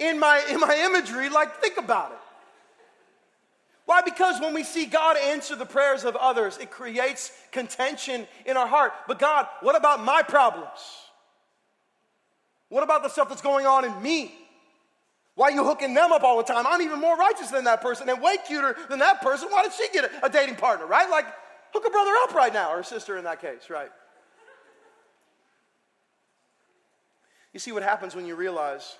in 0.00 0.18
my, 0.18 0.44
in 0.50 0.58
my 0.58 0.76
imagery? 0.84 1.28
Like, 1.28 1.60
think 1.60 1.78
about 1.78 2.10
it. 2.10 2.15
Why? 3.86 4.02
Because 4.02 4.40
when 4.40 4.52
we 4.52 4.64
see 4.64 4.84
God 4.84 5.16
answer 5.16 5.54
the 5.54 5.64
prayers 5.64 6.04
of 6.04 6.16
others, 6.16 6.58
it 6.58 6.70
creates 6.70 7.32
contention 7.52 8.26
in 8.44 8.56
our 8.56 8.66
heart. 8.66 8.92
But 9.06 9.20
God, 9.20 9.46
what 9.60 9.76
about 9.76 10.04
my 10.04 10.22
problems? 10.22 10.80
What 12.68 12.82
about 12.82 13.04
the 13.04 13.08
stuff 13.08 13.28
that's 13.28 13.42
going 13.42 13.64
on 13.64 13.84
in 13.84 14.02
me? 14.02 14.34
Why 15.36 15.48
are 15.48 15.52
you 15.52 15.64
hooking 15.64 15.94
them 15.94 16.10
up 16.10 16.24
all 16.24 16.36
the 16.38 16.42
time? 16.42 16.66
I'm 16.66 16.82
even 16.82 16.98
more 16.98 17.16
righteous 17.16 17.50
than 17.50 17.64
that 17.64 17.80
person 17.80 18.08
and 18.08 18.20
way 18.20 18.36
cuter 18.46 18.76
than 18.90 18.98
that 18.98 19.22
person. 19.22 19.48
Why 19.50 19.62
did 19.62 19.72
she 19.72 19.86
get 19.92 20.10
a, 20.22 20.28
dating 20.28 20.56
partner, 20.56 20.86
right? 20.86 21.08
Like, 21.08 21.26
hook 21.72 21.84
a 21.86 21.90
brother 21.90 22.12
up 22.24 22.34
right 22.34 22.52
now, 22.52 22.72
or 22.72 22.80
a 22.80 22.84
sister 22.84 23.16
in 23.16 23.24
that 23.24 23.40
case, 23.40 23.70
right? 23.70 23.90
You 27.52 27.60
see 27.60 27.70
what 27.70 27.82
happens 27.82 28.16
when 28.16 28.26
you 28.26 28.34
realize 28.34 28.96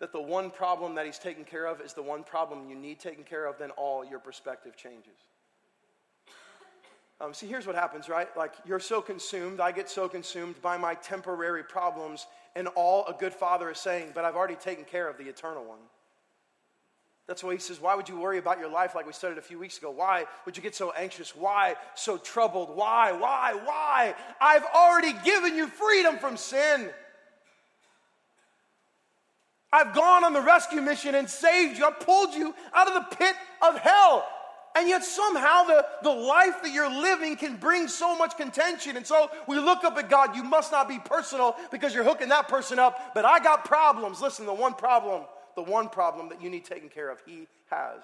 that 0.00 0.12
the 0.12 0.20
one 0.20 0.50
problem 0.50 0.94
that 0.94 1.06
he's 1.06 1.18
taken 1.18 1.44
care 1.44 1.66
of 1.66 1.80
is 1.80 1.92
the 1.92 2.02
one 2.02 2.22
problem 2.22 2.68
you 2.68 2.76
need 2.76 3.00
taken 3.00 3.24
care 3.24 3.46
of, 3.46 3.58
then 3.58 3.70
all 3.72 4.04
your 4.04 4.20
perspective 4.20 4.76
changes. 4.76 5.18
Um, 7.20 7.34
see, 7.34 7.48
here's 7.48 7.66
what 7.66 7.74
happens, 7.74 8.08
right? 8.08 8.28
Like, 8.36 8.52
you're 8.64 8.78
so 8.78 9.00
consumed, 9.00 9.58
I 9.58 9.72
get 9.72 9.90
so 9.90 10.08
consumed 10.08 10.62
by 10.62 10.76
my 10.76 10.94
temporary 10.94 11.64
problems, 11.64 12.26
and 12.54 12.68
all 12.68 13.04
a 13.06 13.12
good 13.12 13.32
father 13.32 13.70
is 13.70 13.78
saying, 13.78 14.12
but 14.14 14.24
I've 14.24 14.36
already 14.36 14.54
taken 14.54 14.84
care 14.84 15.08
of 15.08 15.18
the 15.18 15.24
eternal 15.24 15.64
one. 15.64 15.80
That's 17.26 17.44
why 17.44 17.52
he 17.52 17.58
says, 17.58 17.78
Why 17.78 17.94
would 17.94 18.08
you 18.08 18.18
worry 18.18 18.38
about 18.38 18.58
your 18.58 18.70
life 18.70 18.94
like 18.94 19.06
we 19.06 19.12
studied 19.12 19.36
a 19.36 19.42
few 19.42 19.58
weeks 19.58 19.76
ago? 19.76 19.90
Why 19.90 20.24
would 20.46 20.56
you 20.56 20.62
get 20.62 20.74
so 20.74 20.92
anxious? 20.92 21.36
Why 21.36 21.74
so 21.94 22.16
troubled? 22.16 22.74
Why, 22.74 23.12
why, 23.12 23.52
why? 23.64 24.14
I've 24.40 24.64
already 24.74 25.12
given 25.24 25.54
you 25.54 25.66
freedom 25.66 26.16
from 26.16 26.38
sin. 26.38 26.88
I've 29.72 29.94
gone 29.94 30.24
on 30.24 30.32
the 30.32 30.40
rescue 30.40 30.80
mission 30.80 31.14
and 31.14 31.28
saved 31.28 31.78
you. 31.78 31.84
I 31.84 31.90
pulled 31.90 32.34
you 32.34 32.54
out 32.72 32.88
of 32.88 32.94
the 32.94 33.16
pit 33.16 33.34
of 33.62 33.78
hell. 33.78 34.26
And 34.74 34.88
yet, 34.88 35.04
somehow, 35.04 35.64
the, 35.64 35.84
the 36.02 36.10
life 36.10 36.62
that 36.62 36.72
you're 36.72 36.90
living 36.90 37.36
can 37.36 37.56
bring 37.56 37.88
so 37.88 38.16
much 38.16 38.36
contention. 38.36 38.96
And 38.96 39.06
so 39.06 39.30
we 39.48 39.58
look 39.58 39.82
up 39.82 39.96
at 39.96 40.08
God. 40.08 40.36
You 40.36 40.44
must 40.44 40.70
not 40.70 40.88
be 40.88 40.98
personal 40.98 41.56
because 41.70 41.94
you're 41.94 42.04
hooking 42.04 42.28
that 42.28 42.48
person 42.48 42.78
up. 42.78 43.12
But 43.14 43.24
I 43.24 43.40
got 43.40 43.64
problems. 43.64 44.20
Listen, 44.20 44.46
the 44.46 44.54
one 44.54 44.74
problem, 44.74 45.24
the 45.56 45.62
one 45.62 45.88
problem 45.88 46.28
that 46.28 46.40
you 46.40 46.48
need 46.48 46.64
taken 46.64 46.88
care 46.88 47.10
of, 47.10 47.20
He 47.26 47.48
has. 47.70 48.02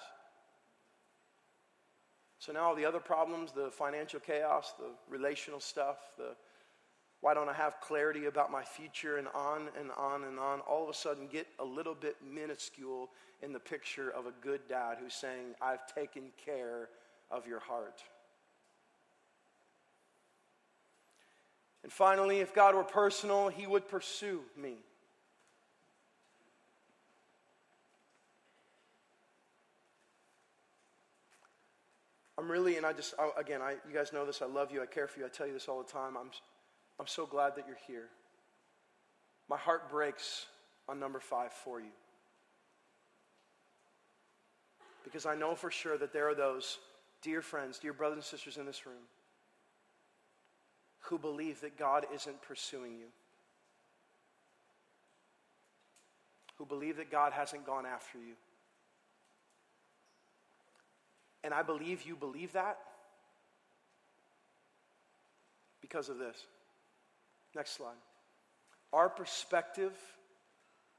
So 2.39 2.51
now 2.51 2.65
all 2.65 2.75
the 2.75 2.85
other 2.85 2.99
problems, 2.99 3.53
the 3.53 3.71
financial 3.71 4.19
chaos, 4.19 4.73
the 4.77 4.89
relational 5.09 5.59
stuff, 5.59 5.97
the 6.17 6.35
why 7.25 7.33
don't 7.33 7.49
I 7.49 7.53
have 7.53 7.81
clarity 7.81 8.27
about 8.27 8.51
my 8.51 8.61
future 8.61 9.17
and 9.17 9.27
on 9.33 9.69
and 9.79 9.89
on 9.97 10.25
and 10.25 10.37
on? 10.37 10.59
All 10.59 10.83
of 10.83 10.89
a 10.89 10.93
sudden, 10.93 11.25
get 11.25 11.47
a 11.57 11.65
little 11.65 11.95
bit 11.95 12.17
minuscule 12.23 13.09
in 13.41 13.51
the 13.51 13.59
picture 13.59 14.11
of 14.11 14.27
a 14.27 14.31
good 14.41 14.61
dad 14.69 14.97
who's 15.01 15.15
saying, 15.15 15.55
I've 15.59 15.91
taken 15.95 16.25
care 16.45 16.87
of 17.31 17.47
your 17.47 17.61
heart. 17.61 18.03
And 21.81 21.91
finally, 21.91 22.41
if 22.41 22.53
God 22.53 22.75
were 22.75 22.83
personal, 22.83 23.49
he 23.49 23.65
would 23.65 23.89
pursue 23.89 24.41
me. 24.55 24.75
I'm 32.37 32.51
really, 32.51 32.77
and 32.77 32.85
I 32.85 32.93
just, 32.93 33.15
again, 33.35 33.63
I, 33.63 33.77
you 33.89 33.95
guys 33.95 34.13
know 34.13 34.27
this, 34.27 34.43
I 34.43 34.45
love 34.45 34.71
you, 34.71 34.83
I 34.83 34.85
care 34.85 35.07
for 35.07 35.21
you, 35.21 35.25
I 35.25 35.29
tell 35.29 35.47
you 35.47 35.53
this 35.53 35.67
all 35.67 35.81
the 35.81 35.91
time. 35.91 36.15
I'm 36.15 36.29
I'm 36.99 37.07
so 37.07 37.25
glad 37.25 37.55
that 37.55 37.65
you're 37.67 37.77
here. 37.87 38.07
My 39.49 39.57
heart 39.57 39.89
breaks 39.89 40.45
on 40.87 40.99
number 40.99 41.19
five 41.19 41.51
for 41.51 41.79
you. 41.79 41.91
Because 45.03 45.25
I 45.25 45.35
know 45.35 45.55
for 45.55 45.69
sure 45.69 45.97
that 45.97 46.13
there 46.13 46.27
are 46.29 46.35
those 46.35 46.79
dear 47.21 47.41
friends, 47.41 47.79
dear 47.79 47.93
brothers 47.93 48.17
and 48.17 48.23
sisters 48.23 48.57
in 48.57 48.65
this 48.65 48.85
room 48.85 49.03
who 50.99 51.19
believe 51.19 51.61
that 51.61 51.77
God 51.77 52.05
isn't 52.13 52.41
pursuing 52.41 52.93
you, 52.93 53.07
who 56.57 56.65
believe 56.65 56.97
that 56.97 57.11
God 57.11 57.31
hasn't 57.31 57.65
gone 57.65 57.85
after 57.85 58.17
you. 58.17 58.33
And 61.43 61.53
I 61.53 61.61
believe 61.61 62.03
you 62.03 62.15
believe 62.15 62.53
that 62.53 62.79
because 65.81 66.09
of 66.09 66.17
this. 66.17 66.43
Next 67.55 67.77
slide. 67.77 67.95
Our 68.91 69.09
perspective 69.09 69.93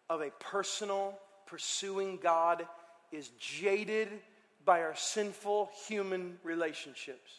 of 0.09 0.23
a 0.23 0.31
personal, 0.41 1.19
pursuing 1.47 2.17
God 2.17 2.67
is 3.13 3.29
jaded 3.39 4.09
by 4.65 4.81
our 4.81 4.97
sinful 4.97 5.71
human 5.87 6.39
relationships. 6.43 7.31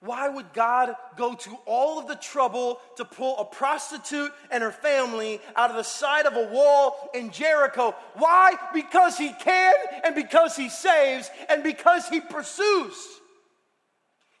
Why 0.00 0.28
would 0.28 0.52
God 0.52 0.94
go 1.16 1.34
to 1.34 1.58
all 1.64 1.98
of 1.98 2.06
the 2.06 2.16
trouble 2.16 2.80
to 2.96 3.04
pull 3.04 3.38
a 3.38 3.44
prostitute 3.44 4.30
and 4.50 4.62
her 4.62 4.70
family 4.70 5.40
out 5.56 5.70
of 5.70 5.76
the 5.76 5.82
side 5.82 6.26
of 6.26 6.36
a 6.36 6.52
wall 6.52 7.10
in 7.14 7.30
Jericho? 7.30 7.94
Why? 8.14 8.54
Because 8.72 9.18
He 9.18 9.32
can, 9.32 9.74
and 10.04 10.14
because 10.14 10.54
He 10.54 10.68
saves, 10.68 11.30
and 11.48 11.62
because 11.62 12.08
He 12.08 12.20
pursues. 12.20 12.94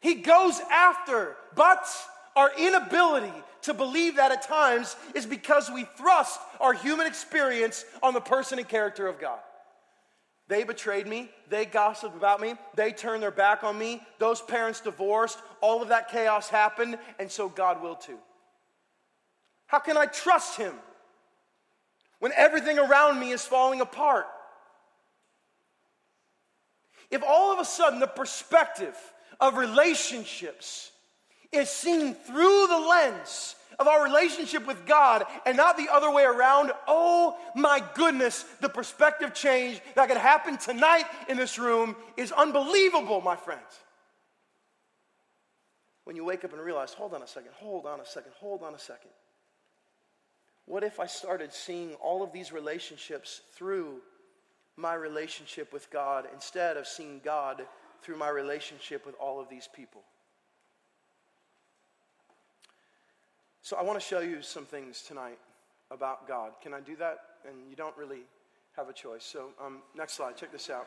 He 0.06 0.14
goes 0.14 0.60
after, 0.70 1.34
but 1.56 1.84
our 2.36 2.52
inability 2.56 3.32
to 3.62 3.74
believe 3.74 4.14
that 4.14 4.30
at 4.30 4.42
times 4.42 4.94
is 5.16 5.26
because 5.26 5.68
we 5.68 5.82
thrust 5.96 6.38
our 6.60 6.72
human 6.72 7.08
experience 7.08 7.84
on 8.04 8.14
the 8.14 8.20
person 8.20 8.60
and 8.60 8.68
character 8.68 9.08
of 9.08 9.18
God. 9.18 9.40
They 10.46 10.62
betrayed 10.62 11.08
me. 11.08 11.28
They 11.48 11.64
gossiped 11.64 12.14
about 12.14 12.40
me. 12.40 12.54
They 12.76 12.92
turned 12.92 13.20
their 13.20 13.32
back 13.32 13.64
on 13.64 13.76
me. 13.76 14.00
Those 14.20 14.40
parents 14.40 14.80
divorced. 14.80 15.40
All 15.60 15.82
of 15.82 15.88
that 15.88 16.08
chaos 16.08 16.48
happened, 16.48 16.98
and 17.18 17.28
so 17.28 17.48
God 17.48 17.82
will 17.82 17.96
too. 17.96 18.18
How 19.66 19.80
can 19.80 19.96
I 19.96 20.06
trust 20.06 20.56
Him 20.56 20.74
when 22.20 22.30
everything 22.36 22.78
around 22.78 23.18
me 23.18 23.32
is 23.32 23.44
falling 23.44 23.80
apart? 23.80 24.28
If 27.10 27.24
all 27.26 27.52
of 27.52 27.58
a 27.58 27.64
sudden 27.64 27.98
the 27.98 28.06
perspective 28.06 28.96
of 29.40 29.56
relationships 29.56 30.90
is 31.52 31.68
seen 31.68 32.14
through 32.14 32.66
the 32.66 32.78
lens 32.78 33.56
of 33.78 33.86
our 33.86 34.02
relationship 34.04 34.66
with 34.66 34.86
God 34.86 35.24
and 35.44 35.56
not 35.56 35.76
the 35.76 35.88
other 35.92 36.10
way 36.10 36.24
around, 36.24 36.72
oh 36.86 37.36
my 37.54 37.82
goodness, 37.94 38.44
the 38.60 38.68
perspective 38.68 39.34
change 39.34 39.80
that 39.94 40.08
could 40.08 40.16
happen 40.16 40.56
tonight 40.56 41.04
in 41.28 41.36
this 41.36 41.58
room 41.58 41.94
is 42.16 42.32
unbelievable, 42.32 43.20
my 43.20 43.36
friends. 43.36 43.62
When 46.04 46.16
you 46.16 46.24
wake 46.24 46.44
up 46.44 46.52
and 46.52 46.62
realize, 46.62 46.92
hold 46.92 47.14
on 47.14 47.22
a 47.22 47.26
second, 47.26 47.50
hold 47.54 47.84
on 47.84 48.00
a 48.00 48.06
second, 48.06 48.32
hold 48.38 48.62
on 48.62 48.74
a 48.74 48.78
second. 48.78 49.10
What 50.64 50.82
if 50.82 50.98
I 50.98 51.06
started 51.06 51.52
seeing 51.52 51.94
all 51.94 52.22
of 52.22 52.32
these 52.32 52.52
relationships 52.52 53.40
through 53.54 54.00
my 54.76 54.94
relationship 54.94 55.72
with 55.72 55.90
God 55.90 56.26
instead 56.32 56.76
of 56.76 56.86
seeing 56.86 57.20
God 57.24 57.66
through 58.02 58.16
my 58.16 58.28
relationship 58.28 59.06
with 59.06 59.14
all 59.20 59.40
of 59.40 59.48
these 59.48 59.68
people. 59.74 60.02
So 63.62 63.76
I 63.76 63.82
want 63.82 63.98
to 63.98 64.04
show 64.04 64.20
you 64.20 64.42
some 64.42 64.64
things 64.64 65.02
tonight 65.02 65.38
about 65.90 66.28
God. 66.28 66.52
Can 66.62 66.72
I 66.72 66.80
do 66.80 66.94
that? 66.96 67.18
And 67.48 67.56
you 67.68 67.76
don't 67.76 67.96
really 67.96 68.20
have 68.76 68.88
a 68.88 68.92
choice. 68.92 69.24
So, 69.24 69.48
um, 69.60 69.78
next 69.96 70.14
slide, 70.14 70.36
check 70.36 70.52
this 70.52 70.70
out. 70.70 70.86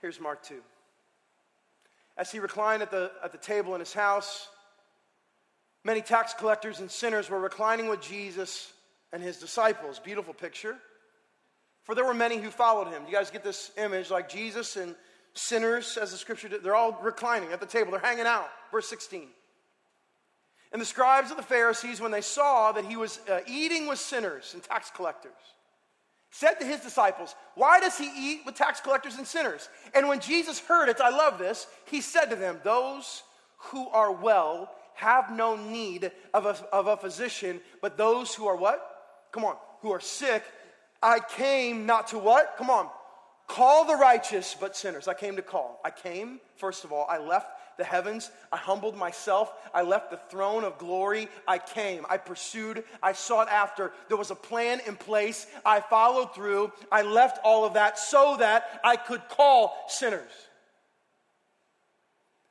Here's 0.00 0.20
Mark 0.20 0.42
2. 0.42 0.60
As 2.16 2.30
he 2.32 2.38
reclined 2.38 2.82
at 2.82 2.90
the, 2.90 3.10
at 3.22 3.32
the 3.32 3.38
table 3.38 3.74
in 3.74 3.80
his 3.80 3.92
house, 3.92 4.48
many 5.84 6.00
tax 6.00 6.34
collectors 6.34 6.80
and 6.80 6.90
sinners 6.90 7.28
were 7.28 7.38
reclining 7.40 7.88
with 7.88 8.00
Jesus 8.00 8.72
and 9.12 9.22
his 9.22 9.38
disciples. 9.38 9.98
Beautiful 9.98 10.34
picture. 10.34 10.76
For 11.84 11.94
there 11.94 12.04
were 12.04 12.14
many 12.14 12.38
who 12.38 12.50
followed 12.50 12.88
him. 12.88 13.02
You 13.06 13.12
guys 13.12 13.30
get 13.30 13.44
this 13.44 13.70
image? 13.76 14.10
Like 14.10 14.28
Jesus 14.28 14.76
and 14.76 14.94
sinners, 15.34 15.96
as 15.96 16.12
the 16.12 16.16
scripture 16.16 16.48
did, 16.48 16.62
they're 16.62 16.74
all 16.74 16.98
reclining 17.02 17.52
at 17.52 17.60
the 17.60 17.66
table, 17.66 17.90
they're 17.90 18.00
hanging 18.00 18.26
out. 18.26 18.48
Verse 18.70 18.88
16. 18.88 19.28
And 20.72 20.80
the 20.80 20.86
scribes 20.86 21.30
of 21.30 21.36
the 21.36 21.42
Pharisees, 21.42 22.00
when 22.00 22.10
they 22.10 22.20
saw 22.20 22.72
that 22.72 22.84
he 22.84 22.96
was 22.96 23.20
uh, 23.30 23.40
eating 23.46 23.86
with 23.86 23.98
sinners 23.98 24.54
and 24.54 24.62
tax 24.62 24.90
collectors, 24.90 25.32
said 26.32 26.54
to 26.54 26.66
his 26.66 26.80
disciples, 26.80 27.36
Why 27.54 27.78
does 27.78 27.96
he 27.96 28.10
eat 28.16 28.40
with 28.44 28.56
tax 28.56 28.80
collectors 28.80 29.16
and 29.16 29.26
sinners? 29.26 29.68
And 29.94 30.08
when 30.08 30.18
Jesus 30.18 30.58
heard 30.58 30.88
it, 30.88 31.00
I 31.00 31.10
love 31.10 31.38
this, 31.38 31.68
he 31.86 32.00
said 32.00 32.26
to 32.26 32.36
them, 32.36 32.58
Those 32.64 33.22
who 33.56 33.88
are 33.90 34.10
well 34.10 34.68
have 34.94 35.30
no 35.30 35.54
need 35.54 36.10
of 36.32 36.46
a, 36.46 36.56
of 36.72 36.88
a 36.88 36.96
physician, 36.96 37.60
but 37.80 37.96
those 37.96 38.34
who 38.34 38.46
are 38.46 38.56
what? 38.56 38.84
Come 39.30 39.44
on, 39.44 39.56
who 39.80 39.92
are 39.92 40.00
sick. 40.00 40.42
I 41.00 41.20
came 41.20 41.86
not 41.86 42.08
to 42.08 42.18
what? 42.18 42.54
Come 42.58 42.70
on, 42.70 42.88
call 43.46 43.86
the 43.86 43.96
righteous, 43.96 44.56
but 44.58 44.76
sinners. 44.76 45.08
I 45.08 45.14
came 45.14 45.36
to 45.36 45.42
call. 45.42 45.80
I 45.84 45.90
came, 45.90 46.40
first 46.56 46.84
of 46.84 46.92
all, 46.92 47.06
I 47.08 47.18
left 47.18 47.48
the 47.76 47.84
heavens. 47.84 48.30
I 48.52 48.56
humbled 48.56 48.96
myself. 48.96 49.52
I 49.72 49.82
left 49.82 50.10
the 50.10 50.20
throne 50.30 50.64
of 50.64 50.78
glory. 50.78 51.28
I 51.46 51.58
came. 51.58 52.06
I 52.08 52.18
pursued. 52.18 52.84
I 53.02 53.12
sought 53.12 53.48
after. 53.48 53.92
There 54.08 54.16
was 54.16 54.30
a 54.30 54.36
plan 54.36 54.80
in 54.86 54.96
place. 54.96 55.46
I 55.64 55.80
followed 55.80 56.34
through. 56.34 56.72
I 56.90 57.02
left 57.02 57.38
all 57.44 57.64
of 57.64 57.74
that 57.74 57.98
so 57.98 58.36
that 58.38 58.80
I 58.84 58.96
could 58.96 59.22
call 59.28 59.76
sinners. 59.88 60.30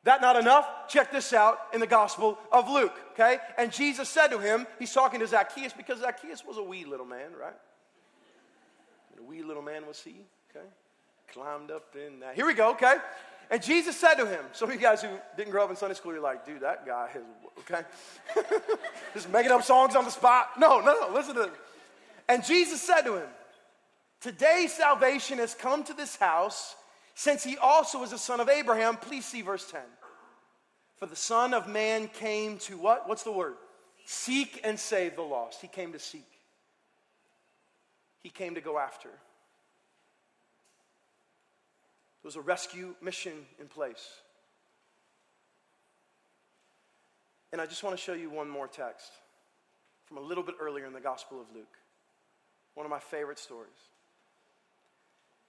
That 0.04 0.20
not 0.20 0.36
enough? 0.36 0.68
Check 0.90 1.12
this 1.12 1.32
out 1.32 1.58
in 1.74 1.80
the 1.80 1.88
Gospel 1.88 2.38
of 2.52 2.70
Luke, 2.70 2.94
okay? 3.14 3.38
And 3.58 3.72
Jesus 3.72 4.10
said 4.10 4.28
to 4.28 4.40
him, 4.40 4.68
he's 4.78 4.92
talking 4.92 5.22
to 5.22 5.28
Zacchaeus 5.28 5.72
because 5.72 6.00
Zacchaeus 6.00 6.44
was 6.46 6.58
a 6.58 6.64
wee 6.64 6.84
little 6.84 7.06
man, 7.06 7.32
right? 7.40 7.56
And 9.12 9.22
a 9.22 9.24
wee 9.24 9.44
little 9.44 9.64
man 9.64 9.88
was 9.88 10.02
he, 10.02 10.26
okay? 10.50 10.66
Climbed 11.34 11.72
up 11.72 11.96
in 11.96 12.20
that. 12.20 12.36
Here 12.36 12.46
we 12.46 12.54
go, 12.54 12.72
okay? 12.72 12.96
And 13.50 13.62
Jesus 13.62 13.96
said 13.96 14.16
to 14.16 14.26
him, 14.26 14.44
some 14.54 14.70
of 14.70 14.76
you 14.76 14.82
guys 14.82 15.02
who 15.02 15.10
didn't 15.36 15.52
grow 15.52 15.64
up 15.64 15.70
in 15.70 15.76
Sunday 15.76 15.96
school, 15.96 16.14
you're 16.14 16.22
like, 16.22 16.46
dude, 16.46 16.62
that 16.62 16.86
guy 16.86 17.10
is, 17.16 17.24
okay? 17.60 17.84
Just 19.14 19.30
making 19.30 19.52
up 19.52 19.64
songs 19.64 19.96
on 19.96 20.06
the 20.06 20.12
spot. 20.12 20.52
No, 20.60 20.80
no, 20.80 20.96
no, 21.00 21.14
listen 21.14 21.36
to 21.36 21.42
this. 21.42 21.52
And 22.30 22.44
Jesus 22.44 22.82
said 22.82 23.02
to 23.02 23.18
him, 23.18 23.28
Today 24.22 24.68
salvation 24.70 25.40
has 25.40 25.54
come 25.54 25.84
to 25.84 25.94
this 25.94 26.16
house, 26.16 26.76
since 27.14 27.44
he 27.44 27.58
also 27.58 28.04
is 28.04 28.14
a 28.14 28.18
son 28.18 28.40
of 28.40 28.48
Abraham. 28.48 28.96
Please 28.96 29.26
see 29.26 29.42
verse 29.42 29.70
10. 29.70 29.82
For 30.98 31.08
the 31.08 31.16
Son 31.16 31.54
of 31.54 31.68
Man 31.68 32.08
came 32.08 32.58
to 32.60 32.78
what? 32.78 33.10
What's 33.10 33.24
the 33.24 33.32
word? 33.32 33.56
Seek 34.06 34.62
and 34.64 34.80
save 34.80 35.18
the 35.18 35.22
lost. 35.22 35.62
He 35.62 35.68
came 35.68 35.92
to 35.92 36.00
seek, 36.00 36.26
he 38.22 38.30
came 38.30 38.56
to 38.56 38.62
go 38.62 38.80
after. 38.80 39.10
There 42.24 42.30
was 42.30 42.36
a 42.38 42.42
rescue 42.42 42.96
mission 43.02 43.34
in 43.60 43.68
place. 43.68 44.08
And 47.52 47.60
I 47.60 47.66
just 47.66 47.84
want 47.84 47.96
to 47.96 48.02
show 48.02 48.14
you 48.14 48.30
one 48.30 48.50
more 48.50 48.68
text 48.68 49.12
from 50.06 50.18
a 50.18 50.22
little 50.22 50.44
bit 50.44 50.56
earlier 50.60 50.86
in 50.86 50.94
the 50.94 51.02
Gospel 51.02 51.42
of 51.42 51.48
Luke. 51.54 51.78
One 52.76 52.86
of 52.86 52.90
my 52.90 53.00
favorite 53.00 53.40
stories. 53.40 53.70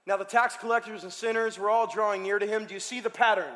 Now, 0.04 0.16
the 0.16 0.24
tax 0.24 0.56
collectors 0.56 1.04
and 1.04 1.12
sinners 1.12 1.58
were 1.58 1.70
all 1.70 1.86
drawing 1.86 2.22
near 2.24 2.38
to 2.38 2.46
him. 2.46 2.66
Do 2.66 2.74
you 2.74 2.80
see 2.80 3.00
the 3.00 3.08
pattern? 3.08 3.54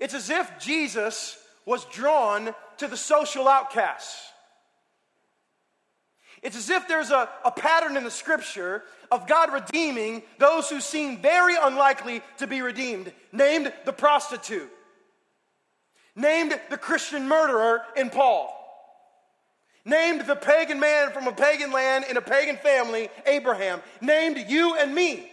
It's 0.00 0.14
as 0.14 0.30
if 0.30 0.50
Jesus 0.58 1.38
was 1.64 1.84
drawn 1.84 2.54
to 2.78 2.88
the 2.88 2.96
social 2.96 3.46
outcasts. 3.46 4.31
It's 6.42 6.56
as 6.56 6.70
if 6.70 6.88
there's 6.88 7.10
a, 7.10 7.28
a 7.44 7.52
pattern 7.52 7.96
in 7.96 8.02
the 8.02 8.10
scripture 8.10 8.82
of 9.12 9.28
God 9.28 9.52
redeeming 9.52 10.22
those 10.38 10.68
who 10.68 10.80
seem 10.80 11.18
very 11.18 11.54
unlikely 11.60 12.20
to 12.38 12.48
be 12.48 12.62
redeemed, 12.62 13.12
named 13.30 13.72
the 13.84 13.92
prostitute, 13.92 14.70
named 16.16 16.58
the 16.68 16.76
Christian 16.76 17.28
murderer 17.28 17.82
in 17.96 18.10
Paul, 18.10 18.58
named 19.84 20.22
the 20.22 20.34
pagan 20.34 20.80
man 20.80 21.12
from 21.12 21.28
a 21.28 21.32
pagan 21.32 21.70
land 21.70 22.06
in 22.10 22.16
a 22.16 22.22
pagan 22.22 22.56
family, 22.56 23.08
Abraham, 23.24 23.80
named 24.00 24.44
you 24.48 24.76
and 24.76 24.92
me. 24.92 25.28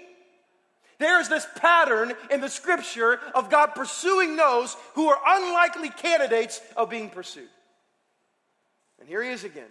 There's 1.00 1.30
this 1.30 1.48
pattern 1.56 2.14
in 2.30 2.42
the 2.42 2.50
scripture 2.50 3.20
of 3.34 3.50
God 3.50 3.68
pursuing 3.68 4.36
those 4.36 4.76
who 4.94 5.08
are 5.08 5.20
unlikely 5.26 5.90
candidates 5.90 6.62
of 6.78 6.90
being 6.90 7.10
pursued. 7.10 7.50
And 9.00 9.08
here 9.08 9.24
he 9.24 9.30
is 9.30 9.46
again. 9.46 9.70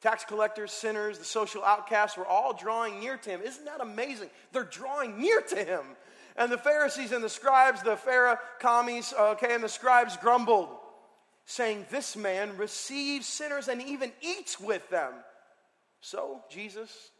Tax 0.00 0.24
collectors, 0.24 0.70
sinners, 0.70 1.18
the 1.18 1.24
social 1.24 1.64
outcasts 1.64 2.16
were 2.16 2.26
all 2.26 2.52
drawing 2.52 3.00
near 3.00 3.16
to 3.16 3.30
him. 3.30 3.40
Isn't 3.42 3.64
that 3.64 3.80
amazing? 3.80 4.30
They're 4.52 4.62
drawing 4.62 5.20
near 5.20 5.40
to 5.40 5.64
him. 5.64 5.82
And 6.36 6.52
the 6.52 6.58
Pharisees 6.58 7.10
and 7.10 7.22
the 7.22 7.28
scribes, 7.28 7.82
the 7.82 7.96
Pharaoh 7.96 8.38
commies, 8.60 9.12
okay, 9.18 9.54
and 9.54 9.62
the 9.62 9.68
scribes 9.68 10.16
grumbled, 10.16 10.68
saying, 11.46 11.86
This 11.90 12.16
man 12.16 12.56
receives 12.56 13.26
sinners 13.26 13.66
and 13.66 13.82
even 13.82 14.12
eats 14.20 14.60
with 14.60 14.88
them. 14.88 15.14
So 16.00 16.42
Jesus, 16.48 17.10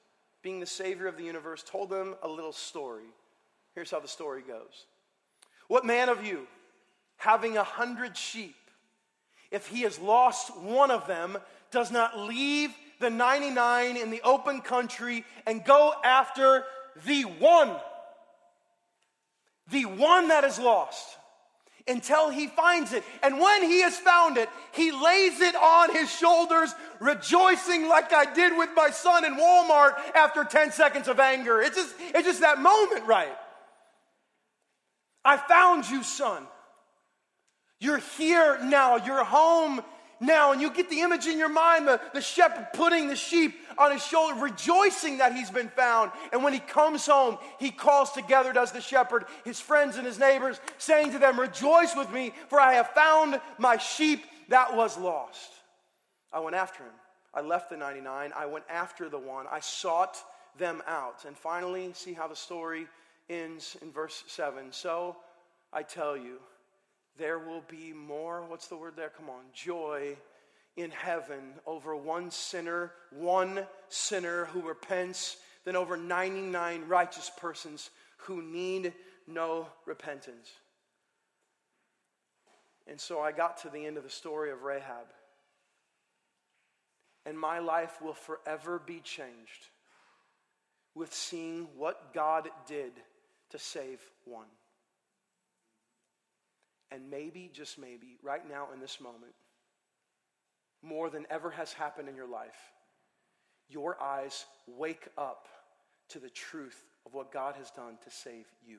being 0.43 0.61
the 0.61 0.67
Savior 0.67 1.09
of 1.09 1.17
the 1.17 1.25
universe, 1.25 1.65
told 1.65 1.91
them 1.91 2.15
a 2.23 2.29
little 2.29 2.53
story. 2.53 3.07
Here's 3.75 3.91
how 3.91 3.99
the 3.99 4.07
story 4.07 4.43
goes 4.47 4.87
What 5.67 5.85
man 5.85 6.09
of 6.09 6.25
you, 6.25 6.47
having 7.17 7.57
a 7.57 7.65
hundred 7.65 8.17
sheep, 8.17 8.55
if 9.51 9.67
he 9.67 9.83
has 9.83 9.99
lost 9.99 10.57
one 10.57 10.93
of 10.93 11.09
them, 11.09 11.39
does 11.71 11.91
not 11.91 12.19
leave 12.19 12.71
the 13.01 13.11
99 13.11 13.97
in 13.97 14.11
the 14.11 14.23
open 14.23 14.61
country 14.61 15.25
and 15.47 15.65
go 15.65 15.93
after 16.05 16.65
the 17.07 17.23
one, 17.23 17.77
the 19.71 19.85
one 19.85 20.29
that 20.29 20.45
is 20.45 20.59
lost 20.59 21.17
until 21.87 22.29
he 22.29 22.47
finds 22.49 22.93
it. 22.93 23.03
And 23.23 23.41
when 23.41 23.63
he 23.63 23.81
has 23.81 23.97
found 23.97 24.37
it, 24.37 24.49
he 24.73 24.93
lays 24.93 25.41
it 25.41 25.55
on 25.55 25.95
his 25.95 26.11
shoulders, 26.11 26.75
rejoicing 27.01 27.89
like 27.89 28.13
I 28.13 28.33
did 28.33 28.57
with 28.57 28.71
my 28.77 28.91
son 28.91 29.25
in 29.25 29.37
Walmart 29.37 29.95
after 30.15 30.45
10 30.45 30.73
seconds 30.73 31.09
of 31.09 31.19
anger. 31.19 31.61
It's 31.61 31.77
just, 31.77 31.95
it's 31.99 32.27
just 32.27 32.41
that 32.41 32.61
moment, 32.61 33.07
right? 33.07 33.37
I 35.25 35.37
found 35.37 35.89
you, 35.89 36.03
son. 36.03 36.47
You're 37.81 38.03
here 38.19 38.59
now. 38.63 38.97
You're 38.97 39.25
home 39.25 39.83
now. 40.21 40.53
And 40.53 40.61
you 40.61 40.71
get 40.71 40.91
the 40.91 41.01
image 41.01 41.27
in 41.27 41.39
your 41.39 41.49
mind 41.49 41.87
the, 41.87 42.01
the 42.15 42.21
shepherd 42.21 42.69
putting 42.75 43.09
the 43.09 43.17
sheep 43.17 43.55
on 43.77 43.93
his 43.93 44.05
shoulder, 44.05 44.41
rejoicing 44.41 45.19
that 45.19 45.35
he's 45.35 45.51
been 45.51 45.69
found. 45.69 46.11
And 46.33 46.43
when 46.43 46.53
he 46.53 46.59
comes 46.59 47.07
home, 47.07 47.39
he 47.59 47.71
calls 47.71 48.13
together, 48.13 48.53
does 48.53 48.73
the 48.73 48.81
shepherd, 48.81 49.25
his 49.45 49.61
friends 49.61 49.97
and 49.97 50.07
his 50.07 50.19
neighbors, 50.19 50.61
saying 50.79 51.13
to 51.13 51.19
them, 51.19 51.39
Rejoice 51.39 51.95
with 51.95 52.11
me, 52.13 52.33
for 52.49 52.61
I 52.61 52.75
have 52.75 52.89
found 52.89 53.41
my 53.59 53.77
sheep 53.77 54.25
that 54.49 54.75
was 54.75 54.99
lost. 54.99 55.51
I 56.33 56.41
went 56.41 56.57
after 56.57 56.83
him. 56.83 56.93
I 57.33 57.41
left 57.41 57.71
the 57.71 57.77
99. 57.77 58.33
I 58.37 58.47
went 58.47 58.65
after 58.69 59.09
the 59.09 59.19
one. 59.19 59.47
I 59.51 59.61
sought 59.61 60.17
them 60.59 60.83
out. 60.87 61.25
And 61.27 61.37
finally, 61.37 61.93
see 61.95 62.13
how 62.13 62.27
the 62.27 62.37
story 62.37 62.87
ends 63.31 63.77
in 63.83 63.93
verse 63.93 64.25
7. 64.27 64.73
So 64.73 65.17
I 65.73 65.83
tell 65.83 66.17
you, 66.17 66.39
there 67.19 67.39
will 67.39 67.65
be 67.69 67.93
more, 67.93 68.45
what's 68.47 68.69
the 68.69 68.77
word 68.77 68.95
there? 68.97 69.11
Come 69.11 69.29
on, 69.29 69.43
joy 69.53 70.17
in 70.77 70.91
heaven 70.91 71.55
over 71.67 71.97
one 71.97 72.31
sinner, 72.31 72.93
one 73.11 73.67
sinner 73.89 74.47
who 74.47 74.63
repents, 74.63 75.37
than 75.65 75.77
over 75.77 75.97
99 75.97 76.85
righteous 76.87 77.31
persons 77.37 77.91
who 78.19 78.41
need 78.43 78.93
no 79.27 79.67
repentance. 79.85 80.49
And 82.87 82.99
so 83.01 83.21
I 83.21 83.33
got 83.33 83.59
to 83.63 83.69
the 83.69 83.85
end 83.85 83.99
of 83.99 84.05
the 84.05 84.11
story 84.11 84.51
of 84.51 84.63
Rahab. 84.63 85.07
And 87.27 87.39
my 87.39 87.59
life 87.59 88.01
will 88.01 88.15
forever 88.15 88.81
be 88.85 89.01
changed 89.01 89.67
with 90.95 91.13
seeing 91.13 91.69
what 91.77 92.15
God 92.15 92.49
did 92.67 92.93
to 93.51 93.59
save 93.59 94.01
one. 94.25 94.47
And 96.91 97.11
maybe, 97.11 97.51
just 97.53 97.79
maybe, 97.79 98.17
right 98.23 98.49
now 98.49 98.69
in 98.73 98.81
this 98.81 99.01
moment, 99.01 99.35
more 100.83 101.11
than 101.11 101.27
ever 101.29 101.51
has 101.51 101.73
happened 101.73 102.09
in 102.09 102.17
your 102.17 102.29
life, 102.29 102.73
your 103.69 104.01
eyes 104.03 104.47
wake 104.67 105.09
up 105.19 105.49
to 106.09 106.19
the 106.19 106.31
truth 106.31 106.83
of 107.05 107.13
what 107.13 107.33
God 107.33 107.57
has 107.57 107.71
done 107.71 107.99
to 108.05 108.11
save 108.11 108.47
you. 108.67 108.79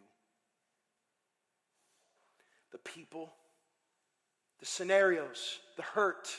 The 2.72 2.80
people, 2.80 3.32
the 4.60 4.66
scenarios, 4.66 5.60
the 5.76 5.84
hurt, 5.84 6.30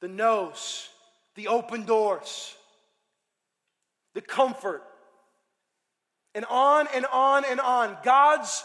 the 0.00 0.08
no's, 0.08 0.88
the 1.36 1.48
open 1.48 1.84
doors, 1.84 2.54
the 4.14 4.20
comfort, 4.20 4.82
and 6.34 6.44
on 6.46 6.88
and 6.94 7.06
on 7.06 7.44
and 7.44 7.60
on. 7.60 7.96
God's 8.02 8.64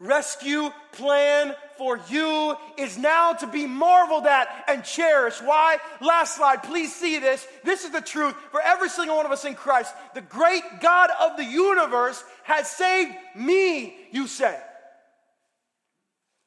rescue 0.00 0.70
plan 0.92 1.54
for 1.76 2.00
you 2.08 2.56
is 2.76 2.98
now 2.98 3.32
to 3.32 3.46
be 3.46 3.66
marveled 3.66 4.26
at 4.26 4.48
and 4.68 4.84
cherished. 4.84 5.44
Why? 5.44 5.78
Last 6.00 6.36
slide, 6.36 6.62
please 6.62 6.94
see 6.94 7.18
this. 7.18 7.46
This 7.64 7.84
is 7.84 7.90
the 7.90 8.00
truth 8.00 8.34
for 8.50 8.60
every 8.60 8.88
single 8.88 9.16
one 9.16 9.26
of 9.26 9.32
us 9.32 9.44
in 9.44 9.54
Christ. 9.54 9.94
The 10.14 10.20
great 10.20 10.62
God 10.80 11.10
of 11.20 11.36
the 11.36 11.44
universe 11.44 12.22
has 12.44 12.70
saved 12.70 13.12
me, 13.34 13.96
you 14.10 14.26
say. 14.26 14.58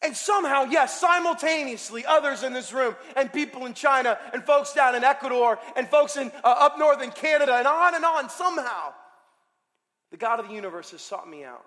And 0.04 0.18
somehow, 0.18 0.64
yes, 0.64 1.00
simultaneously, 1.00 2.06
others 2.06 2.42
in 2.42 2.54
this 2.54 2.74
room, 2.74 2.96
and 3.16 3.32
people 3.32 3.68
in 3.68 3.76
China, 3.76 4.18
and 4.34 4.44
folks 4.44 4.74
down 4.74 4.96
in 4.96 5.04
Ecuador, 5.04 5.60
and 5.76 5.88
folks 5.88 6.18
in 6.18 6.32
uh, 6.44 6.56
up 6.60 6.80
north 6.80 7.04
in 7.04 7.12
Canada, 7.12 7.54
and 7.54 7.68
on 7.68 7.94
and 7.94 8.04
on, 8.04 8.28
somehow, 8.30 8.94
the 10.10 10.18
God 10.18 10.40
of 10.40 10.48
the 10.48 10.56
universe 10.56 10.90
has 10.90 11.02
sought 11.02 11.30
me 11.30 11.44
out. 11.44 11.64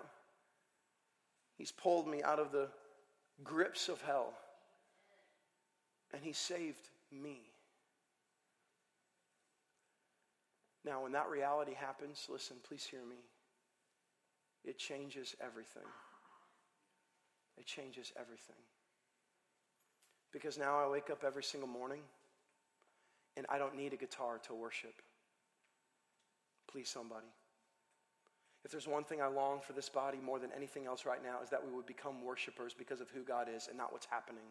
He's 1.57 1.71
pulled 1.71 2.07
me 2.07 2.21
out 2.21 2.39
of 2.39 2.51
the 2.51 2.67
grips 3.43 3.89
of 3.89 4.01
hell, 4.01 4.33
and 6.13 6.23
He 6.23 6.33
saved 6.33 6.89
me. 7.11 7.39
Now, 10.85 11.01
when 11.01 11.13
that 11.13 11.29
reality 11.29 11.73
happens, 11.73 12.27
listen, 12.29 12.57
please 12.67 12.83
hear 12.83 13.03
me. 13.03 13.15
It 14.63 14.77
changes 14.77 15.35
everything. 15.41 15.87
It 17.57 17.65
changes 17.65 18.11
everything. 18.19 18.55
Because 20.31 20.57
now 20.57 20.77
I 20.77 20.87
wake 20.89 21.09
up 21.09 21.23
every 21.25 21.43
single 21.43 21.69
morning 21.69 22.01
and 23.37 23.45
I 23.49 23.57
don't 23.57 23.75
need 23.75 23.93
a 23.93 23.97
guitar 23.97 24.39
to 24.47 24.53
worship. 24.53 24.93
Please, 26.67 26.89
somebody. 26.89 27.27
If 28.65 28.71
there's 28.71 28.87
one 28.87 29.03
thing 29.03 29.21
I 29.21 29.27
long 29.27 29.61
for 29.61 29.73
this 29.73 29.89
body 29.89 30.17
more 30.25 30.39
than 30.39 30.49
anything 30.57 30.87
else 30.87 31.05
right 31.05 31.23
now, 31.23 31.37
is 31.43 31.51
that 31.51 31.63
we 31.63 31.71
would 31.71 31.85
become 31.85 32.23
worshipers 32.25 32.73
because 32.75 32.99
of 32.99 33.11
who 33.11 33.21
God 33.21 33.47
is 33.55 33.67
and 33.67 33.77
not 33.77 33.93
what's 33.93 34.07
happening. 34.07 34.41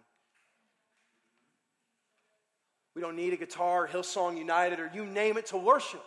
We 2.94 3.02
don't 3.02 3.16
need 3.16 3.32
a 3.32 3.36
guitar, 3.36 3.88
Hillsong 3.88 4.38
United, 4.38 4.78
or 4.78 4.88
you 4.94 5.04
name 5.04 5.36
it 5.36 5.46
to 5.46 5.56
worship. 5.56 6.02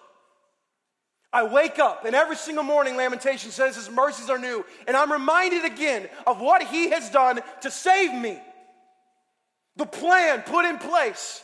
I 1.33 1.43
wake 1.43 1.79
up, 1.79 2.05
and 2.05 2.15
every 2.15 2.37
single 2.37 2.63
morning, 2.63 2.95
Lamentation 2.95 3.51
says 3.51 3.75
His 3.75 3.91
mercies 3.91 4.29
are 4.29 4.39
new, 4.39 4.65
and 4.87 4.95
I'm 4.95 5.11
reminded 5.11 5.65
again 5.65 6.07
of 6.25 6.39
what 6.39 6.63
He 6.63 6.91
has 6.91 7.09
done 7.09 7.41
to 7.61 7.69
save 7.69 8.13
me. 8.13 8.39
The 9.75 9.85
plan 9.85 10.43
put 10.43 10.63
in 10.63 10.77
place 10.77 11.43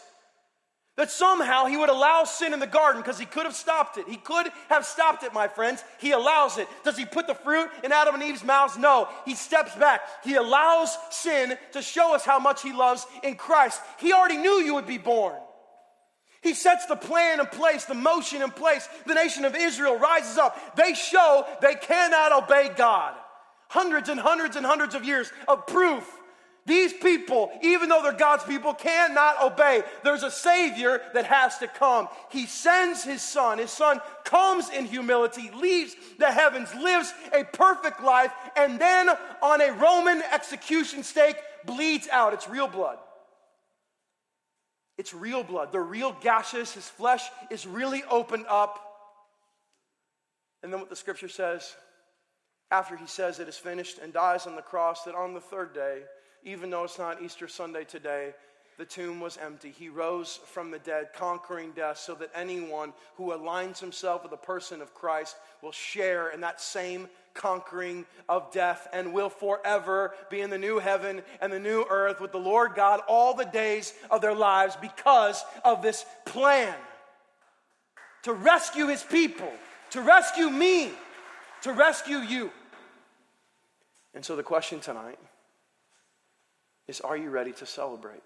that 0.95 1.09
somehow 1.09 1.65
He 1.65 1.77
would 1.77 1.89
allow 1.89 2.23
sin 2.23 2.53
in 2.53 2.59
the 2.59 2.67
garden 2.67 3.01
because 3.01 3.19
He 3.19 3.25
could 3.25 3.45
have 3.45 3.55
stopped 3.55 3.97
it. 3.97 4.07
He 4.07 4.17
could 4.17 4.47
have 4.69 4.85
stopped 4.85 5.23
it, 5.23 5.33
my 5.33 5.47
friends. 5.47 5.83
He 5.99 6.11
allows 6.11 6.57
it. 6.57 6.67
Does 6.83 6.97
He 6.97 7.05
put 7.05 7.27
the 7.27 7.35
fruit 7.35 7.69
in 7.83 7.91
Adam 7.91 8.15
and 8.15 8.23
Eve's 8.23 8.43
mouths? 8.43 8.77
No. 8.77 9.07
He 9.25 9.35
steps 9.35 9.75
back. 9.75 10.01
He 10.23 10.35
allows 10.35 10.95
sin 11.11 11.57
to 11.71 11.81
show 11.81 12.13
us 12.13 12.23
how 12.23 12.39
much 12.39 12.61
He 12.61 12.73
loves 12.73 13.05
in 13.23 13.35
Christ. 13.35 13.81
He 13.99 14.13
already 14.13 14.37
knew 14.37 14.61
you 14.61 14.75
would 14.75 14.87
be 14.87 14.97
born. 14.97 15.35
He 16.41 16.53
sets 16.53 16.85
the 16.87 16.97
plan 16.97 17.39
in 17.39 17.45
place, 17.45 17.85
the 17.85 17.93
motion 17.93 18.41
in 18.41 18.51
place. 18.51 18.87
The 19.07 19.13
nation 19.13 19.45
of 19.45 19.55
Israel 19.55 19.97
rises 19.97 20.37
up. 20.37 20.75
They 20.75 20.93
show 20.93 21.45
they 21.61 21.75
cannot 21.75 22.43
obey 22.43 22.69
God. 22.75 23.15
Hundreds 23.69 24.09
and 24.09 24.19
hundreds 24.19 24.57
and 24.57 24.65
hundreds 24.65 24.93
of 24.93 25.05
years 25.05 25.31
of 25.47 25.65
proof. 25.65 26.05
These 26.65 26.93
people, 26.93 27.51
even 27.61 27.89
though 27.89 28.01
they're 28.01 28.13
God's 28.13 28.45
people, 28.45 28.73
cannot 28.73 29.43
obey. 29.43 29.83
There's 30.03 30.23
a 30.23 30.31
Savior 30.31 31.01
that 31.13 31.25
has 31.25 31.57
to 31.57 31.67
come. 31.67 32.07
He 32.29 32.45
sends 32.45 33.03
His 33.03 33.21
Son. 33.21 33.57
His 33.57 33.71
Son 33.71 33.99
comes 34.23 34.69
in 34.69 34.85
humility, 34.85 35.51
leaves 35.51 35.93
the 36.19 36.31
heavens, 36.31 36.73
lives 36.75 37.13
a 37.33 37.43
perfect 37.43 38.01
life, 38.01 38.31
and 38.55 38.79
then 38.79 39.09
on 39.41 39.61
a 39.61 39.73
Roman 39.73 40.21
execution 40.31 41.03
stake 41.03 41.35
bleeds 41.65 42.07
out. 42.09 42.33
It's 42.33 42.47
real 42.47 42.67
blood. 42.67 42.97
It's 44.97 45.13
real 45.13 45.43
blood. 45.43 45.73
They're 45.73 45.83
real 45.83 46.15
gashes. 46.21 46.71
His 46.71 46.87
flesh 46.87 47.23
is 47.49 47.67
really 47.67 48.03
opened 48.09 48.45
up. 48.47 48.79
And 50.61 50.71
then 50.71 50.79
what 50.79 50.89
the 50.89 50.95
scripture 50.95 51.27
says, 51.27 51.75
after 52.71 52.95
he 52.95 53.07
says 53.07 53.39
it 53.39 53.49
is 53.49 53.57
finished 53.57 53.99
and 54.01 54.13
dies 54.13 54.47
on 54.47 54.55
the 54.55 54.61
cross, 54.61 55.03
that 55.03 55.13
on 55.13 55.33
the 55.33 55.41
third 55.41 55.73
day, 55.73 56.03
even 56.43 56.69
though 56.69 56.83
it's 56.83 56.99
not 56.99 57.21
Easter 57.21 57.47
Sunday 57.47 57.83
today, 57.83 58.33
the 58.77 58.85
tomb 58.85 59.19
was 59.19 59.37
empty. 59.37 59.71
He 59.71 59.89
rose 59.89 60.39
from 60.47 60.71
the 60.71 60.79
dead, 60.79 61.09
conquering 61.15 61.71
death, 61.71 61.99
so 61.99 62.15
that 62.15 62.31
anyone 62.33 62.93
who 63.17 63.31
aligns 63.31 63.79
himself 63.79 64.23
with 64.23 64.31
the 64.31 64.37
person 64.37 64.81
of 64.81 64.93
Christ 64.93 65.35
will 65.61 65.71
share 65.71 66.29
in 66.29 66.41
that 66.41 66.59
same 66.59 67.07
conquering 67.33 68.05
of 68.29 68.51
death 68.51 68.87
and 68.93 69.13
will 69.13 69.29
forever 69.29 70.13
be 70.29 70.41
in 70.41 70.49
the 70.49 70.57
new 70.57 70.79
heaven 70.79 71.21
and 71.41 71.51
the 71.51 71.59
new 71.59 71.85
earth 71.89 72.19
with 72.19 72.31
the 72.31 72.39
Lord 72.39 72.73
God 72.75 73.01
all 73.07 73.35
the 73.35 73.45
days 73.45 73.93
of 74.11 74.21
their 74.21 74.35
lives 74.35 74.75
because 74.75 75.43
of 75.63 75.81
this 75.81 76.05
plan 76.25 76.75
to 78.23 78.33
rescue 78.33 78.87
his 78.87 79.03
people, 79.03 79.51
to 79.91 80.01
rescue 80.01 80.49
me, 80.49 80.91
to 81.61 81.73
rescue 81.73 82.17
you. 82.17 82.51
And 84.13 84.23
so 84.23 84.35
the 84.35 84.43
question 84.43 84.79
tonight 84.79 85.19
is 86.87 87.01
are 87.01 87.17
you 87.17 87.29
ready 87.29 87.51
to 87.53 87.65
celebrate? 87.65 88.23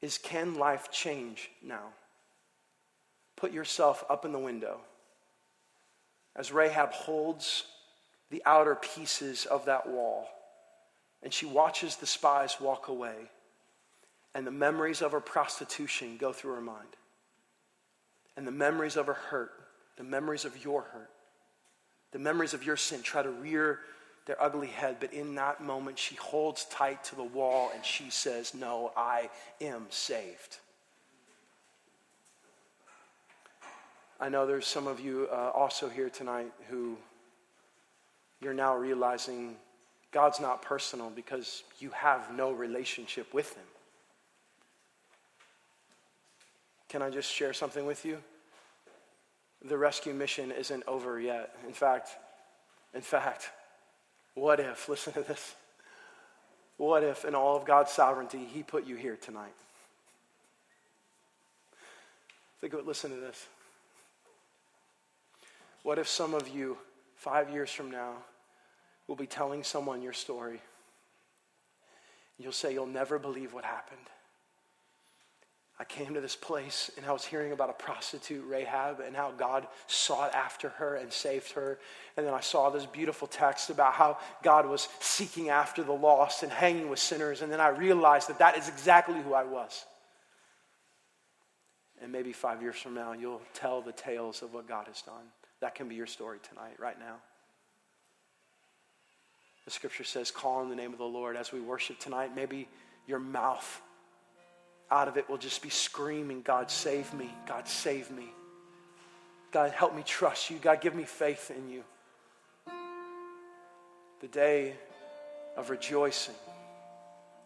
Is 0.00 0.18
can 0.18 0.54
life 0.54 0.90
change 0.90 1.50
now? 1.62 1.88
Put 3.36 3.52
yourself 3.52 4.04
up 4.08 4.24
in 4.24 4.32
the 4.32 4.38
window 4.38 4.80
as 6.36 6.52
Rahab 6.52 6.92
holds 6.92 7.64
the 8.30 8.42
outer 8.46 8.74
pieces 8.74 9.46
of 9.46 9.64
that 9.66 9.88
wall 9.88 10.28
and 11.22 11.32
she 11.32 11.46
watches 11.46 11.96
the 11.96 12.06
spies 12.06 12.56
walk 12.60 12.88
away 12.88 13.14
and 14.34 14.46
the 14.46 14.50
memories 14.50 15.02
of 15.02 15.12
her 15.12 15.20
prostitution 15.20 16.16
go 16.16 16.32
through 16.32 16.54
her 16.54 16.60
mind 16.60 16.88
and 18.36 18.46
the 18.46 18.52
memories 18.52 18.96
of 18.96 19.06
her 19.06 19.14
hurt 19.14 19.52
the 19.96 20.04
memories 20.04 20.44
of 20.44 20.64
your 20.64 20.82
hurt 20.82 21.10
the 22.12 22.18
memories 22.18 22.54
of 22.54 22.64
your 22.64 22.76
sin 22.76 23.02
try 23.02 23.22
to 23.22 23.30
rear 23.30 23.80
their 24.30 24.40
ugly 24.40 24.68
head 24.68 24.98
but 25.00 25.12
in 25.12 25.34
that 25.34 25.60
moment 25.60 25.98
she 25.98 26.14
holds 26.14 26.64
tight 26.66 27.02
to 27.02 27.16
the 27.16 27.24
wall 27.24 27.72
and 27.74 27.84
she 27.84 28.10
says 28.10 28.54
no 28.54 28.92
i 28.96 29.28
am 29.60 29.84
saved 29.90 30.58
I 34.20 34.28
know 34.28 34.46
there's 34.46 34.66
some 34.66 34.86
of 34.86 35.00
you 35.00 35.28
uh, 35.32 35.50
also 35.52 35.88
here 35.88 36.10
tonight 36.10 36.52
who 36.68 36.96
you're 38.40 38.54
now 38.54 38.76
realizing 38.76 39.56
God's 40.12 40.40
not 40.40 40.60
personal 40.60 41.08
because 41.08 41.62
you 41.78 41.88
have 41.90 42.32
no 42.36 42.52
relationship 42.52 43.32
with 43.32 43.54
Him. 43.54 43.64
Can 46.90 47.00
I 47.00 47.08
just 47.08 47.32
share 47.32 47.54
something 47.54 47.86
with 47.86 48.04
you? 48.04 48.18
The 49.64 49.78
rescue 49.78 50.12
mission 50.12 50.52
isn't 50.52 50.84
over 50.86 51.18
yet. 51.18 51.54
In 51.66 51.72
fact, 51.72 52.10
in 52.92 53.00
fact, 53.00 53.50
what 54.34 54.60
if, 54.60 54.88
listen 54.88 55.12
to 55.14 55.22
this, 55.22 55.54
what 56.76 57.02
if 57.04 57.24
in 57.24 57.34
all 57.34 57.56
of 57.56 57.64
God's 57.64 57.90
sovereignty, 57.90 58.46
He 58.50 58.62
put 58.62 58.86
you 58.86 58.96
here 58.96 59.16
tonight? 59.16 59.54
Think 62.60 62.74
of 62.74 62.80
it, 62.80 62.86
listen 62.86 63.10
to 63.10 63.16
this. 63.16 63.46
What 65.82 65.98
if 65.98 66.08
some 66.08 66.34
of 66.34 66.48
you, 66.48 66.76
five 67.16 67.50
years 67.50 67.70
from 67.70 67.90
now, 67.90 68.12
will 69.06 69.16
be 69.16 69.26
telling 69.26 69.62
someone 69.62 70.02
your 70.02 70.12
story? 70.12 70.60
You'll 72.38 72.52
say, 72.52 72.72
You'll 72.72 72.86
never 72.86 73.18
believe 73.18 73.52
what 73.52 73.64
happened. 73.64 74.00
I 75.80 75.84
came 75.84 76.12
to 76.12 76.20
this 76.20 76.36
place 76.36 76.90
and 76.98 77.06
I 77.06 77.12
was 77.12 77.24
hearing 77.24 77.52
about 77.52 77.70
a 77.70 77.72
prostitute, 77.72 78.44
Rahab, 78.46 79.00
and 79.00 79.16
how 79.16 79.30
God 79.30 79.66
sought 79.86 80.34
after 80.34 80.68
her 80.68 80.96
and 80.96 81.10
saved 81.10 81.52
her. 81.52 81.78
And 82.18 82.26
then 82.26 82.34
I 82.34 82.40
saw 82.40 82.68
this 82.68 82.84
beautiful 82.84 83.26
text 83.26 83.70
about 83.70 83.94
how 83.94 84.18
God 84.42 84.68
was 84.68 84.88
seeking 85.00 85.48
after 85.48 85.82
the 85.82 85.94
lost 85.94 86.42
and 86.42 86.52
hanging 86.52 86.90
with 86.90 86.98
sinners. 86.98 87.40
And 87.40 87.50
then 87.50 87.62
I 87.62 87.68
realized 87.68 88.28
that 88.28 88.40
that 88.40 88.58
is 88.58 88.68
exactly 88.68 89.22
who 89.22 89.32
I 89.32 89.44
was. 89.44 89.86
And 92.02 92.12
maybe 92.12 92.34
five 92.34 92.60
years 92.60 92.76
from 92.76 92.92
now, 92.92 93.12
you'll 93.14 93.40
tell 93.54 93.80
the 93.80 93.92
tales 93.92 94.42
of 94.42 94.52
what 94.52 94.68
God 94.68 94.86
has 94.86 95.00
done. 95.00 95.24
That 95.62 95.74
can 95.74 95.88
be 95.88 95.94
your 95.94 96.06
story 96.06 96.40
tonight, 96.46 96.74
right 96.78 96.98
now. 96.98 97.16
The 99.64 99.70
scripture 99.70 100.04
says, 100.04 100.30
call 100.30 100.58
on 100.58 100.68
the 100.68 100.76
name 100.76 100.92
of 100.92 100.98
the 100.98 101.04
Lord 101.04 101.36
as 101.36 101.52
we 101.52 101.60
worship 101.60 101.98
tonight. 101.98 102.36
Maybe 102.36 102.68
your 103.06 103.18
mouth 103.18 103.80
out 104.90 105.08
of 105.08 105.16
it 105.16 105.28
will 105.28 105.38
just 105.38 105.62
be 105.62 105.68
screaming, 105.68 106.42
God, 106.42 106.70
save 106.70 107.12
me. 107.14 107.30
God, 107.46 107.68
save 107.68 108.10
me. 108.10 108.26
God, 109.52 109.70
help 109.72 109.94
me 109.94 110.02
trust 110.04 110.50
you. 110.50 110.58
God, 110.58 110.80
give 110.80 110.94
me 110.94 111.04
faith 111.04 111.50
in 111.50 111.70
you. 111.70 111.84
The 114.20 114.28
day 114.28 114.74
of 115.56 115.70
rejoicing 115.70 116.34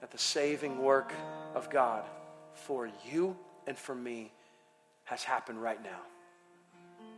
at 0.03 0.11
the 0.11 0.19
saving 0.19 0.83
work 0.83 1.13
of 1.55 1.71
God 1.71 2.05
for 2.55 2.91
you 3.11 3.37
and 3.67 3.77
for 3.77 3.95
me 3.95 4.33
has 5.05 5.23
happened 5.23 5.63
right 5.63 5.83
now. 5.83 6.01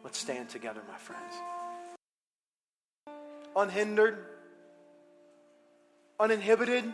Let's 0.04 0.18
stand 0.18 0.48
together, 0.48 0.80
my 0.88 0.98
friends. 0.98 1.34
Unhindered, 3.56 4.18
uninhibited, 6.20 6.84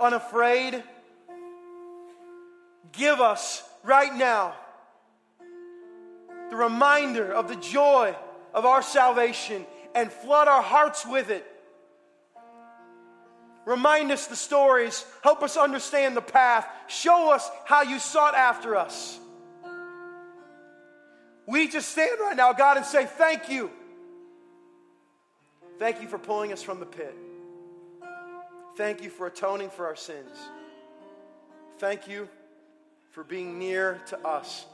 unafraid. 0.00 0.82
Give 2.90 3.20
us 3.20 3.62
right 3.84 4.14
now 4.14 4.54
the 6.50 6.56
reminder 6.56 7.32
of 7.32 7.48
the 7.48 7.56
joy 7.56 8.14
of 8.52 8.66
our 8.66 8.82
salvation 8.82 9.64
and 9.94 10.12
flood 10.12 10.48
our 10.48 10.62
hearts 10.62 11.06
with 11.06 11.30
it. 11.30 11.46
Remind 13.64 14.10
us 14.10 14.26
the 14.26 14.36
stories. 14.36 15.04
Help 15.22 15.42
us 15.42 15.56
understand 15.56 16.16
the 16.16 16.20
path. 16.20 16.66
Show 16.88 17.32
us 17.32 17.48
how 17.64 17.82
you 17.82 17.98
sought 17.98 18.34
after 18.34 18.76
us. 18.76 19.18
We 21.46 21.68
just 21.68 21.90
stand 21.90 22.18
right 22.20 22.36
now, 22.36 22.52
God, 22.52 22.76
and 22.76 22.84
say, 22.84 23.06
Thank 23.06 23.48
you. 23.48 23.70
Thank 25.78 26.02
you 26.02 26.08
for 26.08 26.18
pulling 26.18 26.52
us 26.52 26.62
from 26.62 26.80
the 26.80 26.86
pit. 26.86 27.16
Thank 28.76 29.02
you 29.02 29.10
for 29.10 29.26
atoning 29.26 29.70
for 29.70 29.86
our 29.86 29.96
sins. 29.96 30.36
Thank 31.78 32.08
you 32.08 32.28
for 33.12 33.22
being 33.22 33.58
near 33.58 34.00
to 34.06 34.18
us 34.26 34.64